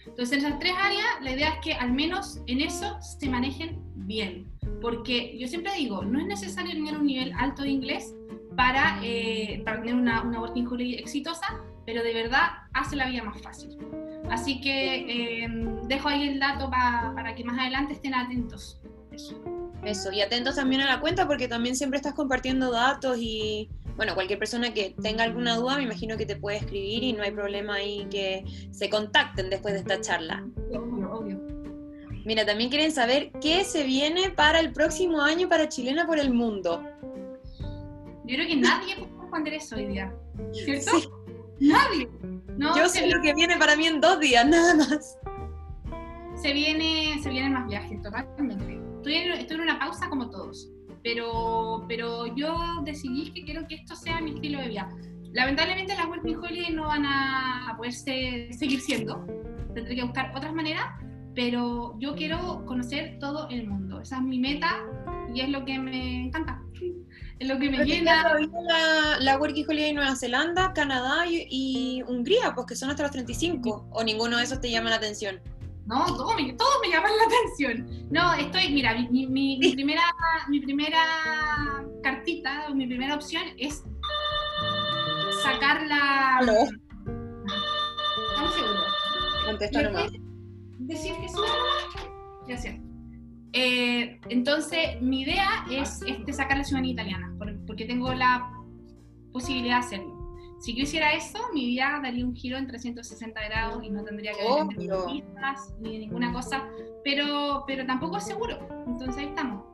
Entonces, 0.06 0.38
en 0.38 0.46
esas 0.46 0.58
tres 0.58 0.74
áreas, 0.76 1.06
la 1.22 1.32
idea 1.32 1.48
es 1.50 1.60
que 1.60 1.74
al 1.74 1.92
menos 1.92 2.40
en 2.46 2.60
eso 2.60 3.00
se 3.00 3.28
manejen 3.28 3.78
bien. 3.94 4.50
Porque 4.82 5.36
yo 5.38 5.46
siempre 5.46 5.72
digo, 5.74 6.04
no 6.04 6.18
es 6.18 6.26
necesario 6.26 6.72
tener 6.72 6.98
un 6.98 7.06
nivel 7.06 7.32
alto 7.38 7.62
de 7.62 7.70
inglés 7.70 8.14
para, 8.56 9.00
eh, 9.02 9.62
para 9.64 9.80
tener 9.80 9.94
una, 9.94 10.22
una 10.22 10.40
working 10.40 10.66
holiday 10.66 10.98
exitosa, 10.98 11.60
pero 11.90 12.04
de 12.04 12.14
verdad 12.14 12.50
hace 12.72 12.94
la 12.94 13.08
vida 13.08 13.24
más 13.24 13.42
fácil. 13.42 13.76
Así 14.30 14.60
que 14.60 15.42
eh, 15.42 15.48
dejo 15.88 16.08
ahí 16.08 16.28
el 16.28 16.38
dato 16.38 16.70
para 16.70 17.34
que 17.34 17.42
más 17.42 17.58
adelante 17.58 17.94
estén 17.94 18.14
atentos. 18.14 18.80
Eso. 19.10 19.34
Eso, 19.84 20.12
y 20.12 20.20
atentos 20.20 20.54
también 20.54 20.82
a 20.82 20.86
la 20.86 21.00
cuenta 21.00 21.26
porque 21.26 21.48
también 21.48 21.74
siempre 21.74 21.96
estás 21.96 22.14
compartiendo 22.14 22.70
datos 22.70 23.18
y, 23.18 23.68
bueno, 23.96 24.14
cualquier 24.14 24.38
persona 24.38 24.72
que 24.72 24.94
tenga 25.02 25.24
alguna 25.24 25.56
duda 25.56 25.78
me 25.78 25.82
imagino 25.82 26.16
que 26.16 26.26
te 26.26 26.36
puede 26.36 26.58
escribir 26.58 27.02
y 27.02 27.12
no 27.12 27.24
hay 27.24 27.32
problema 27.32 27.74
ahí 27.74 28.06
que 28.08 28.44
se 28.70 28.88
contacten 28.88 29.50
después 29.50 29.74
de 29.74 29.80
esta 29.80 30.00
charla. 30.00 30.44
Obvio, 30.72 31.12
obvio. 31.12 31.40
Mira, 32.24 32.46
también 32.46 32.70
quieren 32.70 32.92
saber 32.92 33.32
qué 33.40 33.64
se 33.64 33.82
viene 33.82 34.30
para 34.30 34.60
el 34.60 34.72
próximo 34.72 35.22
año 35.22 35.48
para 35.48 35.68
Chilena 35.68 36.06
por 36.06 36.20
el 36.20 36.32
Mundo. 36.32 36.84
Yo 38.26 38.36
creo 38.36 38.46
que 38.46 38.56
nadie 38.56 38.94
puede 38.94 39.10
responder 39.22 39.54
eso 39.54 39.74
hoy 39.74 39.86
día, 39.86 40.14
¿cierto? 40.52 41.19
Nadie. 41.60 42.08
Yo 42.58 42.88
sé 42.88 43.06
lo 43.06 43.20
que 43.22 43.34
viene 43.34 43.56
para 43.56 43.76
mí 43.76 43.86
en 43.86 44.00
dos 44.00 44.18
días, 44.18 44.46
nada 44.46 44.74
más. 44.74 45.18
Se, 46.42 46.52
viene, 46.52 47.20
se 47.22 47.30
vienen 47.30 47.52
más 47.52 47.68
viajes, 47.68 48.00
totalmente 48.02 48.80
estoy 49.00 49.56
en, 49.56 49.60
una 49.60 49.78
pausa 49.78 50.08
como 50.08 50.30
todos, 50.30 50.70
pero, 51.02 51.84
pero 51.88 52.34
yo 52.36 52.82
decidí 52.84 53.32
que 53.32 53.44
quiero 53.44 53.66
que 53.66 53.76
esto 53.76 53.96
sea 53.96 54.20
mi 54.20 54.32
estilo 54.34 54.60
de 54.60 54.68
vida. 54.68 54.88
Lamentablemente 55.32 55.94
las 55.94 56.06
Working 56.06 56.36
Holiday 56.36 56.72
no 56.72 56.88
van 56.88 57.06
a, 57.06 57.74
poder 57.76 57.92
seguir 57.92 58.80
siendo, 58.80 59.24
tendré 59.74 59.94
que 59.94 60.02
buscar 60.02 60.32
otras 60.36 60.52
maneras, 60.52 60.84
pero 61.34 61.96
yo 61.98 62.14
quiero 62.14 62.64
conocer 62.66 63.18
todo 63.20 63.48
el 63.48 63.66
mundo, 63.66 64.00
esa 64.00 64.16
es 64.16 64.22
mi 64.22 64.38
meta 64.38 64.76
y 65.32 65.40
es 65.40 65.48
lo 65.48 65.64
que 65.64 65.78
me 65.78 66.26
encanta. 66.26 66.62
Es 67.40 67.48
lo 67.48 67.58
que 67.58 67.70
me 67.70 67.84
llena. 67.84 68.38
La, 68.68 69.18
la 69.18 69.38
Working 69.38 69.64
Holiday 69.66 69.94
Nueva 69.94 70.14
Zelanda, 70.14 70.74
Canadá 70.74 71.26
y, 71.26 71.46
y 71.48 72.02
Hungría, 72.02 72.52
pues 72.54 72.66
que 72.66 72.76
son 72.76 72.90
hasta 72.90 73.02
los 73.02 73.12
35, 73.12 73.88
o 73.90 74.04
ninguno 74.04 74.36
de 74.36 74.44
esos 74.44 74.60
te 74.60 74.70
llama 74.70 74.90
la 74.90 74.96
atención. 74.96 75.40
No, 75.86 76.04
todos 76.06 76.36
me, 76.36 76.42
me 76.42 76.88
llaman 76.88 77.10
la 77.16 77.24
atención. 77.24 78.08
No, 78.10 78.34
estoy, 78.34 78.70
mira, 78.72 78.94
mi, 78.94 79.26
mi, 79.26 79.58
primera, 79.72 80.02
mi 80.48 80.60
primera 80.60 81.02
cartita, 82.02 82.68
mi 82.74 82.86
primera 82.86 83.14
opción 83.14 83.42
es 83.58 83.82
sacar 85.42 85.86
la... 85.86 86.36
¿Aló? 86.36 86.52
Estamos 88.28 88.54
seguros. 88.54 88.84
Contesta 89.46 89.82
nomás. 89.82 90.12
Decir 90.78 91.14
que 91.20 91.28
suena 91.28 91.54
Gracias. 92.46 92.89
Eh, 93.52 94.20
entonces, 94.28 95.00
mi 95.00 95.22
idea 95.22 95.64
es 95.70 96.02
este, 96.06 96.32
sacar 96.32 96.58
la 96.58 96.64
ciudadanía 96.64 96.92
italiana, 96.92 97.34
porque 97.66 97.84
tengo 97.84 98.12
la 98.14 98.52
posibilidad 99.32 99.80
de 99.80 99.86
hacerlo. 99.86 100.20
Si 100.60 100.74
yo 100.74 100.82
hiciera 100.82 101.14
eso, 101.14 101.38
mi 101.54 101.64
vida 101.64 102.00
daría 102.02 102.24
un 102.24 102.34
giro 102.36 102.58
en 102.58 102.66
360 102.66 103.40
grados 103.48 103.82
y 103.82 103.88
no 103.88 104.04
tendría 104.04 104.32
que 104.32 104.42
ver 104.42 104.60
entrevistas 104.60 105.74
ni 105.80 105.98
ninguna 105.98 106.32
cosa, 106.34 106.68
pero, 107.02 107.64
pero 107.66 107.86
tampoco 107.86 108.18
es 108.18 108.24
seguro. 108.24 108.58
Entonces 108.86 109.16
ahí 109.16 109.28
estamos. 109.28 109.64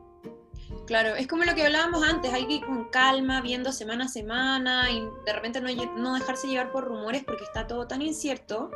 Claro, 0.85 1.15
es 1.15 1.27
como 1.27 1.43
lo 1.43 1.53
que 1.55 1.65
hablábamos 1.65 2.03
antes, 2.07 2.33
hay 2.33 2.45
que 2.47 2.53
ir 2.55 2.65
con 2.65 2.85
calma, 2.85 3.41
viendo 3.41 3.73
semana 3.73 4.05
a 4.05 4.07
semana 4.07 4.89
y 4.89 5.01
de 5.25 5.33
repente 5.33 5.59
no, 5.59 5.69
no 5.97 6.13
dejarse 6.13 6.47
llevar 6.47 6.71
por 6.71 6.85
rumores 6.85 7.25
porque 7.25 7.43
está 7.43 7.67
todo 7.67 7.87
tan 7.87 8.01
incierto 8.01 8.71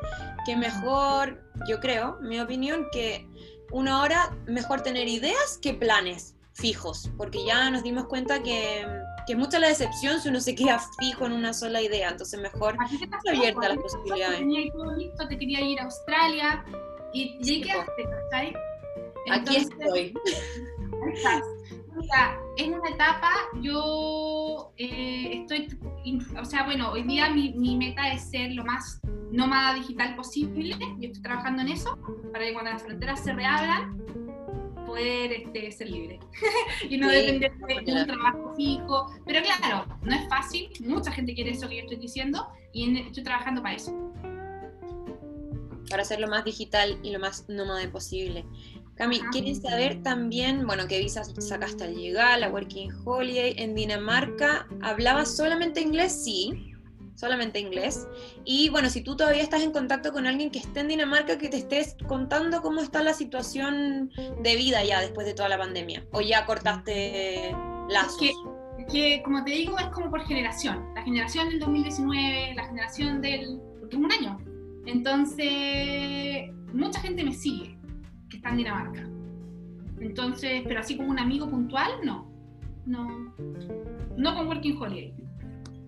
que 0.46 0.58
mejor, 0.58 1.42
yo 1.70 1.80
creo, 1.80 2.18
mi 2.22 2.42
opinión, 2.42 2.88
que 2.92 3.26
una 3.72 4.02
hora 4.02 4.36
mejor 4.48 4.82
tener 4.82 5.08
ideas 5.08 5.60
que 5.62 5.74
planes 5.74 6.36
fijos, 6.54 7.10
porque 7.18 7.46
ya 7.46 7.70
nos 7.70 7.84
dimos 7.84 8.06
cuenta 8.06 8.44
que 8.44 8.86
que 9.26 9.34
es 9.34 9.40
mucha 9.40 9.60
la 9.60 9.68
decepción 9.68 10.20
si 10.20 10.30
uno 10.30 10.40
se 10.40 10.56
queda 10.56 10.80
fijo 11.00 11.26
en 11.26 11.34
una 11.34 11.54
sola 11.54 11.82
idea, 11.82 12.10
entonces 12.10 12.40
mejor 12.40 12.76
estar 12.92 13.20
abierta 13.28 13.66
a 13.68 13.70
las 13.70 13.78
posibilidades. 13.78 14.40
Tenía 14.40 14.72
todo 14.72 14.96
listo, 14.96 15.28
te 15.28 15.38
quería 15.38 15.62
ir 15.62 15.80
a 15.80 15.84
Australia 15.84 16.66
y, 17.14 17.38
y 17.42 17.62
quedaste, 17.62 18.08
¿sabes? 18.32 18.54
Aquí 19.30 19.56
estoy. 19.58 20.14
Mira, 21.96 22.40
en 22.58 22.74
una 22.74 22.90
etapa 22.90 23.32
yo 23.62 24.74
eh, 24.78 25.42
estoy, 25.42 25.68
o 26.40 26.46
sea, 26.46 26.64
bueno, 26.64 26.92
hoy 26.92 27.04
día 27.04 27.30
mi, 27.30 27.54
mi, 27.54 27.76
meta 27.76 28.12
es 28.14 28.30
ser 28.30 28.54
lo 28.54 28.64
más 28.64 29.02
nómada 29.32 29.76
digital 29.76 30.16
posible 30.16 30.76
y 31.00 31.06
estoy 31.06 31.22
trabajando 31.22 31.62
en 31.62 31.70
eso 31.70 31.98
para 32.32 32.46
que 32.46 32.54
cuando 32.54 32.72
las 32.72 32.84
fronteras 32.84 33.24
se 33.24 33.34
reabran 33.34 34.02
poder 34.92 35.32
este, 35.32 35.72
ser 35.72 35.90
libre 35.90 36.20
y 36.90 36.98
no 36.98 37.08
depender 37.08 37.54
de 37.86 37.94
un 37.94 38.06
trabajo 38.06 38.54
fijo. 38.56 39.06
Pero 39.26 39.42
claro, 39.44 39.86
no 40.02 40.14
es 40.14 40.28
fácil, 40.28 40.70
mucha 40.82 41.12
gente 41.12 41.34
quiere 41.34 41.52
eso 41.52 41.70
que 41.70 41.78
yo 41.78 41.82
estoy 41.84 41.98
diciendo 41.98 42.48
y 42.74 43.00
estoy 43.00 43.24
trabajando 43.24 43.62
para 43.62 43.76
eso. 43.76 43.92
Para 45.90 46.04
ser 46.04 46.20
lo 46.20 46.28
más 46.28 46.44
digital 46.44 47.00
y 47.04 47.12
lo 47.12 47.20
más 47.20 47.48
nómade 47.48 47.88
posible. 47.88 48.46
Cami, 49.02 49.20
¿quieren 49.32 49.60
saber 49.60 50.04
también, 50.04 50.68
bueno, 50.68 50.88
qué 50.88 51.00
visas 51.00 51.34
sacaste 51.40 51.86
al 51.86 51.96
llegar, 51.96 52.38
la 52.38 52.50
Working 52.50 52.92
Holiday 53.04 53.56
en 53.58 53.74
Dinamarca? 53.74 54.68
¿Hablabas 54.84 55.36
solamente 55.36 55.82
inglés? 55.82 56.24
Sí 56.24 56.68
solamente 57.16 57.60
inglés. 57.60 58.08
Y 58.46 58.70
bueno, 58.70 58.92
si 58.92 59.02
tú 59.02 59.16
todavía 59.16 59.42
estás 59.42 59.64
en 59.64 59.72
contacto 59.72 60.12
con 60.12 60.28
alguien 60.28 60.52
que 60.52 60.60
esté 60.60 60.82
en 60.82 60.88
Dinamarca, 60.88 61.40
que 61.40 61.50
te 61.50 61.58
estés 61.58 61.96
contando 62.08 62.62
cómo 62.62 62.80
está 62.80 63.02
la 63.02 63.14
situación 63.14 64.12
de 64.44 64.56
vida 64.56 64.84
ya 64.84 65.02
después 65.02 65.26
de 65.26 65.34
toda 65.34 65.50
la 65.50 65.58
pandemia, 65.58 66.06
o 66.12 66.22
ya 66.22 66.46
cortaste 66.46 67.56
lazos. 67.90 68.20
Que, 68.20 68.86
que 68.92 69.24
como 69.24 69.44
te 69.44 69.52
digo, 69.52 69.80
es 69.80 69.88
como 69.88 70.12
por 70.12 70.22
generación. 70.28 70.94
La 70.94 71.02
generación 71.02 71.50
del 71.50 71.60
2019, 71.60 72.54
la 72.56 72.68
generación 72.68 73.20
del... 73.20 73.60
porque 73.80 73.96
es 73.96 74.02
un 74.04 74.12
año. 74.12 74.38
Entonces, 74.86 76.52
mucha 76.72 77.00
gente 77.02 77.24
me 77.24 77.34
sigue 77.34 77.81
que 78.32 78.38
está 78.38 78.50
en 78.50 78.58
Dinamarca. 78.58 79.08
Entonces, 80.00 80.64
pero 80.66 80.80
así 80.80 80.98
como 80.98 81.10
un 81.10 81.20
amigo 81.20 81.48
puntual, 81.48 81.92
no. 82.04 82.32
No, 82.86 83.36
no 84.18 84.36
con 84.36 84.48
Working 84.48 84.82
Holiday. 84.82 85.14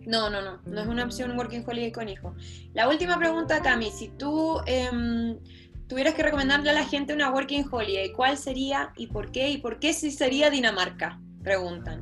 No, 0.06 0.30
no, 0.30 0.42
no, 0.42 0.62
no 0.66 0.82
es 0.82 0.88
una 0.88 1.06
opción 1.06 1.36
Working 1.36 1.64
Holiday 1.66 1.92
con 1.92 2.10
hijo. 2.10 2.36
La 2.74 2.88
última 2.88 3.18
pregunta, 3.18 3.62
Cami, 3.62 3.90
si 3.90 4.10
tú 4.10 4.60
em, 4.68 5.40
tuvieras 5.88 6.14
que 6.14 6.24
recomendarle 6.24 6.70
a 6.70 6.74
la 6.74 6.86
gente 6.86 7.14
una 7.14 7.32
Working 7.32 7.66
Holiday, 7.72 8.12
¿cuál 8.12 8.38
sería 8.38 8.94
y 8.98 9.08
por 9.08 9.32
qué? 9.32 9.50
¿Y 9.50 9.58
por 9.58 9.80
qué 9.80 9.94
si 9.94 10.12
sería 10.12 10.52
Dinamarca? 10.52 11.20
Preguntan. 11.42 12.02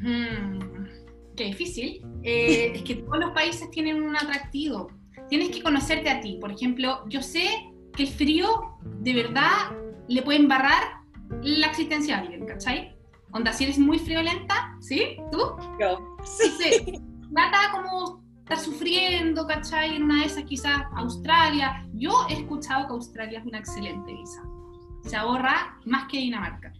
Hmm, 0.00 0.86
qué 1.36 1.44
difícil. 1.44 2.02
Eh, 2.22 2.72
es 2.76 2.82
que 2.82 2.96
todos 2.96 3.18
los 3.18 3.32
países 3.32 3.70
tienen 3.70 4.02
un 4.02 4.16
atractivo. 4.16 4.90
Tienes 5.28 5.50
que 5.50 5.62
conocerte 5.62 6.08
a 6.08 6.20
ti. 6.20 6.38
Por 6.40 6.52
ejemplo, 6.52 7.04
yo 7.08 7.20
sé 7.20 7.73
que 7.96 8.04
el 8.04 8.08
frío 8.08 8.76
de 8.82 9.14
verdad 9.14 9.70
le 10.08 10.22
puede 10.22 10.38
embarrar 10.38 11.00
la 11.42 11.66
existencia 11.68 12.16
a 12.16 12.20
alguien, 12.20 12.46
¿cachai? 12.46 12.96
Onda, 13.32 13.52
si 13.52 13.64
eres 13.64 13.78
muy 13.78 13.98
friolenta, 13.98 14.76
¿sí? 14.80 15.16
¿Tú? 15.32 15.38
Yo. 15.80 16.16
Sí. 16.24 16.50
sí. 16.58 17.02
Nada 17.30 17.72
como 17.72 18.22
estar 18.38 18.58
sufriendo, 18.58 19.46
¿cachai? 19.46 19.96
En 19.96 20.04
una 20.04 20.20
de 20.20 20.26
esas 20.26 20.44
quizás 20.44 20.82
Australia. 20.96 21.86
Yo 21.94 22.12
he 22.28 22.34
escuchado 22.34 22.86
que 22.86 22.92
Australia 22.92 23.40
es 23.40 23.46
una 23.46 23.58
excelente 23.58 24.12
visa. 24.12 24.42
Se 25.02 25.16
ahorra 25.16 25.78
más 25.84 26.06
que 26.08 26.18
Dinamarca, 26.18 26.72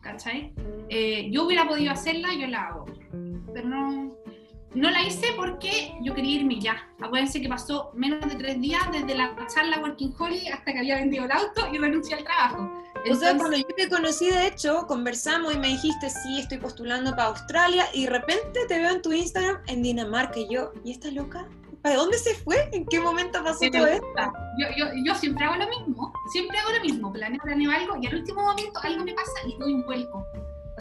¿cachai? 0.00 0.52
Eh, 0.88 1.30
yo 1.30 1.46
hubiera 1.46 1.66
podido 1.66 1.92
hacerla, 1.92 2.34
yo 2.34 2.46
la 2.48 2.68
hago. 2.68 2.86
Pero 3.54 3.68
no, 3.68 4.12
no 4.74 4.90
la 4.90 5.02
hice 5.02 5.26
porque 5.36 5.94
yo 6.02 6.14
quería 6.14 6.40
irme 6.40 6.60
ya. 6.60 6.88
Acuérdense 7.00 7.40
que 7.40 7.48
pasó 7.48 7.90
menos 7.94 8.20
de 8.28 8.36
tres 8.36 8.60
días 8.60 8.82
desde 8.90 9.14
la 9.14 9.34
charla 9.54 9.80
Working 9.80 10.14
Holiday 10.18 10.48
hasta 10.48 10.72
que 10.72 10.78
había 10.78 10.96
vendido 10.96 11.24
el 11.24 11.32
auto 11.32 11.68
y 11.72 11.78
renuncié 11.78 12.16
al 12.16 12.24
trabajo. 12.24 12.82
O 13.10 13.14
sea, 13.16 13.36
cuando 13.36 13.56
yo 13.56 13.66
te 13.76 13.88
conocí, 13.88 14.30
de 14.30 14.46
hecho, 14.46 14.86
conversamos 14.86 15.52
y 15.52 15.58
me 15.58 15.68
dijiste, 15.68 16.08
sí, 16.08 16.38
estoy 16.38 16.58
postulando 16.58 17.10
para 17.10 17.24
Australia, 17.24 17.84
y 17.92 18.04
de 18.04 18.10
repente 18.10 18.60
te 18.68 18.78
veo 18.78 18.90
en 18.90 19.02
tu 19.02 19.12
Instagram 19.12 19.60
en 19.66 19.82
Dinamarca, 19.82 20.38
y 20.38 20.48
yo, 20.48 20.72
¿y 20.84 20.92
esta 20.92 21.10
loca? 21.10 21.48
¿Para 21.82 21.96
dónde 21.96 22.16
se 22.16 22.32
fue? 22.36 22.68
¿En 22.72 22.86
qué 22.86 23.00
momento 23.00 23.42
pasó 23.42 23.68
todo 23.72 23.86
esto? 23.86 24.06
Yo, 24.56 24.68
yo, 24.76 24.86
yo, 25.04 25.14
siempre 25.16 25.44
hago 25.44 25.56
lo 25.56 25.68
mismo, 25.68 26.12
siempre 26.32 26.56
hago 26.58 26.70
lo 26.70 26.80
mismo, 26.80 27.12
planeo, 27.12 27.40
planeo 27.42 27.72
algo, 27.72 27.96
y 28.00 28.06
al 28.06 28.14
último 28.14 28.40
momento 28.42 28.78
algo 28.84 29.04
me 29.04 29.14
pasa 29.14 29.32
y 29.48 29.58
doy 29.58 29.74
un 29.74 29.84
vuelco. 29.84 30.24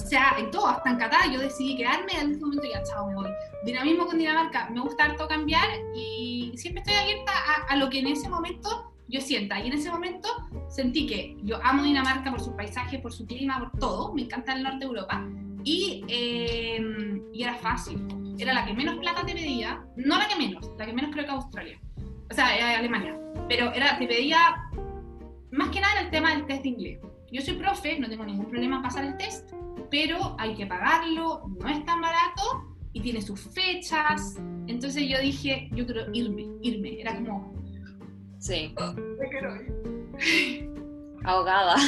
O 0.03 0.07
sea, 0.07 0.35
en 0.37 0.51
todo, 0.51 0.67
hasta 0.67 0.89
en 0.89 0.97
Qatar, 0.97 1.31
yo 1.31 1.39
decidí 1.39 1.77
quedarme 1.77 2.13
al 2.13 2.27
último 2.27 2.47
momento 2.47 2.67
ya, 2.71 2.83
chao, 2.83 3.07
me 3.07 3.15
voy. 3.15 3.29
Dinamismo 3.65 4.07
con 4.07 4.17
Dinamarca, 4.17 4.69
me 4.69 4.81
gusta 4.81 5.05
harto 5.05 5.27
cambiar 5.27 5.69
y 5.95 6.51
siempre 6.55 6.81
estoy 6.81 6.97
abierta 6.97 7.31
a, 7.31 7.73
a 7.73 7.75
lo 7.75 7.89
que 7.89 7.99
en 7.99 8.07
ese 8.07 8.27
momento 8.27 8.91
yo 9.11 9.21
sienta. 9.21 9.59
Y 9.59 9.67
en 9.67 9.73
ese 9.73 9.91
momento 9.91 10.29
sentí 10.69 11.05
que 11.05 11.37
yo 11.43 11.59
amo 11.63 11.83
Dinamarca 11.83 12.31
por 12.31 12.39
su 12.39 12.55
paisaje, 12.55 12.99
por 12.99 13.13
su 13.13 13.25
clima, 13.25 13.59
por 13.59 13.79
todo. 13.79 14.13
Me 14.13 14.23
encanta 14.23 14.53
el 14.53 14.63
norte 14.63 14.79
de 14.79 14.85
Europa. 14.85 15.27
Y, 15.63 16.03
em, 16.07 17.21
y 17.33 17.43
era 17.43 17.55
fácil. 17.55 17.99
Era 18.39 18.53
la 18.53 18.65
que 18.65 18.73
menos 18.73 18.97
plata 18.97 19.23
te 19.25 19.33
pedía. 19.33 19.83
No 19.97 20.17
la 20.17 20.27
que 20.27 20.35
menos, 20.35 20.67
la 20.77 20.85
que 20.85 20.93
menos 20.93 21.11
creo 21.11 21.25
que 21.25 21.31
Australia. 21.31 21.79
o 22.29 22.33
sea, 22.33 22.57
eh, 22.57 22.75
Alemania, 22.77 23.19
pero 23.49 23.73
era, 23.73 23.99
te 23.99 24.07
pedía, 24.07 24.55
más 25.51 25.69
que 25.69 25.81
nada 25.81 25.99
el 25.99 26.09
tema 26.09 26.31
del 26.31 26.45
test 26.45 26.63
de 26.63 26.69
inglés. 26.69 26.99
Yo 27.31 27.41
soy 27.41 27.55
profe, 27.55 27.97
no 27.99 28.09
tengo 28.09 28.25
ningún 28.25 28.47
problema 28.47 28.77
en 28.77 28.81
pasar 28.81 29.05
el 29.05 29.17
test, 29.17 29.51
pero 29.89 30.35
hay 30.37 30.53
que 30.55 30.65
pagarlo, 30.65 31.49
no 31.59 31.69
es 31.69 31.85
tan 31.85 32.01
barato 32.01 32.75
y 32.93 33.01
tiene 33.01 33.21
sus 33.21 33.39
fechas. 33.39 34.37
Entonces 34.67 35.07
yo 35.07 35.19
dije, 35.19 35.69
yo 35.73 35.85
quiero 35.85 36.13
irme, 36.13 36.47
irme. 36.61 36.99
Era 36.99 37.15
como... 37.15 37.53
Sí. 38.37 38.73
Me 39.19 39.29
quiero 39.29 39.55
ir. 39.55 40.67
ahogada. 41.23 41.75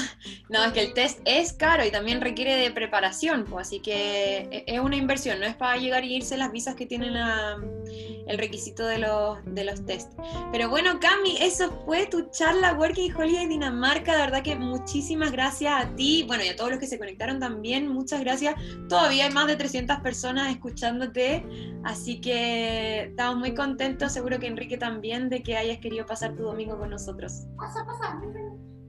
No, 0.49 0.63
es 0.63 0.73
que 0.73 0.81
el 0.81 0.93
test 0.93 1.19
es 1.25 1.53
caro 1.53 1.83
y 1.83 1.89
también 1.89 2.21
requiere 2.21 2.55
de 2.55 2.69
preparación, 2.69 3.45
pues, 3.45 3.67
así 3.67 3.79
que 3.79 4.47
e-, 4.51 4.63
es 4.67 4.79
una 4.79 4.95
inversión, 4.95 5.39
no 5.39 5.47
es 5.47 5.55
para 5.55 5.77
llegar 5.77 6.03
y 6.03 6.15
irse 6.15 6.37
las 6.37 6.51
visas 6.51 6.75
que 6.75 6.85
tienen 6.85 7.15
el 7.15 8.37
requisito 8.37 8.85
de 8.85 8.99
los, 8.99 9.39
de 9.45 9.63
los 9.63 9.83
test. 9.85 10.13
Pero 10.51 10.69
bueno, 10.69 10.99
Cami, 10.99 11.37
eso 11.39 11.71
fue 11.85 12.05
tu 12.05 12.29
charla 12.29 12.73
Working 12.73 13.15
Holiday 13.15 13.47
Dinamarca, 13.47 14.13
de 14.13 14.21
verdad 14.21 14.43
que 14.43 14.55
muchísimas 14.55 15.31
gracias 15.31 15.73
a 15.73 15.95
ti, 15.95 16.23
bueno, 16.27 16.43
y 16.43 16.49
a 16.49 16.55
todos 16.55 16.69
los 16.69 16.79
que 16.79 16.87
se 16.87 16.99
conectaron 16.99 17.39
también, 17.39 17.87
muchas 17.87 18.19
gracias. 18.19 18.55
Todavía 18.89 19.25
hay 19.25 19.31
más 19.31 19.47
de 19.47 19.55
300 19.55 20.01
personas 20.01 20.51
escuchándote, 20.51 21.45
así 21.83 22.21
que 22.21 23.05
estamos 23.05 23.37
muy 23.37 23.55
contentos, 23.55 24.11
seguro 24.11 24.39
que 24.39 24.47
Enrique 24.47 24.77
también, 24.77 25.29
de 25.29 25.41
que 25.41 25.57
hayas 25.57 25.79
querido 25.79 26.05
pasar 26.05 26.35
tu 26.35 26.43
domingo 26.43 26.77
con 26.77 26.91
nosotros. 26.91 27.47
Pasa, 27.57 27.83
pasa. 27.85 28.19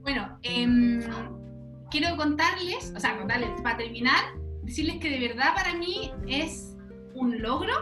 Bueno, 0.05 0.37
em, 0.43 1.01
quiero 1.89 2.15
contarles, 2.15 2.93
o 2.95 2.99
sea, 2.99 3.17
contarles, 3.17 3.49
para 3.63 3.77
terminar, 3.77 4.23
decirles 4.61 4.97
que 4.97 5.09
de 5.09 5.27
verdad 5.27 5.55
para 5.55 5.73
mí 5.73 6.11
es 6.27 6.77
un 7.15 7.41
logro 7.41 7.73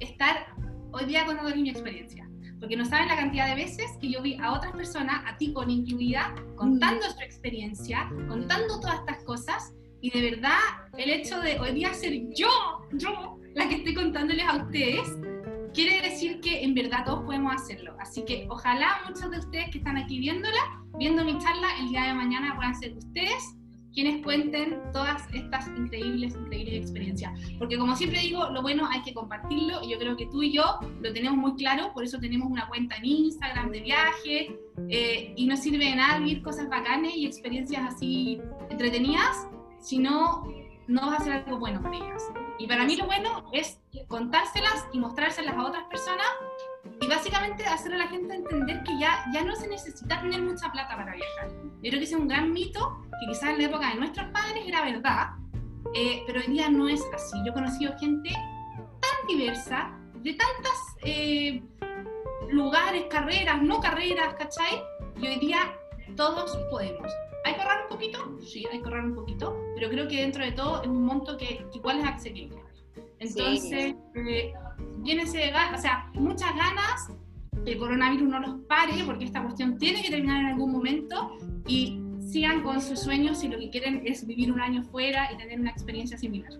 estar 0.00 0.48
hoy 0.90 1.04
día 1.04 1.24
contando 1.24 1.54
mi 1.54 1.70
experiencia. 1.70 2.28
Porque 2.58 2.76
no 2.76 2.84
saben 2.84 3.06
la 3.06 3.14
cantidad 3.14 3.46
de 3.46 3.54
veces 3.54 3.86
que 4.00 4.10
yo 4.10 4.20
vi 4.20 4.36
a 4.42 4.52
otras 4.52 4.72
personas, 4.72 5.22
a 5.24 5.36
ti 5.36 5.52
con 5.52 5.70
incluida, 5.70 6.34
contando 6.56 7.08
su 7.08 7.20
experiencia, 7.20 8.10
contando 8.28 8.80
todas 8.80 8.98
estas 8.98 9.22
cosas. 9.22 9.72
Y 10.00 10.10
de 10.10 10.28
verdad, 10.28 10.58
el 10.98 11.08
hecho 11.08 11.38
de 11.40 11.60
hoy 11.60 11.72
día 11.72 11.94
ser 11.94 12.14
yo, 12.34 12.48
yo, 12.94 13.38
la 13.54 13.68
que 13.68 13.76
estoy 13.76 13.94
contándoles 13.94 14.44
a 14.44 14.56
ustedes, 14.56 15.08
quiere 15.74 16.02
decir 16.08 16.40
que 16.40 16.62
en 16.62 16.74
verdad 16.74 17.04
todos 17.04 17.24
podemos 17.24 17.54
hacerlo. 17.54 17.94
Así 18.00 18.24
que 18.24 18.46
ojalá 18.48 19.00
muchos 19.06 19.30
de 19.30 19.38
ustedes 19.38 19.70
que 19.70 19.78
están 19.78 19.96
aquí 19.96 20.18
viéndola 20.18 20.82
viendo 20.98 21.24
mi 21.24 21.38
charla 21.38 21.68
el 21.80 21.88
día 21.88 22.04
de 22.04 22.14
mañana 22.14 22.54
puedan 22.56 22.74
ser 22.74 22.96
ustedes 22.96 23.56
quienes 23.92 24.22
cuenten 24.22 24.80
todas 24.92 25.22
estas 25.32 25.66
increíbles, 25.68 26.34
increíbles 26.34 26.74
experiencias. 26.74 27.38
Porque 27.58 27.76
como 27.76 27.96
siempre 27.96 28.20
digo, 28.20 28.48
lo 28.50 28.62
bueno 28.62 28.88
hay 28.88 29.02
que 29.02 29.12
compartirlo 29.12 29.82
y 29.82 29.90
yo 29.90 29.98
creo 29.98 30.16
que 30.16 30.26
tú 30.26 30.42
y 30.42 30.52
yo 30.52 30.78
lo 31.00 31.12
tenemos 31.12 31.36
muy 31.36 31.54
claro, 31.54 31.92
por 31.92 32.04
eso 32.04 32.18
tenemos 32.18 32.48
una 32.48 32.68
cuenta 32.68 32.96
en 32.96 33.06
Instagram 33.06 33.70
de 33.70 33.80
viaje 33.80 34.58
eh, 34.88 35.32
y 35.36 35.46
no 35.46 35.56
sirve 35.56 35.86
de 35.86 35.96
nada 35.96 36.18
vivir 36.18 36.42
cosas 36.42 36.68
bacanes 36.68 37.16
y 37.16 37.26
experiencias 37.26 37.94
así 37.94 38.40
entretenidas 38.70 39.48
si 39.80 39.98
no, 39.98 40.44
no 40.86 41.00
vas 41.06 41.14
a 41.14 41.22
hacer 41.22 41.32
algo 41.32 41.58
bueno 41.58 41.82
con 41.82 41.94
ellas. 41.94 42.22
Y 42.60 42.66
para 42.66 42.84
mí 42.84 42.94
lo 42.94 43.06
bueno 43.06 43.48
es 43.52 43.80
contárselas 44.06 44.86
y 44.92 44.98
mostrárselas 44.98 45.56
a 45.56 45.64
otras 45.64 45.84
personas 45.84 46.26
y 47.00 47.08
básicamente 47.08 47.64
hacer 47.64 47.94
a 47.94 47.96
la 47.96 48.06
gente 48.08 48.34
entender 48.34 48.82
que 48.82 48.98
ya, 48.98 49.24
ya 49.32 49.42
no 49.42 49.56
se 49.56 49.66
necesita 49.66 50.20
tener 50.20 50.42
mucha 50.42 50.70
plata 50.70 50.94
para 50.94 51.14
viajar. 51.14 51.48
Yo 51.48 51.80
creo 51.80 51.92
que 51.92 52.04
ese 52.04 52.14
es 52.14 52.20
un 52.20 52.28
gran 52.28 52.52
mito 52.52 53.00
que 53.18 53.26
quizás 53.28 53.50
en 53.50 53.58
la 53.58 53.64
época 53.64 53.88
de 53.88 53.94
nuestros 53.94 54.26
padres 54.28 54.62
era 54.66 54.84
verdad, 54.84 55.28
eh, 55.94 56.22
pero 56.26 56.40
hoy 56.40 56.48
día 56.48 56.68
no 56.68 56.86
es 56.86 57.02
así. 57.14 57.38
Yo 57.46 57.52
he 57.52 57.54
conocido 57.54 57.96
gente 57.98 58.28
tan 58.28 59.26
diversa, 59.26 59.98
de 60.16 60.34
tantos 60.34 60.72
eh, 61.02 61.62
lugares, 62.50 63.04
carreras, 63.08 63.62
no 63.62 63.80
carreras, 63.80 64.34
¿cachai? 64.34 64.82
Y 65.16 65.26
hoy 65.28 65.38
día 65.38 65.60
todos 66.14 66.54
podemos. 66.70 67.10
¿Hay 67.44 67.54
que 67.54 67.62
ahorrar 67.62 67.84
un 67.84 67.88
poquito? 67.88 68.38
Sí, 68.42 68.66
hay 68.70 68.80
que 68.80 68.84
ahorrar 68.84 69.06
un 69.06 69.14
poquito, 69.14 69.56
pero 69.80 69.92
creo 69.92 70.08
que 70.08 70.20
dentro 70.20 70.44
de 70.44 70.52
todo 70.52 70.82
es 70.82 70.88
un 70.88 71.02
monto 71.06 71.38
que, 71.38 71.64
igual 71.72 72.00
es 72.00 72.04
accesible. 72.04 72.58
Entonces, 73.18 73.94
eh, 74.14 74.52
llénense 75.02 75.50
o 75.74 75.78
sea, 75.78 76.10
muchas 76.12 76.54
ganas, 76.54 77.08
que 77.64 77.72
el 77.72 77.78
coronavirus 77.78 78.28
no 78.28 78.40
los 78.40 78.60
pare, 78.68 78.92
porque 79.06 79.24
esta 79.24 79.42
cuestión 79.42 79.78
tiene 79.78 80.02
que 80.02 80.10
terminar 80.10 80.40
en 80.40 80.46
algún 80.48 80.70
momento, 80.70 81.34
y 81.66 81.98
sigan 82.30 82.62
con 82.62 82.80
sus 82.80 83.00
sueños 83.00 83.38
si 83.38 83.48
lo 83.48 83.58
que 83.58 83.70
quieren 83.70 84.02
es 84.06 84.26
vivir 84.26 84.52
un 84.52 84.60
año 84.60 84.82
fuera 84.84 85.32
y 85.32 85.36
tener 85.36 85.58
una 85.58 85.70
experiencia 85.70 86.16
similar. 86.16 86.52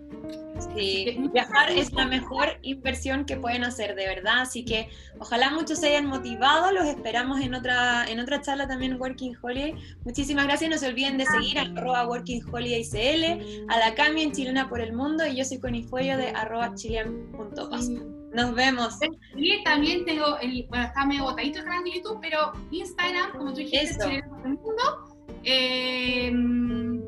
Sí, 0.75 1.17
viajar 1.33 1.71
es 1.71 1.91
la 1.93 2.05
mejor 2.05 2.59
inversión 2.61 3.25
que 3.25 3.37
pueden 3.37 3.63
hacer, 3.63 3.95
de 3.95 4.05
verdad. 4.05 4.41
Así 4.41 4.63
que 4.63 4.89
ojalá 5.19 5.49
muchos 5.51 5.79
se 5.79 5.87
hayan 5.87 6.05
motivado. 6.05 6.71
Los 6.71 6.85
esperamos 6.85 7.41
en 7.41 7.53
otra, 7.53 8.05
en 8.07 8.19
otra 8.19 8.41
charla 8.41 8.67
también 8.67 8.99
Working 8.99 9.35
Holiday. 9.41 9.73
Muchísimas 10.03 10.45
gracias. 10.45 10.69
No 10.69 10.77
se 10.77 10.87
olviden 10.87 11.17
de 11.17 11.25
seguir 11.25 11.57
a 11.57 11.63
arroba 11.63 12.07
Working 12.07 12.43
Holiday 12.51 12.83
CL, 12.83 13.67
a 13.69 13.79
la 13.79 13.95
Cami 13.95 14.23
en 14.23 14.31
Chilena 14.31 14.69
por 14.69 14.81
el 14.81 14.93
Mundo 14.93 15.25
y 15.25 15.35
yo 15.35 15.45
soy 15.45 15.59
Conifuello 15.59 16.17
de 16.17 16.29
arroba 16.29 16.73
chilean.pas. 16.75 17.89
Nos 18.33 18.55
vemos. 18.55 18.97
Y 19.35 19.61
también 19.63 20.05
tengo, 20.05 20.37
el, 20.39 20.65
bueno, 20.69 20.85
está 20.85 21.05
medio 21.05 21.23
botadito 21.23 21.59
el 21.59 21.65
canal 21.65 21.83
de 21.83 21.95
YouTube, 21.95 22.19
pero 22.21 22.53
Instagram, 22.71 23.31
como 23.37 23.51
tú 23.51 23.57
dijiste, 23.57 23.97
Chilena 23.97 24.29
por 24.29 24.47
el 24.47 24.53
Mundo. 24.53 25.10
Eh, 25.43 26.31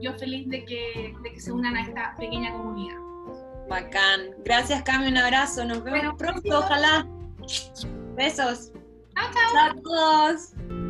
yo 0.02 0.14
feliz 0.18 0.50
de 0.50 0.66
que, 0.66 1.14
de 1.24 1.32
que 1.32 1.40
se 1.40 1.52
unan 1.52 1.76
a 1.76 1.82
esta 1.82 2.16
pequeña 2.18 2.52
comunidad. 2.54 2.98
Bacán. 3.70 4.32
Gracias, 4.44 4.84
Cami, 4.84 5.08
un 5.08 5.18
abrazo. 5.18 5.66
Nos 5.66 5.84
vemos 5.84 6.16
pronto, 6.18 6.60
ojalá. 6.60 7.08
Besos. 8.16 8.72
Chao, 9.16 9.26
chao. 9.34 9.54
Chao 9.54 9.72
a 9.72 9.82
todos. 9.82 10.83